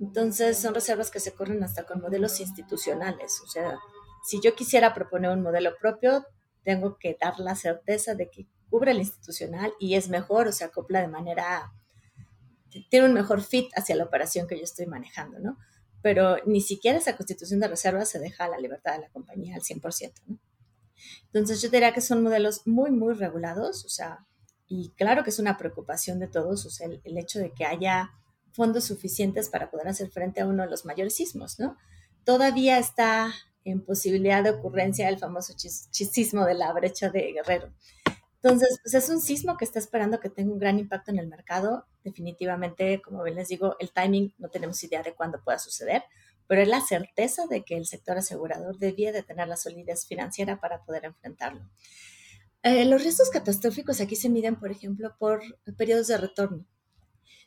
Entonces, 0.00 0.58
son 0.58 0.74
reservas 0.74 1.10
que 1.10 1.20
se 1.20 1.32
corren 1.32 1.62
hasta 1.62 1.84
con 1.84 2.00
modelos 2.00 2.40
institucionales. 2.40 3.40
O 3.44 3.48
sea, 3.48 3.78
si 4.24 4.40
yo 4.42 4.54
quisiera 4.54 4.92
proponer 4.92 5.30
un 5.30 5.42
modelo 5.42 5.72
propio, 5.80 6.26
tengo 6.64 6.98
que 6.98 7.16
dar 7.20 7.38
la 7.38 7.54
certeza 7.54 8.14
de 8.14 8.28
que 8.28 8.46
cubre 8.68 8.92
el 8.92 8.98
institucional 8.98 9.72
y 9.78 9.94
es 9.94 10.08
mejor 10.08 10.48
o 10.48 10.52
se 10.52 10.64
acopla 10.64 11.00
de 11.00 11.08
manera, 11.08 11.72
tiene 12.88 13.06
un 13.06 13.14
mejor 13.14 13.42
fit 13.42 13.70
hacia 13.74 13.96
la 13.96 14.04
operación 14.04 14.46
que 14.46 14.56
yo 14.56 14.64
estoy 14.64 14.86
manejando, 14.86 15.38
¿no? 15.38 15.58
Pero 16.02 16.38
ni 16.46 16.60
siquiera 16.60 16.98
esa 16.98 17.16
constitución 17.16 17.60
de 17.60 17.68
reservas 17.68 18.08
se 18.08 18.18
deja 18.18 18.44
a 18.44 18.48
la 18.48 18.58
libertad 18.58 18.94
de 18.94 19.00
la 19.00 19.10
compañía 19.10 19.54
al 19.54 19.62
100%, 19.62 20.12
¿no? 20.26 20.38
Entonces 21.26 21.62
yo 21.62 21.70
diría 21.70 21.92
que 21.92 22.00
son 22.00 22.22
modelos 22.22 22.66
muy, 22.66 22.90
muy 22.90 23.14
regulados, 23.14 23.84
o 23.84 23.88
sea, 23.88 24.26
y 24.68 24.90
claro 24.90 25.24
que 25.24 25.30
es 25.30 25.38
una 25.38 25.56
preocupación 25.56 26.18
de 26.18 26.28
todos, 26.28 26.80
el, 26.80 27.00
hecho 27.18 27.38
de 27.38 27.52
que 27.52 27.64
haya 27.64 28.10
fondos 28.52 28.84
suficientes 28.84 29.48
para 29.48 29.70
poder 29.70 29.88
hacer 29.88 30.10
frente 30.10 30.40
a 30.40 30.46
uno 30.46 30.62
de 30.62 30.70
los 30.70 30.84
mayores 30.84 31.14
sismos, 31.14 31.58
¿no? 31.58 31.76
Todavía 32.24 32.78
está 32.78 33.32
en 33.64 33.84
posibilidad 33.84 34.42
de 34.42 34.50
ocurrencia 34.50 35.08
el 35.08 35.18
famoso 35.18 35.54
sismo 35.56 36.44
de 36.44 36.54
la 36.54 36.72
brecha 36.72 37.10
de 37.10 37.32
Guerrero. 37.32 37.72
Entonces, 38.42 38.80
pues 38.82 38.94
es 38.94 39.10
un 39.10 39.20
sismo 39.20 39.56
que 39.58 39.66
está 39.66 39.78
esperando 39.78 40.18
que 40.18 40.30
tenga 40.30 40.52
un 40.52 40.58
gran 40.58 40.78
impacto 40.78 41.10
en 41.10 41.18
el 41.18 41.28
mercado. 41.28 41.86
Definitivamente, 42.04 43.02
como 43.02 43.22
bien 43.22 43.36
les 43.36 43.48
digo, 43.48 43.76
el 43.78 43.92
timing 43.92 44.34
no 44.38 44.48
tenemos 44.48 44.82
idea 44.82 45.02
de 45.02 45.14
cuándo 45.14 45.42
pueda 45.44 45.58
suceder, 45.58 46.04
pero 46.46 46.62
es 46.62 46.68
la 46.68 46.80
certeza 46.80 47.46
de 47.46 47.62
que 47.64 47.76
el 47.76 47.86
sector 47.86 48.16
asegurador 48.16 48.78
debía 48.78 49.12
de 49.12 49.22
tener 49.22 49.46
la 49.46 49.56
solidez 49.56 50.06
financiera 50.06 50.58
para 50.58 50.82
poder 50.84 51.04
enfrentarlo. 51.04 51.68
Eh, 52.62 52.86
los 52.86 53.02
riesgos 53.02 53.30
catastróficos 53.30 54.00
aquí 54.00 54.16
se 54.16 54.30
miden, 54.30 54.56
por 54.56 54.70
ejemplo, 54.70 55.14
por 55.18 55.42
periodos 55.76 56.06
de 56.06 56.16
retorno. 56.16 56.64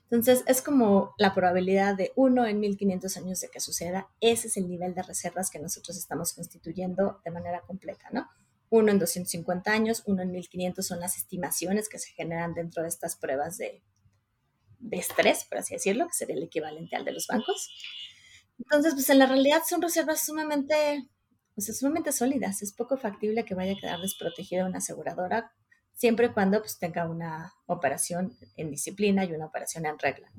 Entonces, 0.03 0.43
es 0.45 0.61
como 0.61 1.15
la 1.17 1.33
probabilidad 1.33 1.95
de 1.95 2.11
uno 2.15 2.45
en 2.45 2.59
1500 2.59 3.17
años 3.17 3.39
de 3.41 3.49
que 3.49 3.59
suceda. 3.59 4.09
Ese 4.21 4.47
es 4.47 4.57
el 4.57 4.69
nivel 4.69 4.93
de 4.93 5.01
reservas 5.01 5.49
que 5.49 5.57
nosotros 5.57 5.97
estamos 5.97 6.33
constituyendo 6.33 7.19
de 7.25 7.31
manera 7.31 7.61
completa, 7.61 8.09
¿no? 8.11 8.27
Uno 8.74 8.91
en 8.91 8.97
250 8.97 9.71
años, 9.71 10.01
uno 10.07 10.24
en 10.24 10.32
1500 10.32 10.84
son 10.84 10.99
las 10.99 11.15
estimaciones 11.15 11.88
que 11.89 11.99
se 11.99 12.11
generan 12.13 12.55
dentro 12.55 12.82
de 12.82 12.89
estas 12.89 13.15
pruebas 13.15 13.59
de, 13.59 13.84
de 14.80 14.97
estrés, 14.97 15.45
por 15.45 15.59
así 15.59 15.76
decirlo, 15.76 16.07
que 16.07 16.13
sería 16.13 16.36
el 16.38 16.41
equivalente 16.41 16.95
al 16.95 17.05
de 17.05 17.11
los 17.11 17.28
bancos. 17.28 17.69
Entonces, 18.57 18.95
pues 18.95 19.07
en 19.11 19.19
la 19.19 19.28
realidad 19.28 19.61
son 19.69 19.80
reservas 19.80 20.26
sumamente, 20.26 21.07
pues, 21.53 21.78
sumamente 21.78 22.11
sólidas. 22.11 22.63
Es 22.63 22.74
poco 22.74 22.97
factible 22.97 23.45
que 23.45 23.53
vaya 23.53 23.74
a 23.74 23.80
quedar 23.80 23.99
desprotegida 23.99 24.65
una 24.65 24.80
aseguradora 24.80 25.51
siempre 25.93 26.26
y 26.26 26.30
cuando 26.30 26.59
pues, 26.59 26.80
tenga 26.80 27.07
una 27.07 27.53
operación 27.67 28.36
en 28.57 28.71
disciplina 28.71 29.24
y 29.24 29.34
una 29.34 29.45
operación 29.45 29.86
en 29.86 29.99
regla. 29.99 30.32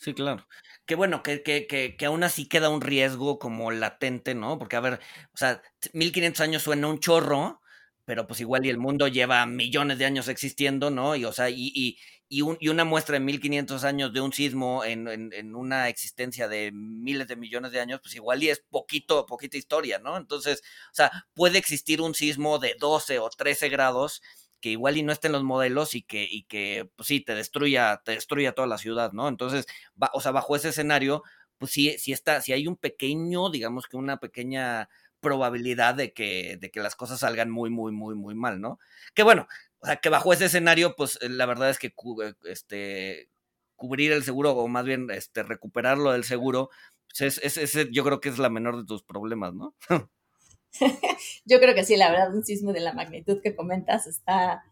Sí, 0.00 0.14
claro. 0.14 0.46
Que 0.86 0.94
bueno, 0.94 1.22
que, 1.22 1.42
que, 1.42 1.66
que, 1.66 1.94
que, 1.98 2.06
aún 2.06 2.22
así 2.22 2.48
queda 2.48 2.70
un 2.70 2.80
riesgo 2.80 3.38
como 3.38 3.70
latente, 3.70 4.34
¿no? 4.34 4.58
Porque, 4.58 4.76
a 4.76 4.80
ver, 4.80 4.94
o 5.34 5.36
sea, 5.36 5.60
1500 5.92 6.40
años 6.40 6.62
suena 6.62 6.86
un 6.88 7.00
chorro, 7.00 7.60
pero 8.06 8.26
pues 8.26 8.40
igual 8.40 8.64
y 8.64 8.70
el 8.70 8.78
mundo 8.78 9.08
lleva 9.08 9.44
millones 9.44 9.98
de 9.98 10.06
años 10.06 10.28
existiendo, 10.28 10.90
¿no? 10.90 11.16
Y, 11.16 11.26
o 11.26 11.32
sea, 11.34 11.50
y, 11.50 11.70
y, 11.74 11.98
y, 12.30 12.40
una 12.68 12.84
muestra 12.86 13.14
de 13.14 13.20
1500 13.20 13.84
años 13.84 14.10
de 14.14 14.22
un 14.22 14.32
sismo 14.32 14.84
en, 14.84 15.06
en, 15.06 15.54
una 15.54 15.90
existencia 15.90 16.48
de 16.48 16.70
miles 16.72 17.28
de 17.28 17.36
millones 17.36 17.72
de 17.72 17.80
años, 17.80 18.00
pues 18.02 18.14
igual 18.14 18.42
y 18.42 18.48
es 18.48 18.64
poquito, 18.70 19.26
poquita 19.26 19.58
historia, 19.58 19.98
¿no? 19.98 20.16
Entonces, 20.16 20.62
o 20.86 20.94
sea, 20.94 21.10
puede 21.34 21.58
existir 21.58 22.00
un 22.00 22.14
sismo 22.14 22.58
de 22.58 22.74
12 22.80 23.18
o 23.18 23.28
13 23.28 23.68
grados 23.68 24.22
que 24.60 24.70
igual 24.70 24.96
y 24.96 25.02
no 25.02 25.12
esté 25.12 25.28
en 25.28 25.32
los 25.32 25.44
modelos 25.44 25.94
y 25.94 26.02
que, 26.02 26.26
y 26.30 26.44
que 26.44 26.90
pues 26.96 27.06
sí, 27.08 27.20
te 27.20 27.34
destruya, 27.34 28.02
te 28.04 28.12
destruya 28.12 28.52
toda 28.52 28.68
la 28.68 28.78
ciudad, 28.78 29.12
¿no? 29.12 29.28
Entonces, 29.28 29.66
o 30.12 30.20
sea, 30.20 30.32
bajo 30.32 30.56
ese 30.56 30.70
escenario, 30.70 31.22
pues 31.58 31.72
sí, 31.72 31.96
sí 31.98 32.12
está, 32.12 32.40
si 32.40 32.52
hay 32.52 32.66
un 32.66 32.76
pequeño, 32.76 33.50
digamos 33.50 33.86
que 33.86 33.96
una 33.96 34.18
pequeña 34.18 34.88
probabilidad 35.20 35.94
de 35.94 36.12
que, 36.12 36.56
de 36.60 36.70
que 36.70 36.80
las 36.80 36.96
cosas 36.96 37.20
salgan 37.20 37.50
muy, 37.50 37.70
muy, 37.70 37.92
muy, 37.92 38.14
muy 38.14 38.34
mal, 38.34 38.60
¿no? 38.60 38.78
Que 39.14 39.22
bueno, 39.22 39.46
o 39.80 39.86
sea, 39.86 39.96
que 39.96 40.08
bajo 40.08 40.32
ese 40.32 40.46
escenario, 40.46 40.96
pues 40.96 41.18
eh, 41.22 41.28
la 41.28 41.46
verdad 41.46 41.70
es 41.70 41.78
que 41.78 41.88
eh, 41.88 42.34
este, 42.44 43.30
cubrir 43.76 44.12
el 44.12 44.24
seguro, 44.24 44.52
o 44.52 44.68
más 44.68 44.84
bien 44.84 45.10
este, 45.10 45.42
recuperarlo 45.42 46.12
del 46.12 46.24
seguro, 46.24 46.70
pues 47.08 47.38
es, 47.38 47.56
es, 47.56 47.88
yo 47.90 48.04
creo 48.04 48.20
que 48.20 48.28
es 48.28 48.38
la 48.38 48.50
menor 48.50 48.76
de 48.78 48.84
tus 48.84 49.02
problemas, 49.02 49.54
¿no? 49.54 49.74
yo 51.44 51.60
creo 51.60 51.74
que 51.74 51.84
sí, 51.84 51.96
la 51.96 52.10
verdad, 52.10 52.34
un 52.34 52.44
sismo 52.44 52.72
de 52.72 52.80
la 52.80 52.92
magnitud 52.92 53.40
que 53.42 53.54
comentas 53.54 54.06
está... 54.06 54.62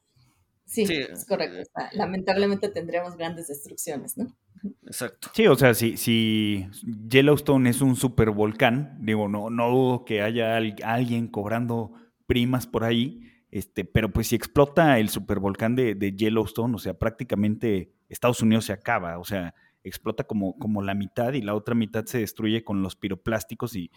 Sí, 0.65 0.83
es 0.83 1.25
correcto. 1.25 1.71
Lamentablemente 1.93 2.69
tendremos 2.69 3.17
grandes 3.17 3.49
destrucciones, 3.49 4.19
¿no? 4.19 4.37
Exacto. 4.85 5.31
Sí, 5.33 5.47
o 5.47 5.55
sea, 5.55 5.73
si, 5.73 5.97
si 5.97 6.69
Yellowstone 7.09 7.71
es 7.71 7.81
un 7.81 7.97
supervolcán, 7.97 8.99
digo, 9.01 9.29
no, 9.29 9.49
no 9.49 9.71
dudo 9.71 10.05
que 10.05 10.21
haya 10.21 10.57
alguien 10.57 11.29
cobrando 11.29 11.95
primas 12.27 12.67
por 12.67 12.85
ahí, 12.85 13.23
este, 13.51 13.87
pero 13.87 14.13
pues 14.13 14.29
si 14.29 14.37
explota 14.37 14.99
el 14.99 15.09
supervolcán 15.09 15.75
de, 15.75 15.95
de, 15.95 16.15
Yellowstone, 16.15 16.75
o 16.75 16.79
sea, 16.79 16.99
prácticamente 16.99 17.95
Estados 18.11 18.43
Unidos 18.43 18.67
se 18.67 18.75
acaba, 18.75 19.19
o 19.19 19.25
sea, 19.25 19.55
explota 19.83 20.25
como, 20.25 20.59
como 20.59 20.83
la 20.83 20.95
mitad 20.95 21.33
y 21.33 21.41
la 21.41 21.55
otra 21.55 21.75
mitad 21.75 22.05
se 22.05 22.19
destruye 22.19 22.63
con 22.63 22.83
los 22.83 22.97
piroplásticos 22.97 23.75
y 23.75 23.91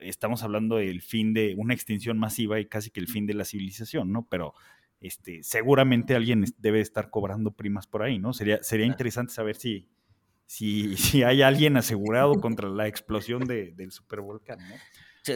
estamos 0.00 0.42
hablando 0.42 0.76
del 0.76 1.02
fin 1.02 1.34
de 1.34 1.54
una 1.56 1.74
extinción 1.74 2.18
masiva 2.18 2.60
y 2.60 2.66
casi 2.66 2.90
que 2.90 3.00
el 3.00 3.08
fin 3.08 3.26
de 3.26 3.34
la 3.34 3.44
civilización, 3.44 4.12
¿no? 4.12 4.26
Pero 4.28 4.54
este, 5.00 5.42
seguramente 5.42 6.14
alguien 6.14 6.44
debe 6.58 6.80
estar 6.80 7.10
cobrando 7.10 7.52
primas 7.52 7.86
por 7.86 8.02
ahí, 8.02 8.18
¿no? 8.18 8.32
Sería, 8.32 8.62
sería 8.62 8.86
interesante 8.86 9.32
saber 9.32 9.56
si, 9.56 9.88
si, 10.46 10.96
si 10.96 11.22
hay 11.22 11.42
alguien 11.42 11.76
asegurado 11.76 12.40
contra 12.40 12.68
la 12.68 12.86
explosión 12.86 13.44
de, 13.44 13.72
del 13.72 13.92
supervolcán, 13.92 14.58
¿no? 14.58 14.74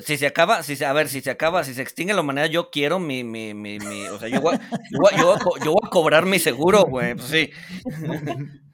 si, 0.02 0.16
se 0.16 0.26
acaba, 0.26 0.62
si 0.62 0.76
se, 0.76 0.86
a 0.86 0.92
ver, 0.92 1.08
si 1.08 1.20
se 1.20 1.30
acaba, 1.30 1.64
si 1.64 1.74
se 1.74 1.82
extingue 1.82 2.14
la 2.14 2.20
humanidad, 2.20 2.46
yo 2.46 2.70
quiero 2.70 3.00
mi, 3.00 3.24
mi, 3.24 3.54
mi, 3.54 3.78
mi 3.78 4.06
o 4.06 4.18
sea, 4.18 4.28
yo 4.28 4.40
voy, 4.40 4.56
yo, 4.90 5.36
yo, 5.64 5.72
voy 5.72 5.80
a 5.82 5.90
cobrar 5.90 6.26
mi 6.26 6.38
seguro, 6.38 6.84
güey, 6.84 7.14
pues 7.14 7.26
sí. 7.28 7.50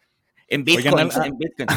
En 0.49 0.65
Bitcoin, 0.65 0.99
en 0.99 1.09
Bitcoin. 1.39 1.69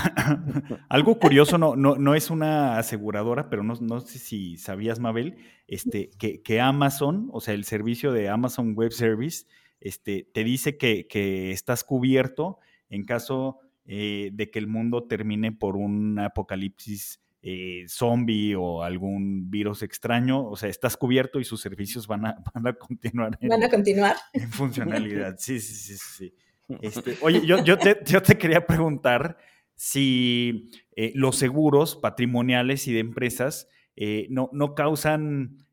Algo 0.90 1.18
curioso, 1.18 1.58
no, 1.58 1.76
no, 1.76 1.96
no 1.96 2.16
es 2.16 2.30
una 2.30 2.78
aseguradora, 2.78 3.50
pero 3.50 3.64
no, 3.64 3.76
no 3.82 4.00
sé 4.02 4.20
si 4.20 4.58
sabías, 4.58 5.00
Mabel, 5.00 5.38
este, 5.68 6.12
que, 6.20 6.42
que, 6.42 6.62
Amazon, 6.62 7.30
o 7.32 7.42
sea, 7.42 7.54
el 7.54 7.66
servicio 7.66 8.12
de 8.12 8.30
Amazon 8.30 8.74
Web 8.76 8.92
Service, 8.92 9.46
este, 9.80 10.28
te 10.34 10.44
dice 10.44 10.78
que, 10.78 11.08
que 11.08 11.52
estás 11.52 11.84
cubierto 11.84 12.60
en 12.90 13.06
caso 13.06 13.60
eh, 13.86 14.30
de 14.34 14.52
que 14.52 14.60
el 14.60 14.68
mundo 14.68 15.06
termine 15.06 15.52
por 15.52 15.76
un 15.76 16.20
apocalipsis 16.20 17.20
eh, 17.42 17.86
zombie 17.88 18.54
o 18.56 18.84
algún 18.84 19.50
virus 19.50 19.82
extraño, 19.82 20.46
o 20.46 20.56
sea, 20.56 20.70
estás 20.70 20.98
cubierto 20.98 21.40
y 21.40 21.46
sus 21.46 21.62
servicios 21.62 22.06
van 22.06 22.26
a, 22.26 22.36
van 22.54 22.68
a 22.68 22.74
continuar. 22.74 23.40
van 23.42 23.64
a 23.64 23.70
continuar. 23.70 24.16
En 24.34 24.52
funcionalidad, 24.52 25.38
sí, 25.40 25.60
sí, 25.60 25.74
sí, 25.74 25.98
sí. 25.98 26.36
Este, 26.82 27.18
oye, 27.22 27.46
yo, 27.46 27.64
yo, 27.64 27.78
te, 27.78 28.00
yo, 28.06 28.22
te, 28.22 28.38
quería 28.38 28.66
preguntar 28.66 29.38
si 29.76 30.70
eh, 30.96 31.12
los 31.16 31.38
seguros 31.38 31.96
patrimoniales 31.96 32.88
y 32.88 32.94
de 32.94 33.00
empresas 33.00 33.68
eh, 33.96 34.28
no, 34.30 34.50
no, 34.54 34.76
causan 34.76 35.66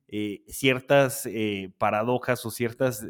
ciertas 0.46 1.28
paradojas 1.76 2.46
o 2.46 2.50
ciertas 2.50 3.04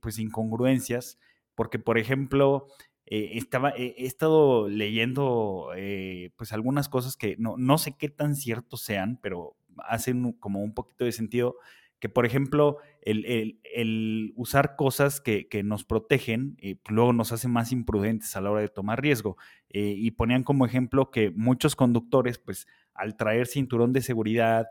pues 0.00 0.18
incongruencias, 0.18 1.18
porque 1.54 1.78
por 1.78 1.98
ejemplo, 1.98 2.66
eh, 3.06 3.36
estaba, 3.36 3.74
he 3.76 4.06
estado 4.06 4.68
leyendo 4.68 5.72
eh, 5.76 6.30
pues 6.36 6.52
algunas 6.52 6.88
cosas 6.88 7.16
que 7.16 7.36
no, 7.36 7.56
no 7.58 7.76
sé 7.76 7.96
qué 7.98 8.08
tan 8.08 8.36
ciertos 8.36 8.82
sean, 8.82 9.18
pero 9.20 9.56
hacen 9.76 10.32
como 10.32 10.62
un 10.62 10.72
poquito 10.72 11.04
de 11.04 11.12
sentido 11.12 11.56
que, 12.02 12.08
por 12.08 12.26
ejemplo, 12.26 12.78
el, 13.00 13.60
el, 13.62 14.32
usar 14.34 14.74
cosas 14.76 15.20
que, 15.20 15.48
que 15.48 15.62
nos 15.62 15.84
protegen 15.84 16.58
eh, 16.60 16.74
luego 16.88 17.12
nos 17.12 17.30
hace 17.30 17.46
más 17.46 17.70
imprudentes 17.70 18.34
a 18.34 18.40
la 18.40 18.50
hora 18.50 18.60
de 18.60 18.68
tomar 18.68 19.00
riesgo. 19.00 19.38
y 19.70 20.10
ponían 20.10 20.42
como 20.42 20.66
ejemplo 20.66 21.10
que 21.10 21.30
muchos 21.30 21.76
conductores, 21.76 22.38
pues 22.38 22.66
al 22.92 23.16
traer 23.16 23.46
cinturón 23.46 23.94
de 23.94 24.02
seguridad, 24.02 24.66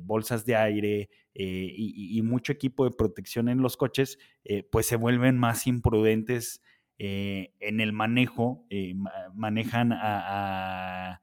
bolsas 0.00 0.44
de 0.44 0.56
aire 0.56 1.08
y, 1.32 2.20
mucho 2.22 2.52
equipo 2.52 2.84
de 2.84 2.94
protección 2.94 3.48
en 3.48 3.62
los 3.62 3.78
coches, 3.78 4.18
pues 4.70 4.86
se 4.86 4.96
vuelven 4.96 5.38
más 5.38 5.66
imprudentes 5.66 6.60
eh, 6.98 7.52
en 7.58 7.80
el 7.80 7.92
manejo 7.92 8.64
eh, 8.70 8.94
manejan 9.34 9.92
a, 9.92 11.20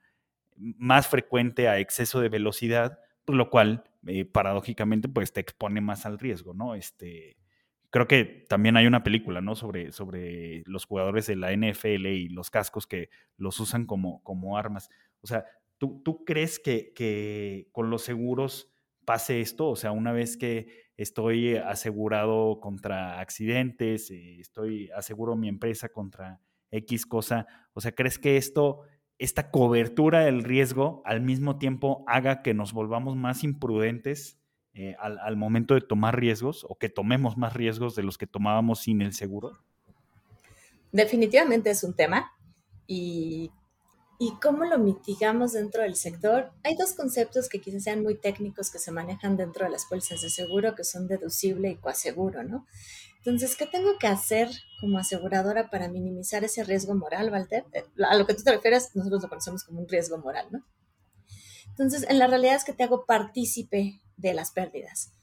más 0.58 1.08
frecuente 1.08 1.70
a 1.70 1.80
exceso 1.80 2.20
de 2.20 2.28
velocidad, 2.28 3.00
lo 3.26 3.50
cual 3.50 3.86
eh, 4.08 4.26
paradójicamente 4.26 5.08
pues 5.10 5.34
te 5.34 5.42
expone 5.42 5.82
más 5.82 6.06
al 6.06 6.20
riesgo, 6.20 6.54
¿no? 6.54 6.76
Este, 6.76 7.38
creo 7.90 8.08
que 8.08 8.46
también 8.48 8.78
hay 8.78 8.88
una 8.88 9.04
película, 9.04 9.42
¿no? 9.42 9.56
Sobre, 9.56 9.92
sobre 9.92 10.64
los 10.66 10.86
jugadores 10.86 11.28
de 11.28 11.36
la 11.36 11.52
NFL 11.52 12.08
y 12.08 12.30
los 12.30 12.50
cascos 12.50 12.88
que 12.88 13.10
los 13.38 13.60
usan 13.60 13.86
como, 13.86 14.24
como 14.24 14.58
armas. 14.58 14.90
O 15.22 15.28
sea, 15.28 15.46
¿tú, 15.78 16.02
tú 16.04 16.24
crees 16.26 16.60
que, 16.60 16.94
que 16.94 17.68
con 17.72 17.90
los 17.90 18.02
seguros 18.02 18.72
pase 19.06 19.42
esto? 19.42 19.70
O 19.70 19.76
sea, 19.76 19.92
una 19.92 20.14
vez 20.14 20.38
que 20.38 20.90
estoy 20.98 21.56
asegurado 21.58 22.60
contra 22.60 23.20
accidentes, 23.20 24.10
eh, 24.12 24.40
estoy 24.40 24.90
aseguro 24.96 25.36
mi 25.36 25.50
empresa 25.50 25.90
contra 25.90 26.40
X 26.72 27.06
cosa. 27.06 27.46
O 27.74 27.82
sea, 27.82 27.92
¿crees 27.92 28.18
que 28.18 28.38
esto, 28.38 28.82
esta 29.22 29.52
cobertura 29.52 30.22
del 30.22 30.44
riesgo 30.44 31.04
al 31.06 31.22
mismo 31.22 31.60
tiempo 31.60 32.04
haga 32.08 32.42
que 32.42 32.56
nos 32.56 32.74
volvamos 32.74 33.16
más 33.16 33.44
imprudentes 33.44 34.40
eh, 34.74 34.96
al, 35.00 35.20
al, 35.20 35.38
momento 35.38 35.76
de 35.76 35.82
tomar 35.82 36.20
riesgos 36.20 36.66
o 36.68 36.76
que 36.80 36.90
tomemos 36.90 37.38
más 37.38 37.54
riesgos 37.54 37.96
de 37.96 38.02
los 38.02 38.18
que 38.18 38.26
tomábamos 38.26 38.80
sin 38.80 39.02
el 39.04 39.14
seguro? 39.14 39.60
Definitivamente 40.92 41.70
es 41.70 41.84
un 41.84 41.94
tema 41.94 42.32
y 42.88 43.52
y 44.22 44.36
cómo 44.40 44.66
lo 44.66 44.78
mitigamos 44.78 45.54
dentro 45.54 45.82
del 45.82 45.96
sector. 45.96 46.52
Hay 46.64 46.76
dos 46.76 46.94
conceptos 46.94 47.50
que 47.50 47.60
quizás 47.60 47.86
sean 47.86 48.04
muy 48.04 48.14
técnicos 48.14 48.70
que 48.70 48.78
se 48.78 48.92
manejan 48.92 49.36
dentro 49.36 49.66
de 49.66 49.72
las 49.72 49.86
pólizas 49.86 50.22
de 50.22 50.30
seguro, 50.30 50.76
que 50.76 50.84
son 50.84 51.08
deducible 51.08 51.72
y 51.72 51.78
coaseguro, 51.78 52.44
¿no? 52.44 52.68
Entonces, 53.18 53.56
¿qué 53.56 53.66
tengo 53.66 53.98
que 53.98 54.06
hacer 54.06 54.48
como 54.80 55.00
aseguradora 55.00 55.72
para 55.72 55.90
minimizar 55.90 56.44
ese 56.44 56.64
riesgo 56.64 56.94
moral, 56.94 57.32
Walter? 57.32 57.66
Eh, 57.74 57.84
a 58.08 58.16
lo 58.16 58.28
que 58.28 58.36
tú 58.36 58.44
te 58.44 58.52
refieres, 58.52 58.96
nosotros 58.96 59.24
lo 59.24 59.30
conocemos 59.30 59.64
como 59.64 59.82
un 59.82 59.88
riesgo 59.88 60.20
moral, 60.20 60.46
¿no? 60.52 60.64
Entonces, 61.70 62.06
en 62.08 62.20
la 62.20 62.28
realidad 62.28 62.58
es 62.58 62.64
que 62.64 62.74
te 62.74 62.84
hago 62.84 63.08
partícipe 63.08 64.02
de 64.18 64.34
las 64.36 64.52
pérdidas. 64.52 65.14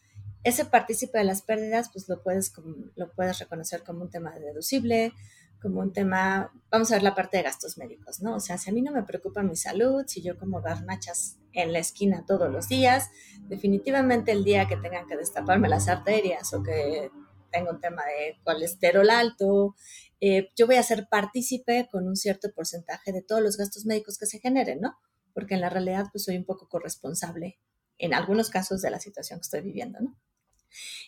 Ese 0.43 0.65
partícipe 0.65 1.19
de 1.19 1.25
las 1.25 1.43
pérdidas, 1.43 1.89
pues 1.93 2.09
lo 2.09 2.21
puedes, 2.21 2.53
lo 2.97 3.13
puedes 3.13 3.39
reconocer 3.39 3.85
como 3.85 4.03
un 4.03 4.11
tema 4.11 4.37
deducible, 4.37 5.13
como 5.61 5.81
un 5.81 5.93
tema, 5.93 6.53
vamos 6.71 6.91
a 6.91 6.95
ver 6.95 7.03
la 7.03 7.15
parte 7.15 7.37
de 7.37 7.43
gastos 7.43 7.79
médicos, 7.79 8.21
¿no? 8.21 8.37
O 8.37 8.41
sea, 8.41 8.59
si 8.59 8.71
a 8.71 8.73
mí 8.73 8.83
no 8.83 8.93
me 8.93 9.03
preocupa 9.03 9.43
mi 9.43 9.57
salud, 9.57 10.05
si 10.07 10.23
yo 10.23 10.39
como 10.39 10.61
garnachas 10.61 11.39
en 11.53 11.73
la 11.73 11.81
esquina 11.81 12.25
todos 12.27 12.51
los 12.51 12.69
días, 12.69 13.11
definitivamente 13.49 14.33
el 14.33 14.45
día 14.45 14.69
que 14.69 14.77
tengan 14.77 15.07
que 15.07 15.17
destaparme 15.17 15.69
las 15.69 15.89
arterias 15.89 16.53
o 16.55 16.63
que 16.63 17.11
tengo 17.51 17.71
un 17.71 17.81
tema 17.81 18.03
de 18.05 18.39
colesterol 18.45 19.11
alto, 19.11 19.75
eh, 20.21 20.51
yo 20.57 20.67
voy 20.67 20.77
a 20.77 20.83
ser 20.83 21.09
partícipe 21.11 21.89
con 21.91 22.07
un 22.07 22.17
cierto 22.17 22.49
porcentaje 22.55 23.13
de 23.13 23.23
todos 23.23 23.43
los 23.43 23.57
gastos 23.57 23.87
médicos 23.87 24.19
que 24.19 24.27
se 24.27 24.39
generen, 24.39 24.81
¿no? 24.81 24.97
Porque 25.35 25.55
en 25.55 25.61
la 25.61 25.71
realidad 25.71 26.07
pues 26.13 26.25
soy 26.25 26.37
un 26.37 26.45
poco 26.45 26.69
corresponsable 26.69 27.59
en 27.99 28.15
algunos 28.15 28.51
casos 28.51 28.81
de 28.81 28.91
la 28.91 29.01
situación 29.01 29.41
que 29.41 29.45
estoy 29.45 29.63
viviendo, 29.63 29.99
¿no? 30.01 30.17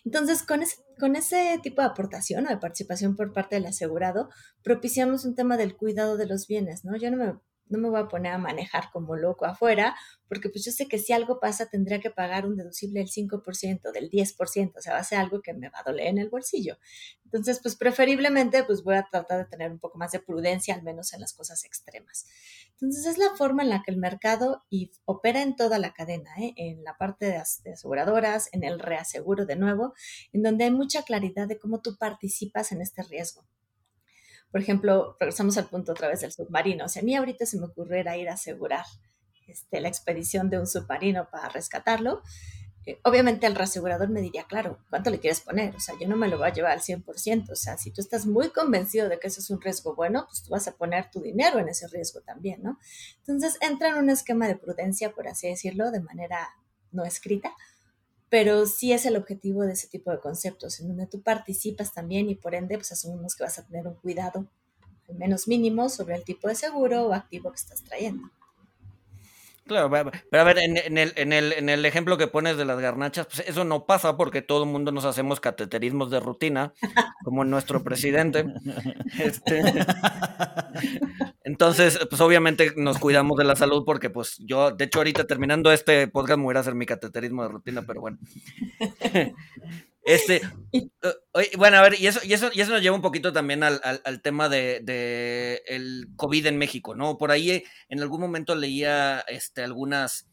Entonces, 0.05 0.43
con 0.43 0.61
ese, 0.61 0.77
con 0.99 1.15
ese 1.15 1.59
tipo 1.61 1.81
de 1.81 1.87
aportación 1.87 2.45
o 2.45 2.49
de 2.49 2.57
participación 2.57 3.15
por 3.15 3.33
parte 3.33 3.55
del 3.55 3.65
asegurado, 3.65 4.29
propiciamos 4.63 5.25
un 5.25 5.35
tema 5.35 5.57
del 5.57 5.75
cuidado 5.75 6.17
de 6.17 6.27
los 6.27 6.47
bienes, 6.47 6.85
¿no? 6.85 6.95
Yo 6.97 7.11
no 7.11 7.17
me 7.17 7.39
no 7.71 7.79
me 7.79 7.89
voy 7.89 8.01
a 8.01 8.07
poner 8.07 8.33
a 8.33 8.37
manejar 8.37 8.91
como 8.91 9.15
loco 9.15 9.45
afuera, 9.45 9.95
porque 10.27 10.49
pues 10.49 10.63
yo 10.65 10.71
sé 10.71 10.87
que 10.87 10.97
si 10.97 11.13
algo 11.13 11.39
pasa 11.39 11.67
tendría 11.67 11.99
que 11.99 12.11
pagar 12.11 12.45
un 12.45 12.55
deducible 12.55 12.99
del 12.99 13.09
5%, 13.09 13.91
del 13.91 14.09
10%, 14.09 14.77
o 14.77 14.81
sea, 14.81 14.93
va 14.93 14.99
a 14.99 15.03
ser 15.03 15.19
algo 15.19 15.41
que 15.41 15.53
me 15.53 15.69
va 15.69 15.79
a 15.79 15.83
doler 15.83 16.07
en 16.07 16.17
el 16.17 16.29
bolsillo. 16.29 16.77
Entonces, 17.25 17.59
pues 17.61 17.75
preferiblemente, 17.75 18.63
pues 18.63 18.83
voy 18.83 18.95
a 18.95 19.07
tratar 19.09 19.39
de 19.39 19.45
tener 19.45 19.71
un 19.71 19.79
poco 19.79 19.97
más 19.97 20.11
de 20.11 20.19
prudencia, 20.19 20.75
al 20.75 20.83
menos 20.83 21.13
en 21.13 21.21
las 21.21 21.33
cosas 21.33 21.63
extremas. 21.63 22.27
Entonces, 22.73 23.05
es 23.05 23.17
la 23.17 23.35
forma 23.37 23.63
en 23.63 23.69
la 23.69 23.83
que 23.83 23.91
el 23.91 23.97
mercado 23.97 24.63
opera 25.05 25.41
en 25.41 25.55
toda 25.55 25.79
la 25.79 25.93
cadena, 25.93 26.31
¿eh? 26.37 26.53
en 26.57 26.83
la 26.83 26.97
parte 26.97 27.25
de, 27.25 27.41
de 27.63 27.71
aseguradoras, 27.73 28.49
en 28.51 28.63
el 28.63 28.79
reaseguro 28.79 29.45
de 29.45 29.55
nuevo, 29.55 29.93
en 30.33 30.43
donde 30.43 30.65
hay 30.65 30.71
mucha 30.71 31.03
claridad 31.03 31.47
de 31.47 31.57
cómo 31.57 31.81
tú 31.81 31.97
participas 31.97 32.71
en 32.71 32.81
este 32.81 33.03
riesgo. 33.03 33.45
Por 34.51 34.61
ejemplo, 34.61 35.15
regresamos 35.19 35.57
al 35.57 35.67
punto 35.67 35.93
otra 35.93 36.07
vez 36.07 36.21
del 36.21 36.31
submarino. 36.31 36.89
Si 36.89 36.99
a 36.99 37.03
mí 37.03 37.15
ahorita 37.15 37.45
se 37.45 37.57
me 37.57 37.65
ocurriera 37.65 38.17
ir 38.17 38.29
a 38.29 38.33
asegurar 38.33 38.85
este, 39.47 39.81
la 39.81 39.87
expedición 39.87 40.49
de 40.49 40.59
un 40.59 40.67
submarino 40.67 41.29
para 41.31 41.49
rescatarlo, 41.49 42.21
eh, 42.85 42.99
obviamente 43.03 43.45
el 43.45 43.55
reasegurador 43.55 44.09
me 44.09 44.21
diría, 44.21 44.45
claro, 44.45 44.79
¿cuánto 44.89 45.09
le 45.11 45.19
quieres 45.19 45.39
poner? 45.41 45.75
O 45.75 45.79
sea, 45.79 45.95
yo 45.99 46.07
no 46.07 46.17
me 46.17 46.27
lo 46.27 46.37
voy 46.37 46.47
a 46.47 46.53
llevar 46.53 46.71
al 46.71 46.81
100%. 46.81 47.51
O 47.51 47.55
sea, 47.55 47.77
si 47.77 47.91
tú 47.91 48.01
estás 48.01 48.25
muy 48.25 48.49
convencido 48.49 49.07
de 49.07 49.19
que 49.19 49.27
eso 49.27 49.39
es 49.39 49.49
un 49.51 49.61
riesgo 49.61 49.95
bueno, 49.95 50.25
pues 50.27 50.43
tú 50.43 50.49
vas 50.49 50.67
a 50.67 50.75
poner 50.75 51.09
tu 51.11 51.21
dinero 51.21 51.59
en 51.59 51.69
ese 51.69 51.87
riesgo 51.87 52.21
también, 52.21 52.63
¿no? 52.63 52.79
Entonces 53.19 53.57
entra 53.61 53.89
en 53.89 53.97
un 53.97 54.09
esquema 54.09 54.47
de 54.47 54.55
prudencia, 54.55 55.13
por 55.13 55.27
así 55.27 55.47
decirlo, 55.47 55.91
de 55.91 56.01
manera 56.01 56.49
no 56.91 57.05
escrita, 57.05 57.53
pero 58.31 58.65
sí 58.65 58.93
es 58.93 59.05
el 59.05 59.17
objetivo 59.17 59.63
de 59.63 59.73
ese 59.73 59.89
tipo 59.89 60.09
de 60.09 60.21
conceptos, 60.21 60.79
en 60.79 60.87
donde 60.87 61.05
tú 61.05 61.21
participas 61.21 61.93
también 61.93 62.29
y 62.29 62.35
por 62.35 62.55
ende, 62.55 62.77
pues 62.77 62.93
asumimos 62.93 63.35
que 63.35 63.43
vas 63.43 63.59
a 63.59 63.67
tener 63.67 63.85
un 63.85 63.95
cuidado, 63.95 64.47
al 65.09 65.15
menos 65.15 65.49
mínimo, 65.49 65.89
sobre 65.89 66.15
el 66.15 66.23
tipo 66.23 66.47
de 66.47 66.55
seguro 66.55 67.07
o 67.07 67.13
activo 67.13 67.51
que 67.51 67.57
estás 67.57 67.83
trayendo. 67.83 68.29
Claro, 69.65 69.89
pero 70.29 70.41
a 70.41 70.45
ver, 70.45 70.59
en, 70.59 70.77
el, 70.97 71.13
en, 71.17 71.33
el, 71.33 71.51
en 71.51 71.67
el 71.67 71.85
ejemplo 71.85 72.17
que 72.17 72.27
pones 72.27 72.55
de 72.55 72.63
las 72.63 72.79
garnachas, 72.79 73.27
pues 73.27 73.43
eso 73.45 73.65
no 73.65 73.85
pasa 73.85 74.15
porque 74.15 74.41
todo 74.41 74.63
el 74.63 74.69
mundo 74.69 74.93
nos 74.93 75.03
hacemos 75.03 75.41
cateterismos 75.41 76.09
de 76.09 76.21
rutina, 76.21 76.73
como 77.25 77.43
nuestro 77.43 77.83
presidente. 77.83 78.45
Este, 79.19 79.61
entonces, 81.43 81.99
pues 82.09 82.21
obviamente 82.21 82.73
nos 82.75 82.99
cuidamos 82.99 83.37
de 83.37 83.45
la 83.45 83.55
salud 83.55 83.83
porque 83.85 84.09
pues 84.09 84.37
yo, 84.39 84.71
de 84.71 84.85
hecho 84.85 84.99
ahorita 84.99 85.25
terminando 85.25 85.71
este 85.71 86.07
podcast 86.07 86.37
me 86.37 86.45
voy 86.45 86.55
a 86.55 86.59
hacer 86.59 86.75
mi 86.75 86.85
cateterismo 86.85 87.43
de 87.43 87.49
rutina, 87.49 87.83
pero 87.83 88.01
bueno. 88.01 88.17
Este, 90.03 90.41
bueno, 91.57 91.77
a 91.77 91.81
ver, 91.83 91.99
y 91.99 92.07
eso, 92.07 92.21
y 92.23 92.33
eso, 92.33 92.49
y 92.51 92.61
eso 92.61 92.71
nos 92.71 92.81
lleva 92.81 92.95
un 92.95 93.03
poquito 93.03 93.31
también 93.31 93.61
al, 93.63 94.21
tema 94.23 94.49
de, 94.49 95.61
el 95.67 96.07
COVID 96.15 96.47
en 96.47 96.57
México, 96.57 96.95
¿no? 96.95 97.17
Por 97.17 97.31
ahí 97.31 97.63
en 97.87 98.01
algún 98.01 98.19
momento 98.19 98.55
leía 98.55 99.19
este, 99.27 99.63
algunas, 99.63 100.27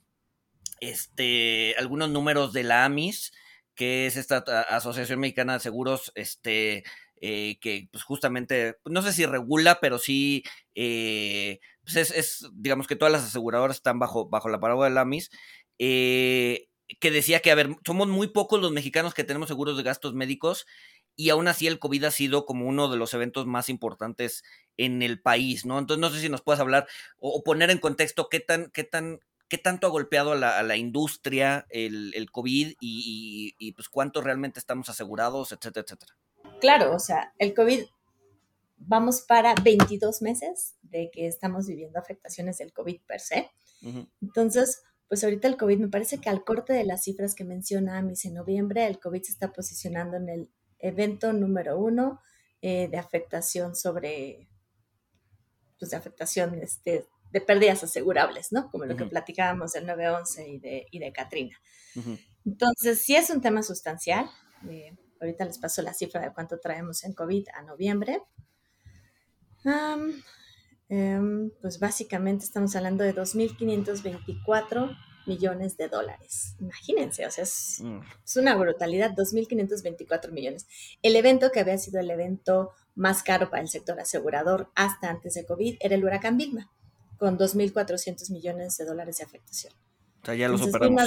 este, 0.81 1.75
algunos 1.77 2.09
números 2.09 2.55
de 2.55 2.63
la 2.63 2.87
AMIS, 2.87 3.33
que 3.75 4.07
es 4.07 4.17
esta 4.17 4.39
Asociación 4.39 5.21
Mexicana 5.21 5.55
de 5.55 5.61
Seguros, 5.61 6.13
este, 6.15 6.83
eh, 7.23 7.59
que 7.61 7.89
pues 7.91 8.05
justamente, 8.05 8.77
no 8.85 9.03
sé 9.03 9.13
si 9.13 9.27
regula, 9.27 9.79
pero 9.81 9.99
sí, 9.99 10.45
eh, 10.75 11.61
pues 11.83 11.97
es, 11.97 12.11
es, 12.11 12.51
digamos 12.53 12.87
que 12.87 12.97
todas 12.97 13.13
las 13.13 13.25
aseguradoras 13.25 13.77
están 13.77 13.99
bajo, 13.99 14.29
bajo 14.29 14.49
la 14.49 14.61
paraguas 14.61 14.91
de 14.91 14.95
la 14.95 15.03
AMIS, 15.03 15.31
eh, 15.79 16.69
que 17.01 17.11
decía 17.11 17.41
que, 17.41 17.51
a 17.51 17.55
ver, 17.55 17.77
somos 17.87 18.09
muy 18.09 18.29
pocos 18.29 18.61
los 18.61 18.73
mexicanos 18.73 19.15
que 19.15 19.25
tenemos 19.25 19.49
seguros 19.49 19.77
de 19.77 19.83
gastos 19.83 20.15
médicos 20.15 20.67
y 21.17 21.31
aún 21.31 21.49
así 21.49 21.67
el 21.67 21.81
COVID 21.81 22.05
ha 22.05 22.11
sido 22.13 22.47
como 22.47 22.67
uno 22.67 22.89
de 22.89 22.97
los 22.97 23.13
eventos 23.13 23.47
más 23.47 23.69
importantes 23.69 24.45
en 24.77 25.03
el 25.03 25.21
país, 25.21 25.67
¿no? 25.67 25.79
Entonces 25.79 26.01
no 26.01 26.11
sé 26.11 26.21
si 26.21 26.29
nos 26.29 26.43
puedes 26.43 26.61
hablar 26.61 26.87
o, 27.19 27.43
poner 27.43 27.71
en 27.71 27.79
contexto 27.79 28.29
qué 28.29 28.41
tan, 28.41 28.71
qué 28.71 28.85
tan, 28.85 29.19
qué 29.49 29.59
tanto 29.59 29.87
ha 29.87 29.91
golpeado 29.91 30.33
a 30.33 30.37
la, 30.37 30.77
industria 30.77 31.67
el, 31.71 32.13
el 32.15 32.31
COVID 32.31 32.77
y, 32.81 33.55
y, 33.59 33.73
pues 33.73 33.89
cuánto 33.89 34.21
realmente 34.21 34.61
estamos 34.61 34.89
asegurados, 34.89 35.53
etcétera, 35.53 35.85
etcétera. 35.85 36.15
Claro, 36.61 36.95
o 36.95 36.99
sea, 36.99 37.33
el 37.39 37.55
COVID, 37.55 37.85
vamos 38.77 39.23
para 39.23 39.55
22 39.55 40.23
meses 40.23 40.77
de 40.83 41.11
que 41.13 41.27
estamos 41.27 41.67
viviendo 41.67 41.99
afectaciones 41.99 42.59
del 42.59 42.73
COVID 42.73 43.01
per 43.07 43.21
se. 43.21 43.51
Entonces, 44.21 44.83
pues 45.09 45.23
ahorita 45.23 45.47
el 45.49 45.57
COVID 45.57 45.79
me 45.79 45.89
parece 45.89 46.19
que 46.19 46.29
al 46.29 46.45
corte 46.45 46.73
de 46.73 46.85
las 46.85 47.05
cifras 47.05 47.35
que 47.35 47.45
menciona 47.45 47.99
Amis 47.99 48.25
en 48.25 48.35
noviembre, 48.35 48.87
el 48.87 48.99
COVID 48.99 49.23
se 49.23 49.33
está 49.33 49.53
posicionando 49.53 50.17
en 50.17 50.29
el 50.29 50.51
evento 50.79 51.33
número 51.33 51.79
uno 51.79 52.21
eh, 52.61 52.89
de 52.89 52.99
afectación 52.99 53.77
sobre, 53.77 54.49
pues 55.79 55.93
de 55.93 55.97
afectación 55.97 56.55
este, 56.57 57.07
de 57.33 57.41
pérdidas 57.41 57.85
asegurables, 57.85 58.53
¿no? 58.53 58.71
Como 58.71 58.85
lo 58.85 58.97
que 58.97 59.05
platicábamos 59.05 59.73
del 59.73 59.87
911 59.87 60.49
y 60.49 60.59
de, 60.59 60.87
y 60.91 60.99
de 60.99 61.13
Katrina. 61.13 61.57
Entonces, 62.45 63.01
sí 63.01 63.17
es 63.17 63.31
un 63.31 63.41
tema 63.41 63.63
sustancial. 63.63 64.29
Eh, 64.69 64.97
ahorita 65.21 65.45
les 65.45 65.59
paso 65.59 65.83
la 65.83 65.95
cifra 65.95 66.21
de 66.21 66.33
cuánto 66.33 66.59
traemos 66.59 67.05
en 67.05 67.13
COVID 67.13 67.49
a 67.55 67.63
noviembre. 67.63 68.23
Em, 70.89 71.51
pues 71.61 71.79
básicamente 71.79 72.45
estamos 72.45 72.75
hablando 72.75 73.05
de 73.05 73.15
2.524 73.15 74.97
millones 75.27 75.77
de 75.77 75.89
dólares. 75.89 76.55
Imagínense, 76.59 77.27
o 77.27 77.31
sea, 77.31 77.45
es, 77.45 77.81
mm. 77.83 78.01
es 78.25 78.37
una 78.37 78.57
brutalidad, 78.57 79.13
2.524 79.13 80.31
millones. 80.33 80.67
El 81.03 81.15
evento 81.17 81.53
que 81.53 81.61
había 81.61 81.77
sido 81.77 82.01
el 82.01 82.11
evento 82.11 82.73
más 82.95 83.23
caro 83.23 83.51
para 83.51 83.63
el 83.63 83.69
sector 83.69 84.01
asegurador 84.01 84.71
hasta 84.75 85.11
antes 85.11 85.35
de 85.35 85.45
COVID 85.45 85.77
era 85.81 85.95
el 85.95 86.05
huracán 86.05 86.39
Vilma, 86.39 86.71
con 87.19 87.39
2.400 87.39 88.31
millones 88.33 88.79
de 88.79 88.87
dólares 88.87 89.19
de 89.19 89.25
afectación. 89.25 89.75
O 90.23 90.25
sea, 90.25 90.35
ya 90.35 90.49
lo 90.49 90.57
superamos. 90.57 91.03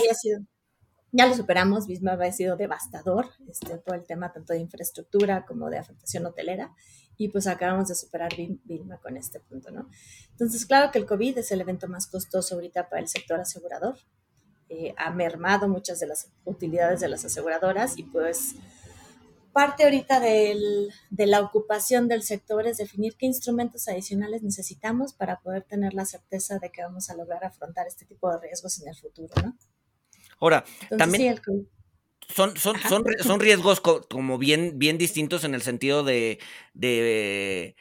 Ya 1.12 1.28
lo 1.28 1.36
superamos, 1.36 1.88
Vilma 1.88 2.14
había 2.14 2.32
sido 2.32 2.56
devastador 2.56 3.30
este, 3.50 3.78
por 3.78 3.96
el 3.96 4.06
tema 4.06 4.32
tanto 4.32 4.54
de 4.54 4.60
infraestructura 4.60 5.46
como 5.46 5.70
de 5.70 5.78
afectación 5.78 6.26
hotelera 6.26 6.74
y 7.18 7.28
pues 7.28 7.48
acabamos 7.48 7.90
de 7.90 7.96
superar 7.96 8.32
Vilma 8.64 8.98
con 8.98 9.18
este 9.18 9.40
punto, 9.40 9.72
¿no? 9.72 9.90
Entonces, 10.32 10.66
claro 10.66 10.92
que 10.92 11.00
el 11.00 11.06
COVID 11.06 11.38
es 11.38 11.52
el 11.52 11.62
evento 11.62 11.88
más 11.88 12.08
costoso 12.08 12.56
ahorita 12.56 12.90
para 12.90 13.02
el 13.02 13.08
sector 13.08 13.40
asegurador. 13.40 13.98
Eh, 14.70 14.94
ha 14.98 15.12
mermado 15.12 15.68
muchas 15.68 16.00
de 16.00 16.08
las 16.08 16.32
utilidades 16.46 17.02
de 17.02 17.10
las 17.10 17.26
aseguradoras 17.26 17.98
y 17.98 18.04
pues 18.04 18.56
parte 19.52 19.84
ahorita 19.84 20.22
del, 20.22 20.94
de 21.10 21.28
la 21.28 21.42
ocupación 21.42 22.08
del 22.08 22.24
sector 22.24 22.66
es 22.66 22.78
definir 22.78 23.18
qué 23.18 23.26
instrumentos 23.26 23.90
adicionales 23.90 24.44
necesitamos 24.44 25.14
para 25.14 25.42
poder 25.42 25.64
tener 25.64 25.94
la 25.94 26.06
certeza 26.06 26.58
de 26.58 26.72
que 26.72 26.84
vamos 26.84 27.10
a 27.10 27.16
lograr 27.16 27.44
afrontar 27.44 27.86
este 27.86 28.06
tipo 28.06 28.32
de 28.32 28.40
riesgos 28.40 28.82
en 28.82 28.88
el 28.88 28.96
futuro, 28.96 29.34
¿no? 29.44 29.58
Ahora, 30.42 30.66
también 30.98 31.40
son, 32.28 32.58
son, 32.58 32.78
son, 32.90 33.06
son, 33.20 33.40
riesgos 33.40 33.80
como 33.80 34.38
bien, 34.38 34.74
bien 34.76 34.98
distintos 34.98 35.44
en 35.44 35.54
el 35.54 35.62
sentido 35.62 36.04
de, 36.04 36.40
de, 36.74 37.76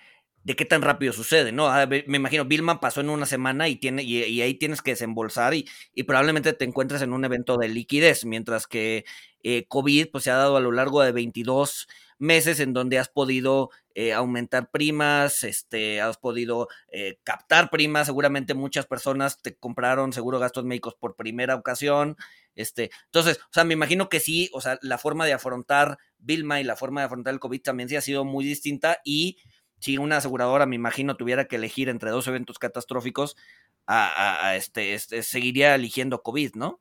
de 0.45 0.57
qué 0.57 0.65
tan 0.65 0.83
rápido 0.83 1.13
sucede, 1.13 1.53
¿no? 1.53 1.71
Me 2.07 2.17
imagino, 2.17 2.45
Vilma 2.45 2.81
pasó 2.81 3.01
en 3.01 3.11
una 3.11 3.27
semana 3.27 3.69
y, 3.69 3.77
tiene, 3.77 4.03
y, 4.03 4.43
ahí 4.43 4.55
tienes 4.55 4.83
que 4.83 4.93
desembolsar 4.93 5.55
y, 5.55 5.69
y, 5.95 6.03
probablemente 6.03 6.53
te 6.53 6.65
encuentres 6.65 7.03
en 7.03 7.13
un 7.13 7.25
evento 7.25 7.57
de 7.57 7.69
liquidez, 7.69 8.25
mientras 8.25 8.67
que 8.67 9.05
eh, 9.43 9.67
COVID 9.69 10.09
pues, 10.11 10.25
se 10.25 10.31
ha 10.31 10.37
dado 10.37 10.57
a 10.57 10.61
lo 10.61 10.73
largo 10.73 11.03
de 11.03 11.13
22 11.13 11.89
meses 12.21 12.61
en 12.61 12.73
donde 12.73 12.99
has 12.99 13.09
podido 13.09 13.71
eh, 13.95 14.13
aumentar 14.13 14.71
primas, 14.71 15.43
este, 15.43 16.01
has 16.01 16.19
podido 16.19 16.69
eh, 16.93 17.19
captar 17.25 17.71
primas, 17.71 18.07
seguramente 18.07 18.55
muchas 18.55 18.87
personas 18.87 19.43
te 19.43 19.57
compraron 19.57 20.13
seguro 20.13 20.39
gastos 20.39 20.65
médicos 20.65 20.95
por 20.95 21.17
primera 21.17 21.57
ocasión, 21.57 22.17
este, 22.55 22.91
entonces, 23.07 23.39
o 23.39 23.53
sea, 23.53 23.65
me 23.65 23.75
imagino 23.75 24.09
que 24.09 24.21
sí, 24.21 24.51
o 24.53 24.61
sea, 24.61 24.79
la 24.83 24.99
forma 24.99 25.25
de 25.27 25.33
afrontar 25.33 25.99
Vilma 26.19 26.61
y 26.61 26.65
la 26.65 26.77
forma 26.77 27.01
de 27.01 27.07
afrontar 27.07 27.33
el 27.33 27.41
COVID 27.41 27.63
también 27.63 27.89
sí 27.89 27.97
ha 27.97 28.03
sido 28.03 28.25
muy 28.25 28.45
distinta 28.45 28.99
y 29.03 29.39
si 29.79 29.97
una 29.97 30.19
aseguradora, 30.19 30.67
me 30.67 30.77
imagino, 30.77 31.17
tuviera 31.17 31.47
que 31.47 31.57
elegir 31.57 31.89
entre 31.89 32.11
dos 32.11 32.29
eventos 32.29 32.59
catastróficos, 32.59 33.37
a, 33.87 34.55
este, 34.55 34.95
este, 34.95 35.23
seguiría 35.25 35.75
eligiendo 35.75 36.23
COVID, 36.23 36.55
¿no? 36.55 36.81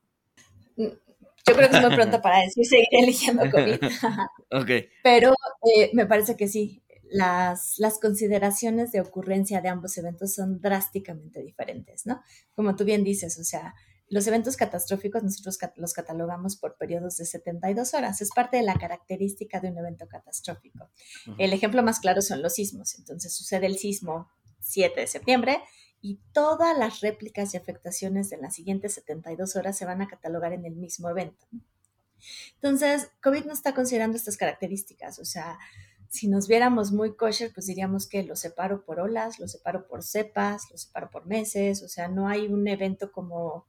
Yo 1.46 1.54
creo 1.54 1.70
que 1.70 1.76
es 1.76 1.82
muy 1.82 1.94
pronto 1.94 2.20
para 2.22 2.40
decir 2.40 2.64
seguir 2.66 2.88
eligiendo 2.90 3.50
COVID. 3.50 3.78
Pero 5.02 5.34
eh, 5.74 5.90
me 5.92 6.06
parece 6.06 6.36
que 6.36 6.48
sí, 6.48 6.82
las, 7.10 7.74
las, 7.78 7.98
consideraciones 7.98 8.92
de 8.92 9.00
ocurrencia 9.00 9.60
de 9.60 9.68
ambos 9.68 9.96
eventos 9.98 10.34
son 10.34 10.60
drásticamente 10.60 11.42
diferentes, 11.42 12.06
¿no? 12.06 12.22
Como 12.54 12.76
tú 12.76 12.84
bien 12.84 13.02
dices, 13.02 13.38
o 13.38 13.44
sea, 13.44 13.74
los 14.10 14.26
eventos 14.26 14.56
catastróficos 14.56 15.22
nosotros 15.22 15.56
los 15.76 15.94
catalogamos 15.94 16.56
por 16.56 16.76
periodos 16.76 17.16
de 17.16 17.24
72 17.24 17.94
horas. 17.94 18.20
Es 18.20 18.30
parte 18.34 18.56
de 18.56 18.64
la 18.64 18.74
característica 18.74 19.60
de 19.60 19.70
un 19.70 19.78
evento 19.78 20.08
catastrófico. 20.08 20.90
El 21.38 21.52
ejemplo 21.52 21.82
más 21.84 22.00
claro 22.00 22.20
son 22.20 22.42
los 22.42 22.54
sismos. 22.54 22.98
Entonces 22.98 23.36
sucede 23.36 23.66
el 23.66 23.78
sismo 23.78 24.28
7 24.58 25.00
de 25.00 25.06
septiembre 25.06 25.60
y 26.00 26.20
todas 26.32 26.76
las 26.76 27.00
réplicas 27.00 27.52
y 27.52 27.56
afectaciones 27.56 28.30
de 28.30 28.38
las 28.38 28.54
siguientes 28.54 28.94
72 28.94 29.56
horas 29.56 29.76
se 29.76 29.84
van 29.84 30.00
a 30.02 30.08
catalogar 30.08 30.52
en 30.52 30.64
el 30.64 30.74
mismo 30.74 31.08
evento. 31.10 31.46
Entonces, 32.54 33.10
COVID 33.22 33.44
no 33.44 33.52
está 33.52 33.74
considerando 33.74 34.16
estas 34.16 34.36
características. 34.36 35.18
O 35.18 35.24
sea, 35.24 35.58
si 36.08 36.28
nos 36.28 36.48
viéramos 36.48 36.92
muy 36.92 37.14
kosher, 37.16 37.52
pues 37.52 37.66
diríamos 37.66 38.08
que 38.08 38.22
lo 38.22 38.36
separo 38.36 38.84
por 38.84 39.00
olas, 39.00 39.38
lo 39.38 39.48
separo 39.48 39.86
por 39.86 40.02
cepas, 40.02 40.70
lo 40.70 40.78
separo 40.78 41.10
por 41.10 41.26
meses. 41.26 41.82
O 41.82 41.88
sea, 41.88 42.08
no 42.08 42.28
hay 42.28 42.46
un 42.46 42.66
evento 42.68 43.12
como 43.12 43.66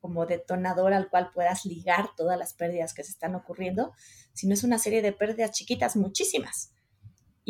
como 0.00 0.26
detonador 0.26 0.92
al 0.92 1.10
cual 1.10 1.30
puedas 1.34 1.64
ligar 1.64 2.10
todas 2.16 2.38
las 2.38 2.54
pérdidas 2.54 2.94
que 2.94 3.04
se 3.04 3.10
están 3.10 3.34
ocurriendo, 3.34 3.92
sino 4.32 4.54
es 4.54 4.64
una 4.64 4.78
serie 4.78 5.02
de 5.02 5.12
pérdidas 5.12 5.52
chiquitas, 5.52 5.96
muchísimas. 5.96 6.72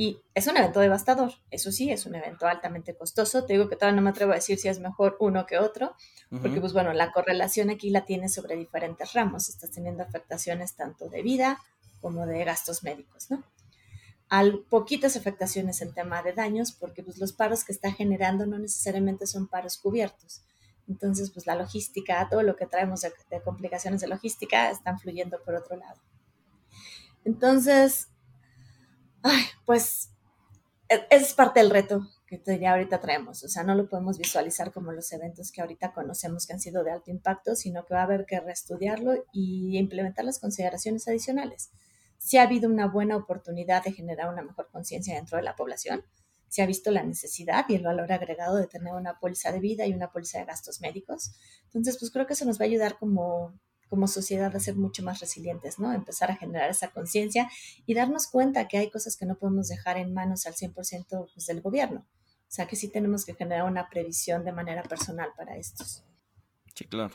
Y 0.01 0.23
es 0.33 0.47
un 0.47 0.57
evento 0.57 0.79
devastador, 0.79 1.33
eso 1.51 1.73
sí, 1.73 1.91
es 1.91 2.07
un 2.07 2.15
evento 2.15 2.47
altamente 2.47 2.95
costoso. 2.95 3.45
Te 3.45 3.55
digo 3.55 3.69
que 3.69 3.75
todavía 3.75 3.97
no 3.97 4.03
me 4.03 4.11
atrevo 4.11 4.31
a 4.31 4.37
decir 4.37 4.57
si 4.57 4.69
es 4.69 4.79
mejor 4.79 5.17
uno 5.19 5.45
que 5.45 5.59
otro, 5.59 5.97
porque 6.31 6.61
pues 6.61 6.73
bueno, 6.73 6.93
la 6.93 7.11
correlación 7.11 7.69
aquí 7.69 7.91
la 7.91 8.05
tienes 8.05 8.33
sobre 8.33 8.55
diferentes 8.55 9.13
ramos. 9.13 9.49
Estás 9.49 9.73
teniendo 9.73 10.05
afectaciones 10.05 10.77
tanto 10.77 11.09
de 11.09 11.23
vida 11.23 11.59
como 12.01 12.27
de 12.27 12.45
gastos 12.45 12.85
médicos, 12.85 13.29
¿no? 13.29 13.43
Al 14.29 14.61
poquitas 14.61 15.17
afectaciones 15.17 15.83
en 15.83 15.93
tema 15.93 16.23
de 16.23 16.33
daños, 16.33 16.71
porque 16.71 17.03
pues 17.03 17.19
los 17.19 17.33
paros 17.33 17.65
que 17.65 17.73
está 17.73 17.91
generando 17.91 18.47
no 18.47 18.57
necesariamente 18.57 19.27
son 19.27 19.49
paros 19.49 19.79
cubiertos. 19.79 20.43
Entonces, 20.87 21.33
pues 21.33 21.49
la 21.49 21.57
logística, 21.57 22.25
todo 22.31 22.45
lo 22.45 22.55
que 22.55 22.67
traemos 22.67 23.01
de, 23.01 23.43
complicaciones 23.43 24.01
de 24.01 24.07
logística 24.07 24.71
están 24.71 25.01
fluyendo 25.01 25.43
por 25.43 25.57
otro 25.57 25.77
lado. 25.77 26.01
Entonces, 27.25 28.11
pues 29.65 30.11
e, 30.89 31.07
es 31.11 31.35
parte 31.35 31.61
del 31.61 31.71
reto 31.71 32.09
que 32.27 32.59
ya 32.59 32.73
ahorita 32.73 33.01
traemos. 33.01 33.43
O 33.43 33.49
sea, 33.49 33.65
no 33.65 33.75
lo 33.75 33.89
podemos 33.89 34.19
visualizar 34.19 34.71
como 34.71 34.93
los 34.93 35.11
eventos 35.13 35.51
que 35.51 35.63
ahorita 35.63 35.93
conocemos 35.93 36.47
que 36.47 36.53
han 36.53 36.61
sido 36.61 36.85
de 36.85 36.91
alto 36.91 37.11
impacto, 37.11 37.57
sino 37.57 37.87
que 37.87 37.95
va 37.95 38.01
a 38.01 38.05
haber 38.05 38.27
que 38.27 38.39
reestudiarlo 38.39 39.25
y 39.33 39.79
implementar 39.79 40.27
las 40.27 40.39
consideraciones 40.39 41.09
adicionales. 41.09 41.71
Si 42.19 42.37
ha 42.37 42.43
habido 42.43 42.69
una 42.69 42.87
buena 42.87 43.17
oportunidad 43.17 43.83
de 43.83 43.93
generar 43.93 44.31
una 44.31 44.43
mejor 44.43 44.69
conciencia 44.71 45.15
dentro 45.15 45.39
de 45.39 45.45
la 45.45 45.57
población, 45.57 46.05
se 46.49 46.63
ha 46.63 46.67
visto 46.67 46.91
la 46.91 47.03
necesidad 47.03 47.65
y 47.69 47.77
el 47.77 47.85
valor 47.85 48.11
agregado 48.13 48.57
de 48.57 48.67
tener 48.67 48.93
una 48.95 49.19
póliza 49.19 49.53
de 49.53 49.61
vida 49.61 49.87
y 49.87 49.95
una 49.95 50.11
póliza 50.11 50.39
de 50.39 50.47
gastos 50.47 50.81
médicos. 50.81 51.33
Entonces, 51.67 51.97
pues 51.99 52.11
creo 52.11 52.27
que 52.27 52.33
eso 52.33 52.45
nos 52.45 52.59
va 52.59 52.65
a 52.65 52.69
ayudar 52.69 52.99
como, 52.99 53.55
como 53.89 54.07
sociedad 54.07 54.55
a 54.55 54.61
ser 54.61 54.77
mucho 54.77 55.03
más 55.03 55.21
resilientes, 55.21 55.79
¿no? 55.79 55.93
Empezar 55.93 56.31
a 56.31 56.37
generar 56.37 56.71
esa 56.71 56.91
conciencia 56.91 57.51
y 57.87 57.95
darnos 57.95 58.27
cuenta 58.27 58.69
que 58.69 58.79
hay 58.79 58.91
cosas 58.91 59.17
que 59.17 59.27
no 59.27 59.37
podemos 59.37 59.69
dejar 59.69 59.97
en 59.97 60.15
manos 60.15 60.47
al 60.47 60.55
100% 60.55 61.29
pues, 61.33 61.47
del 61.47 61.61
gobierno. 61.61 62.01
O 62.01 62.51
sea, 62.51 62.67
que 62.67 62.77
sí 62.77 62.89
tenemos 62.89 63.25
que 63.25 63.35
generar 63.35 63.65
una 63.65 63.89
previsión 63.89 64.45
de 64.45 64.53
manera 64.53 64.83
personal 64.83 65.31
para 65.37 65.57
estos. 65.57 66.05
Sí, 66.75 66.85
claro. 66.85 67.15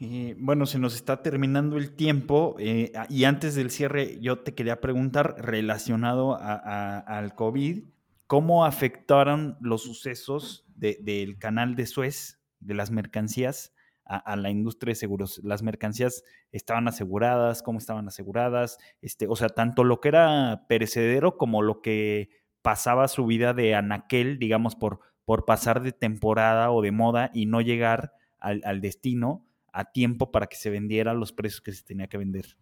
Eh, 0.00 0.36
bueno, 0.38 0.66
se 0.66 0.78
nos 0.78 0.94
está 0.94 1.22
terminando 1.22 1.76
el 1.76 1.96
tiempo 1.96 2.54
eh, 2.60 2.92
y 3.08 3.24
antes 3.24 3.56
del 3.56 3.70
cierre 3.70 4.20
yo 4.20 4.40
te 4.40 4.54
quería 4.54 4.80
preguntar 4.80 5.34
relacionado 5.38 6.38
al 6.40 7.34
COVID, 7.34 7.82
cómo 8.28 8.64
afectaron 8.64 9.56
los 9.60 9.82
sucesos 9.82 10.66
del 10.76 11.38
canal 11.38 11.74
de 11.74 11.86
Suez, 11.86 12.38
de 12.60 12.74
las 12.74 12.92
mercancías, 12.92 13.72
a, 14.08 14.36
la 14.36 14.50
industria 14.50 14.92
de 14.92 14.94
seguros. 14.96 15.40
Las 15.44 15.62
mercancías 15.62 16.24
estaban 16.50 16.88
aseguradas, 16.88 17.62
cómo 17.62 17.78
estaban 17.78 18.08
aseguradas, 18.08 18.78
este, 19.02 19.26
o 19.28 19.36
sea, 19.36 19.50
tanto 19.50 19.84
lo 19.84 20.00
que 20.00 20.08
era 20.08 20.64
perecedero 20.66 21.36
como 21.36 21.62
lo 21.62 21.82
que 21.82 22.30
pasaba 22.62 23.06
su 23.08 23.26
vida 23.26 23.52
de 23.52 23.74
anaquel, 23.74 24.38
digamos, 24.38 24.76
por, 24.76 25.00
por 25.24 25.44
pasar 25.44 25.82
de 25.82 25.92
temporada 25.92 26.70
o 26.70 26.80
de 26.80 26.90
moda 26.90 27.30
y 27.34 27.46
no 27.46 27.60
llegar 27.60 28.12
al, 28.38 28.80
destino, 28.80 29.46
a 29.72 29.92
tiempo 29.92 30.30
para 30.30 30.46
que 30.46 30.56
se 30.56 30.70
vendiera 30.70 31.12
los 31.12 31.32
precios 31.32 31.60
que 31.60 31.72
se 31.72 31.84
tenía 31.84 32.06
que 32.06 32.16
vender. 32.16 32.56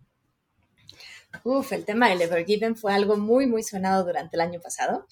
Uf, 1.44 1.72
el 1.72 1.84
tema 1.84 2.08
del 2.08 2.22
Evergiven 2.22 2.76
fue 2.76 2.92
algo 2.92 3.16
muy, 3.16 3.46
muy 3.46 3.62
sonado 3.62 4.04
durante 4.04 4.36
el 4.36 4.40
año 4.40 4.60
pasado. 4.60 5.06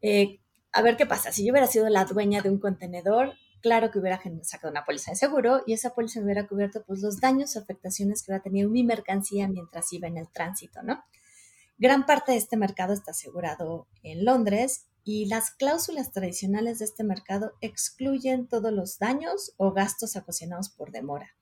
Eh, 0.00 0.38
a 0.72 0.82
ver 0.82 0.96
qué 0.96 1.06
pasa. 1.06 1.32
Si 1.32 1.44
yo 1.44 1.52
hubiera 1.52 1.66
sido 1.66 1.88
la 1.88 2.04
dueña 2.04 2.40
de 2.40 2.50
un 2.50 2.58
contenedor, 2.58 3.34
claro 3.66 3.90
que 3.90 3.98
hubiera 3.98 4.20
sacado 4.44 4.70
una 4.70 4.84
póliza 4.84 5.10
de 5.10 5.16
seguro 5.16 5.64
y 5.66 5.72
esa 5.72 5.92
póliza 5.92 6.20
me 6.20 6.26
hubiera 6.26 6.46
cubierto 6.46 6.84
pues, 6.86 7.00
los 7.00 7.18
daños 7.18 7.56
o 7.56 7.58
afectaciones 7.58 8.22
que 8.22 8.30
hubiera 8.30 8.44
tenido 8.44 8.70
mi 8.70 8.84
mercancía 8.84 9.48
mientras 9.48 9.92
iba 9.92 10.06
en 10.06 10.18
el 10.18 10.28
tránsito, 10.28 10.84
¿no? 10.84 11.02
Gran 11.76 12.06
parte 12.06 12.30
de 12.30 12.38
este 12.38 12.56
mercado 12.56 12.92
está 12.92 13.10
asegurado 13.10 13.88
en 14.04 14.24
Londres 14.24 14.86
y 15.02 15.26
las 15.26 15.50
cláusulas 15.50 16.12
tradicionales 16.12 16.78
de 16.78 16.84
este 16.84 17.02
mercado 17.02 17.54
excluyen 17.60 18.46
todos 18.46 18.72
los 18.72 19.00
daños 19.00 19.52
o 19.56 19.72
gastos 19.72 20.14
ocasionados 20.14 20.68
por 20.68 20.92
demora. 20.92 21.34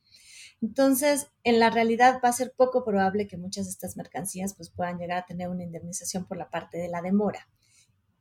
Entonces, 0.62 1.26
en 1.42 1.60
la 1.60 1.68
realidad 1.68 2.22
va 2.24 2.30
a 2.30 2.32
ser 2.32 2.54
poco 2.56 2.86
probable 2.86 3.28
que 3.28 3.36
muchas 3.36 3.66
de 3.66 3.72
estas 3.72 3.98
mercancías 3.98 4.54
pues, 4.54 4.70
puedan 4.70 4.96
llegar 4.96 5.18
a 5.18 5.26
tener 5.26 5.50
una 5.50 5.64
indemnización 5.64 6.24
por 6.24 6.38
la 6.38 6.48
parte 6.48 6.78
de 6.78 6.88
la 6.88 7.02
demora, 7.02 7.50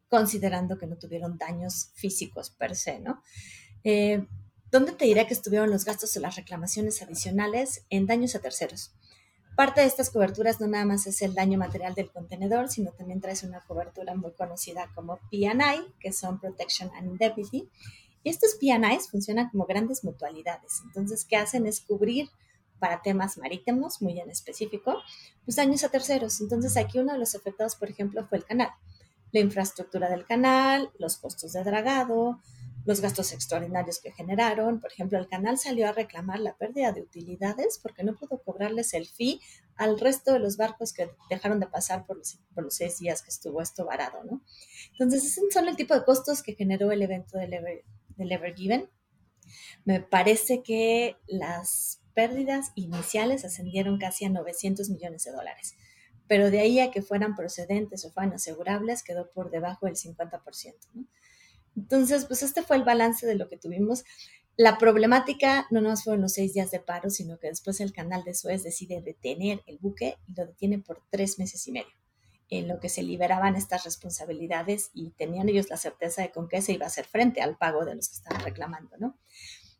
considerando 0.09 0.77
que 0.77 0.87
no 0.87 0.97
tuvieron 0.97 1.37
daños 1.37 1.91
físicos 1.95 2.49
per 2.49 2.75
se, 2.75 2.99
¿no? 2.99 3.23
Eh, 3.83 4.25
¿Dónde 4.71 4.93
te 4.93 5.05
diré 5.05 5.27
que 5.27 5.33
estuvieron 5.33 5.69
los 5.69 5.85
gastos 5.85 6.17
o 6.17 6.19
las 6.19 6.35
reclamaciones 6.35 7.01
adicionales 7.01 7.85
en 7.89 8.07
daños 8.07 8.33
a 8.35 8.39
terceros? 8.39 8.91
Parte 9.55 9.81
de 9.81 9.87
estas 9.87 10.09
coberturas 10.09 10.59
no 10.59 10.67
nada 10.67 10.83
más 10.83 11.05
es 11.05 11.21
el 11.21 11.35
daño 11.35 11.59
material 11.59 11.93
del 11.93 12.09
contenedor, 12.09 12.69
sino 12.69 12.91
también 12.91 13.21
trae 13.21 13.35
una 13.43 13.61
cobertura 13.61 14.15
muy 14.15 14.31
conocida 14.31 14.89
como 14.95 15.19
P&I, 15.29 15.93
que 15.99 16.11
son 16.11 16.39
Protection 16.39 16.89
and 16.95 17.07
Indemnity. 17.11 17.69
Y 18.23 18.29
estos 18.29 18.55
P&Is 18.55 19.11
funcionan 19.11 19.49
como 19.51 19.65
grandes 19.65 20.03
mutualidades. 20.03 20.81
Entonces, 20.85 21.23
¿qué 21.23 21.35
hacen? 21.35 21.67
Es 21.67 21.81
cubrir 21.81 22.29
para 22.79 23.03
temas 23.03 23.37
marítimos, 23.37 24.01
muy 24.01 24.19
en 24.19 24.31
específico, 24.31 24.97
pues 25.45 25.57
daños 25.57 25.83
a 25.83 25.89
terceros. 25.89 26.41
Entonces, 26.41 26.75
aquí 26.77 26.97
uno 26.97 27.13
de 27.13 27.19
los 27.19 27.35
afectados, 27.35 27.75
por 27.75 27.91
ejemplo, 27.91 28.25
fue 28.27 28.39
el 28.39 28.45
canal. 28.45 28.71
La 29.31 29.39
infraestructura 29.39 30.09
del 30.09 30.25
canal, 30.25 30.89
los 30.97 31.17
costos 31.17 31.53
de 31.53 31.63
dragado, 31.63 32.39
los 32.85 33.01
gastos 33.01 33.31
extraordinarios 33.31 33.99
que 33.99 34.11
generaron. 34.11 34.79
Por 34.79 34.91
ejemplo, 34.91 35.17
el 35.17 35.27
canal 35.27 35.57
salió 35.57 35.87
a 35.87 35.93
reclamar 35.93 36.39
la 36.39 36.55
pérdida 36.57 36.91
de 36.91 37.01
utilidades 37.01 37.79
porque 37.81 38.03
no 38.03 38.15
pudo 38.15 38.41
cobrarles 38.41 38.93
el 38.93 39.07
fee 39.07 39.39
al 39.75 39.99
resto 39.99 40.33
de 40.33 40.39
los 40.39 40.57
barcos 40.57 40.93
que 40.93 41.09
dejaron 41.29 41.59
de 41.59 41.67
pasar 41.67 42.05
por 42.05 42.17
los, 42.17 42.37
seis 42.69 42.99
días 42.99 43.21
que 43.21 43.29
estuvo 43.29 43.61
esto 43.61 43.85
varado, 43.85 44.23
¿no? 44.23 44.41
Entonces, 44.91 45.23
ese 45.25 45.41
son 45.51 45.67
el 45.67 45.75
tipo 45.75 45.93
de 45.93 46.03
costos 46.03 46.43
que 46.43 46.55
generó 46.55 46.91
el 46.91 47.01
evento 47.01 47.37
del, 47.37 47.53
Ever, 47.53 47.83
Evergiven. 48.17 48.89
Me 49.85 49.99
parece 49.99 50.61
que 50.61 51.17
las 51.27 52.01
pérdidas 52.13 52.71
iniciales 52.75 53.43
ascendieron 53.45 53.97
casi 53.97 54.25
a 54.25 54.29
900 54.29 54.89
millones 54.89 55.23
de 55.23 55.31
dólares, 55.31 55.75
pero 56.27 56.51
de 56.51 56.59
ahí 56.59 56.79
a 56.79 56.91
que 56.91 57.01
fueran 57.01 57.35
procedentes 57.35 58.05
o 58.05 58.11
fueran 58.11 58.33
asegurables 58.33 59.03
quedó 59.03 59.31
por 59.31 59.49
debajo 59.49 59.87
del 59.87 59.95
50%, 59.95 60.75
¿no? 60.93 61.05
Entonces, 61.75 62.25
pues 62.25 62.43
este 62.43 62.61
fue 62.61 62.77
el 62.77 62.83
balance 62.83 63.25
de 63.25 63.35
lo 63.35 63.49
que 63.49 63.57
tuvimos. 63.57 64.03
La 64.55 64.77
problemática 64.77 65.65
no 65.71 65.81
nos 65.81 66.03
fueron 66.03 66.21
los 66.21 66.33
seis 66.33 66.53
días 66.53 66.69
de 66.69 66.79
paro, 66.79 67.09
sino 67.09 67.39
que 67.39 67.47
después 67.47 67.79
el 67.79 67.91
canal 67.91 68.23
de 68.23 68.35
Suez 68.35 68.63
decide 68.63 69.01
detener 69.01 69.61
el 69.65 69.79
buque 69.79 70.17
y 70.27 70.33
lo 70.33 70.45
detiene 70.45 70.79
por 70.79 71.01
tres 71.09 71.39
meses 71.39 71.67
y 71.67 71.71
medio, 71.71 71.91
en 72.49 72.67
lo 72.67 72.79
que 72.79 72.89
se 72.89 73.01
liberaban 73.01 73.55
estas 73.55 73.83
responsabilidades 73.83 74.91
y 74.93 75.09
tenían 75.11 75.49
ellos 75.49 75.69
la 75.69 75.77
certeza 75.77 76.21
de 76.21 76.31
con 76.31 76.47
qué 76.47 76.61
se 76.61 76.73
iba 76.73 76.85
a 76.85 76.87
hacer 76.87 77.05
frente 77.05 77.41
al 77.41 77.57
pago 77.57 77.83
de 77.83 77.95
los 77.95 78.09
que 78.09 78.15
estaban 78.15 78.43
reclamando, 78.43 78.95
¿no? 78.99 79.17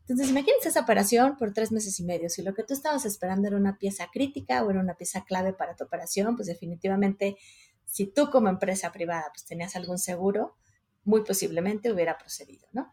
Entonces, 0.02 0.30
imagínense 0.32 0.70
esa 0.70 0.82
operación 0.82 1.38
por 1.38 1.54
tres 1.54 1.72
meses 1.72 1.98
y 2.00 2.04
medio. 2.04 2.30
Si 2.30 2.42
lo 2.42 2.54
que 2.54 2.64
tú 2.64 2.74
estabas 2.74 3.06
esperando 3.06 3.48
era 3.48 3.56
una 3.56 3.78
pieza 3.78 4.10
crítica 4.12 4.64
o 4.64 4.70
era 4.70 4.80
una 4.80 4.96
pieza 4.96 5.24
clave 5.24 5.54
para 5.54 5.76
tu 5.76 5.86
operación, 5.86 6.36
pues 6.36 6.48
definitivamente, 6.48 7.38
si 7.86 8.08
tú 8.08 8.30
como 8.30 8.50
empresa 8.50 8.92
privada 8.92 9.28
pues 9.34 9.46
tenías 9.46 9.76
algún 9.76 10.00
seguro, 10.00 10.58
muy 11.06 11.24
posiblemente 11.24 11.92
hubiera 11.92 12.18
procedido, 12.18 12.68
¿no? 12.72 12.92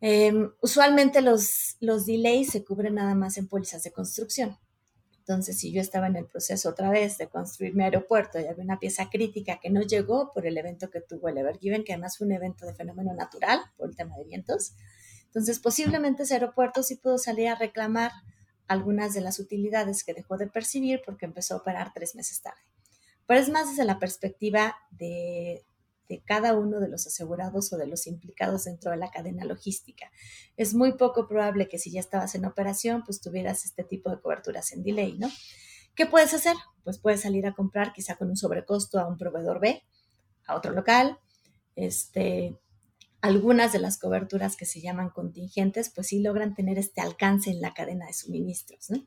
Em, 0.00 0.52
usualmente 0.60 1.20
los, 1.20 1.76
los 1.80 2.06
delays 2.06 2.50
se 2.50 2.64
cubren 2.64 2.94
nada 2.94 3.14
más 3.14 3.36
en 3.36 3.48
pólizas 3.48 3.82
de 3.82 3.92
construcción. 3.92 4.56
Entonces, 5.18 5.58
si 5.58 5.72
yo 5.72 5.80
estaba 5.80 6.06
en 6.06 6.16
el 6.16 6.24
proceso 6.24 6.70
otra 6.70 6.88
vez 6.90 7.18
de 7.18 7.28
construir 7.28 7.74
mi 7.74 7.84
aeropuerto 7.84 8.40
y 8.40 8.46
había 8.46 8.64
una 8.64 8.78
pieza 8.78 9.10
crítica 9.10 9.60
que 9.60 9.68
no 9.68 9.82
llegó 9.82 10.32
por 10.32 10.46
el 10.46 10.56
evento 10.56 10.88
que 10.88 11.02
tuvo 11.02 11.28
el 11.28 11.36
Evergiven, 11.36 11.84
que 11.84 11.92
además 11.92 12.16
fue 12.16 12.26
un 12.26 12.32
evento 12.32 12.64
de 12.64 12.74
fenómeno 12.74 13.12
natural 13.12 13.60
por 13.76 13.90
el 13.90 13.96
tema 13.96 14.16
de 14.16 14.24
vientos, 14.24 14.72
entonces 15.26 15.58
posiblemente 15.58 16.22
ese 16.22 16.34
aeropuerto 16.34 16.82
sí 16.82 16.96
pudo 16.96 17.18
salir 17.18 17.48
a 17.48 17.56
reclamar 17.56 18.12
algunas 18.68 19.12
de 19.12 19.20
las 19.20 19.38
utilidades 19.38 20.02
que 20.02 20.14
dejó 20.14 20.38
de 20.38 20.46
percibir 20.46 21.02
porque 21.04 21.26
empezó 21.26 21.54
a 21.54 21.58
operar 21.58 21.92
tres 21.92 22.14
meses 22.14 22.40
tarde. 22.40 22.60
Pero 23.26 23.40
es 23.40 23.50
más 23.50 23.68
desde 23.68 23.84
la 23.84 23.98
perspectiva 23.98 24.76
de, 24.90 25.62
de 26.08 26.22
cada 26.24 26.56
uno 26.56 26.80
de 26.80 26.88
los 26.88 27.06
asegurados 27.06 27.72
o 27.72 27.76
de 27.76 27.86
los 27.86 28.06
implicados 28.06 28.64
dentro 28.64 28.90
de 28.90 28.96
la 28.96 29.10
cadena 29.10 29.44
logística. 29.44 30.10
Es 30.56 30.74
muy 30.74 30.92
poco 30.92 31.28
probable 31.28 31.68
que 31.68 31.78
si 31.78 31.90
ya 31.90 32.00
estabas 32.00 32.34
en 32.34 32.46
operación, 32.46 33.02
pues 33.04 33.20
tuvieras 33.20 33.64
este 33.64 33.84
tipo 33.84 34.10
de 34.10 34.20
coberturas 34.20 34.72
en 34.72 34.82
delay, 34.82 35.18
¿no? 35.18 35.28
¿Qué 35.94 36.06
puedes 36.06 36.32
hacer? 36.32 36.56
Pues 36.84 36.98
puedes 36.98 37.20
salir 37.20 37.46
a 37.46 37.54
comprar 37.54 37.92
quizá 37.92 38.16
con 38.16 38.30
un 38.30 38.36
sobrecosto 38.36 38.98
a 38.98 39.06
un 39.06 39.18
proveedor 39.18 39.60
B, 39.60 39.82
a 40.46 40.56
otro 40.56 40.72
local. 40.72 41.18
Este, 41.76 42.56
algunas 43.20 43.72
de 43.72 43.80
las 43.80 43.98
coberturas 43.98 44.56
que 44.56 44.64
se 44.64 44.80
llaman 44.80 45.10
contingentes, 45.10 45.90
pues 45.94 46.06
sí 46.06 46.20
logran 46.20 46.54
tener 46.54 46.78
este 46.78 47.00
alcance 47.00 47.50
en 47.50 47.60
la 47.60 47.74
cadena 47.74 48.06
de 48.06 48.12
suministros, 48.14 48.90
¿no? 48.90 49.04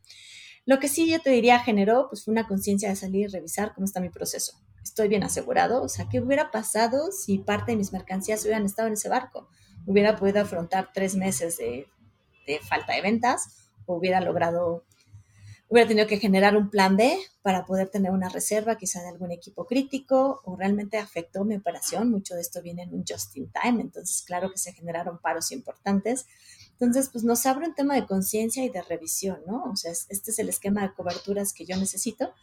Lo 0.66 0.80
que 0.80 0.88
sí 0.88 1.10
yo 1.10 1.20
te 1.20 1.32
diría 1.32 1.60
generó, 1.60 2.08
pues 2.10 2.24
fue 2.24 2.34
una 2.34 2.47
conciencia 2.47 2.89
de 2.89 2.95
salir 2.95 3.22
y 3.22 3.32
revisar 3.32 3.74
cómo 3.74 3.86
está 3.86 3.99
mi 3.99 4.10
proceso 4.10 4.62
estoy 4.84 5.08
bien 5.08 5.24
asegurado. 5.24 5.84
O 5.84 5.90
sea, 5.90 6.08
¿qué 6.10 6.20
hubiera 6.20 6.52
pasado 6.52 7.12
si 7.12 7.40
parte 7.40 7.72
de 7.72 7.78
mis 7.78 7.94
mercancías 7.94 8.44
hubieran 8.44 8.66
estado 8.66 8.88
en 8.88 8.94
ese 8.94 9.10
barco? 9.10 9.48
Hubiera 9.86 10.16
podido 10.16 10.42
afrontar 10.42 10.90
tres 10.94 11.16
meses 11.16 11.58
de, 11.58 11.88
falta 12.68 12.94
de 12.94 13.02
ventas 13.02 13.70
o 13.86 13.96
hubiera 13.96 14.20
logrado, 14.22 14.84
hubiera 15.70 15.88
tenido 15.88 16.08
que 16.08 16.20
generar 16.20 16.56
un 16.58 16.70
plan 16.70 16.98
B 16.98 17.18
para 17.42 17.66
poder 17.66 17.90
tener 17.90 18.12
una 18.12 18.30
reserva 18.30 18.76
quizá 18.76 19.02
de 19.02 19.10
algún 19.10 19.32
equipo 19.32 19.66
crítico 19.66 20.42
o 20.44 20.56
realmente 20.56 20.98
afectó 20.98 21.46
mi 21.46 21.56
operación. 21.56 22.12
Mucho 22.12 22.36
de 22.36 22.42
esto 22.42 22.62
viene 22.62 22.84
en 22.84 22.94
un 22.94 23.04
just 23.08 23.36
in 23.38 23.52
time, 23.52 23.82
entonces 23.82 24.24
claro 24.26 24.52
que 24.52 24.58
se 24.58 24.74
generaron 24.74 25.20
paros 25.20 25.52
importantes. 25.52 26.28
Entonces, 26.74 27.10
pues 27.10 27.24
nos 27.24 27.46
abre 27.46 27.68
un 27.68 27.76
tema 27.76 27.96
de 27.96 28.06
conciencia 28.06 28.64
y 28.66 28.70
de 28.70 28.82
revisión, 28.82 29.40
¿no? 29.48 29.64
O 29.72 29.76
sea, 29.76 29.92
este 29.92 30.32
es 30.32 30.40
el 30.40 30.50
esquema 30.50 30.82
de 30.82 30.94
coberturas 30.94 31.54
que 31.54 31.66
yo 31.66 31.78
necesito 31.78 32.34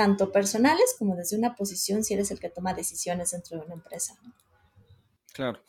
tanto 0.00 0.32
personales 0.32 0.96
como 0.98 1.14
desde 1.14 1.36
una 1.36 1.54
posición 1.54 2.04
si 2.04 2.14
eres 2.14 2.30
el 2.30 2.40
que 2.40 2.48
toma 2.48 2.72
decisiones 2.72 3.32
dentro 3.32 3.58
de 3.58 3.66
una 3.66 3.74
empresa. 3.74 4.14
Claro. 5.34 5.60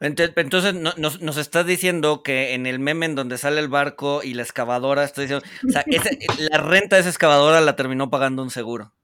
Entonces 0.00 0.72
nos, 0.72 1.20
nos, 1.20 1.36
estás 1.36 1.66
diciendo 1.66 2.22
que 2.22 2.54
en 2.54 2.64
el 2.64 2.78
meme 2.78 3.04
en 3.04 3.14
donde 3.14 3.36
sale 3.36 3.60
el 3.60 3.68
barco 3.68 4.22
y 4.22 4.32
la 4.32 4.42
excavadora, 4.42 5.04
estoy 5.04 5.26
diciendo, 5.26 5.46
o 5.68 5.70
sea, 5.70 5.84
la 6.50 6.56
renta 6.56 6.96
de 6.96 7.00
esa 7.00 7.10
excavadora 7.10 7.60
la 7.60 7.76
terminó 7.76 8.08
pagando 8.08 8.42
un 8.42 8.48
seguro. 8.48 8.94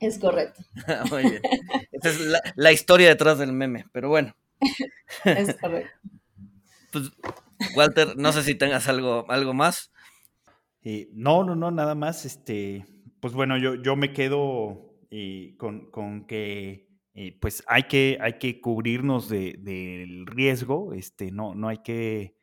Es 0.00 0.18
correcto. 0.18 0.62
Bien. 1.10 1.42
Esa 1.92 2.08
es 2.08 2.20
la, 2.56 2.72
historia 2.72 3.08
detrás 3.08 3.38
del 3.38 3.52
meme, 3.52 3.84
pero 3.92 4.08
bueno. 4.08 4.34
es 5.26 5.54
correcto. 5.56 5.92
Pues, 6.90 7.12
Walter, 7.76 8.16
no 8.16 8.32
sé 8.32 8.44
si 8.44 8.54
tengas 8.54 8.88
algo, 8.88 9.26
algo 9.28 9.52
más. 9.52 9.92
Eh, 10.84 11.10
no, 11.12 11.44
no, 11.44 11.54
no, 11.54 11.70
nada 11.70 11.94
más. 11.94 12.24
Este, 12.24 12.86
pues 13.20 13.34
bueno, 13.34 13.56
yo, 13.56 13.74
yo 13.74 13.96
me 13.96 14.12
quedo 14.12 14.94
eh, 15.10 15.56
con, 15.56 16.26
que 16.26 16.88
eh, 17.14 17.38
pues 17.40 17.62
hay 17.66 17.84
que, 17.84 18.18
hay 18.20 18.38
que 18.38 18.60
cubrirnos 18.60 19.28
del 19.28 20.26
riesgo, 20.26 20.92
este, 20.92 21.30
no, 21.30 21.54
no 21.54 21.68
hay 21.68 21.78
que, 21.78 22.36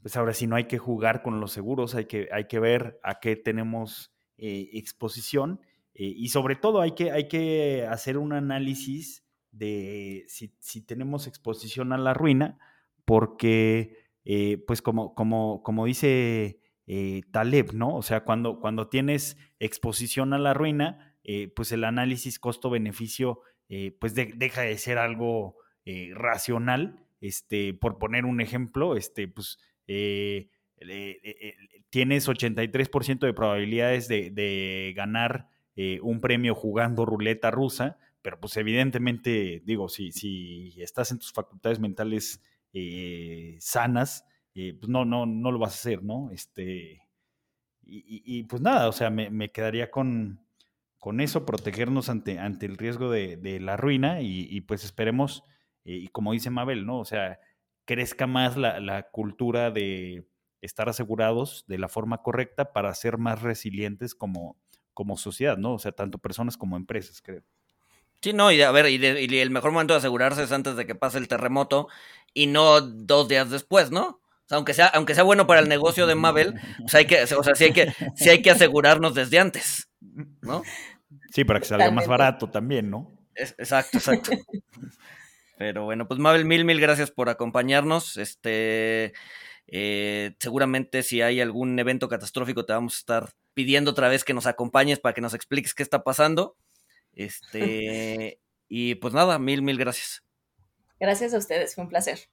pues 0.00 0.16
ahora 0.16 0.32
sí 0.32 0.46
no 0.46 0.56
hay 0.56 0.64
que 0.64 0.78
jugar 0.78 1.22
con 1.22 1.40
los 1.40 1.52
seguros, 1.52 1.94
hay 1.94 2.06
que, 2.06 2.28
hay 2.32 2.46
que 2.46 2.60
ver 2.60 2.98
a 3.02 3.20
qué 3.20 3.36
tenemos 3.36 4.12
eh, 4.38 4.70
exposición 4.72 5.60
y 5.94 6.30
sobre 6.30 6.56
todo 6.56 6.80
hay 6.80 6.92
que, 6.92 7.10
hay 7.10 7.28
que 7.28 7.86
hacer 7.86 8.16
un 8.16 8.32
análisis 8.32 9.26
de 9.50 10.24
si, 10.26 10.56
si 10.58 10.80
tenemos 10.80 11.26
exposición 11.26 11.92
a 11.92 11.98
la 11.98 12.14
ruina, 12.14 12.58
porque 13.04 14.08
pues 14.66 14.80
como, 14.80 15.14
como, 15.14 15.62
como 15.62 15.84
dice 15.84 16.61
eh, 16.86 17.22
Taleb, 17.30 17.72
¿no? 17.74 17.96
O 17.96 18.02
sea, 18.02 18.24
cuando, 18.24 18.58
cuando 18.58 18.88
tienes 18.88 19.36
exposición 19.60 20.32
a 20.32 20.38
la 20.38 20.52
ruina, 20.52 21.16
eh, 21.24 21.48
pues 21.54 21.70
el 21.72 21.84
análisis 21.84 22.38
costo-beneficio, 22.38 23.40
eh, 23.68 23.96
pues 24.00 24.14
deja 24.14 24.62
de 24.62 24.76
ser 24.78 24.98
algo 24.98 25.56
racional. 26.14 27.04
Este, 27.20 27.74
por 27.74 27.98
poner 27.98 28.24
un 28.24 28.40
ejemplo, 28.40 28.96
este, 28.96 29.28
pues 29.28 29.58
tienes 31.90 32.28
83% 32.28 33.26
de 33.26 33.32
probabilidades 33.32 34.08
de, 34.08 34.92
ganar 34.96 35.48
un 36.02 36.20
premio 36.20 36.54
jugando 36.54 37.04
ruleta 37.04 37.50
rusa, 37.50 37.98
pero 38.22 38.38
pues 38.40 38.56
evidentemente, 38.56 39.62
digo, 39.64 39.88
si, 39.88 40.12
si 40.12 40.74
estás 40.82 41.10
en 41.12 41.18
tus 41.18 41.32
facultades 41.32 41.78
mentales 41.80 42.42
sanas, 43.58 44.24
eh, 44.54 44.74
pues 44.78 44.88
no, 44.88 45.04
no, 45.04 45.26
no 45.26 45.50
lo 45.50 45.58
vas 45.58 45.72
a 45.72 45.74
hacer, 45.74 46.02
¿no? 46.02 46.30
Este, 46.30 47.02
y, 47.84 48.44
pues 48.44 48.62
nada, 48.62 48.88
o 48.88 48.92
sea, 48.92 49.10
me, 49.10 49.50
quedaría 49.50 49.90
con, 49.90 50.40
con, 50.98 51.20
eso, 51.20 51.44
protegernos 51.44 52.08
ante, 52.08 52.38
ante 52.38 52.66
el 52.66 52.78
riesgo 52.78 53.10
de, 53.10 53.58
la 53.60 53.76
ruina 53.76 54.20
y, 54.22 54.60
pues 54.62 54.84
esperemos, 54.84 55.44
eh, 55.84 55.96
y 55.96 56.08
como 56.08 56.32
dice 56.32 56.50
Mabel, 56.50 56.86
¿no? 56.86 57.00
O 57.00 57.04
sea, 57.04 57.40
crezca 57.84 58.26
más 58.26 58.56
la, 58.56 58.80
la, 58.80 59.10
cultura 59.10 59.70
de 59.72 60.28
estar 60.60 60.88
asegurados 60.88 61.64
de 61.66 61.78
la 61.78 61.88
forma 61.88 62.22
correcta 62.22 62.72
para 62.72 62.94
ser 62.94 63.18
más 63.18 63.42
resilientes 63.42 64.14
como, 64.14 64.56
como 64.94 65.16
sociedad, 65.16 65.58
¿no? 65.58 65.74
O 65.74 65.78
sea, 65.78 65.92
tanto 65.92 66.18
personas 66.18 66.56
como 66.56 66.76
empresas, 66.76 67.20
creo. 67.20 67.42
Sí, 68.22 68.32
no, 68.32 68.52
y 68.52 68.62
a 68.62 68.70
ver, 68.70 68.88
y, 68.88 69.38
el 69.38 69.50
mejor 69.50 69.72
momento 69.72 69.94
de 69.94 69.98
asegurarse 69.98 70.44
es 70.44 70.52
antes 70.52 70.76
de 70.76 70.86
que 70.86 70.94
pase 70.94 71.18
el 71.18 71.26
terremoto 71.26 71.88
y 72.32 72.46
no 72.46 72.80
dos 72.80 73.26
días 73.28 73.50
después, 73.50 73.90
¿no? 73.90 74.21
O 74.44 74.48
sea, 74.48 74.56
aunque 74.56 74.74
sea, 74.74 74.86
aunque 74.86 75.14
sea 75.14 75.24
bueno 75.24 75.46
para 75.46 75.60
el 75.60 75.68
negocio 75.68 76.06
de 76.06 76.14
Mabel, 76.14 76.54
pues 76.78 76.94
hay 76.94 77.06
que, 77.06 77.22
o 77.22 77.42
sea, 77.42 77.54
sí 77.54 77.64
hay 77.64 77.72
que, 77.72 77.92
sí 78.16 78.28
hay 78.28 78.42
que 78.42 78.50
asegurarnos 78.50 79.14
desde 79.14 79.38
antes, 79.38 79.88
¿no? 80.40 80.62
Sí, 81.30 81.44
para 81.44 81.60
que 81.60 81.66
salga 81.66 81.90
más 81.90 82.06
barato 82.06 82.50
también, 82.50 82.90
¿no? 82.90 83.10
exacto, 83.34 83.98
exacto. 83.98 84.32
Pero 85.58 85.84
bueno, 85.84 86.08
pues 86.08 86.18
Mabel, 86.18 86.44
mil, 86.44 86.64
mil 86.64 86.80
gracias 86.80 87.10
por 87.10 87.28
acompañarnos. 87.28 88.16
Este, 88.16 89.12
eh, 89.68 90.34
seguramente 90.40 91.02
si 91.02 91.22
hay 91.22 91.40
algún 91.40 91.78
evento 91.78 92.08
catastrófico 92.08 92.66
te 92.66 92.72
vamos 92.72 92.94
a 92.94 92.98
estar 92.98 93.30
pidiendo 93.54 93.92
otra 93.92 94.08
vez 94.08 94.24
que 94.24 94.34
nos 94.34 94.46
acompañes 94.46 94.98
para 94.98 95.14
que 95.14 95.20
nos 95.20 95.34
expliques 95.34 95.74
qué 95.74 95.82
está 95.82 96.02
pasando. 96.02 96.56
Este, 97.12 98.40
y 98.68 98.96
pues 98.96 99.14
nada, 99.14 99.38
mil, 99.38 99.62
mil 99.62 99.78
gracias. 99.78 100.22
Gracias 100.98 101.34
a 101.34 101.38
ustedes, 101.38 101.74
fue 101.74 101.84
un 101.84 101.90
placer. 101.90 102.28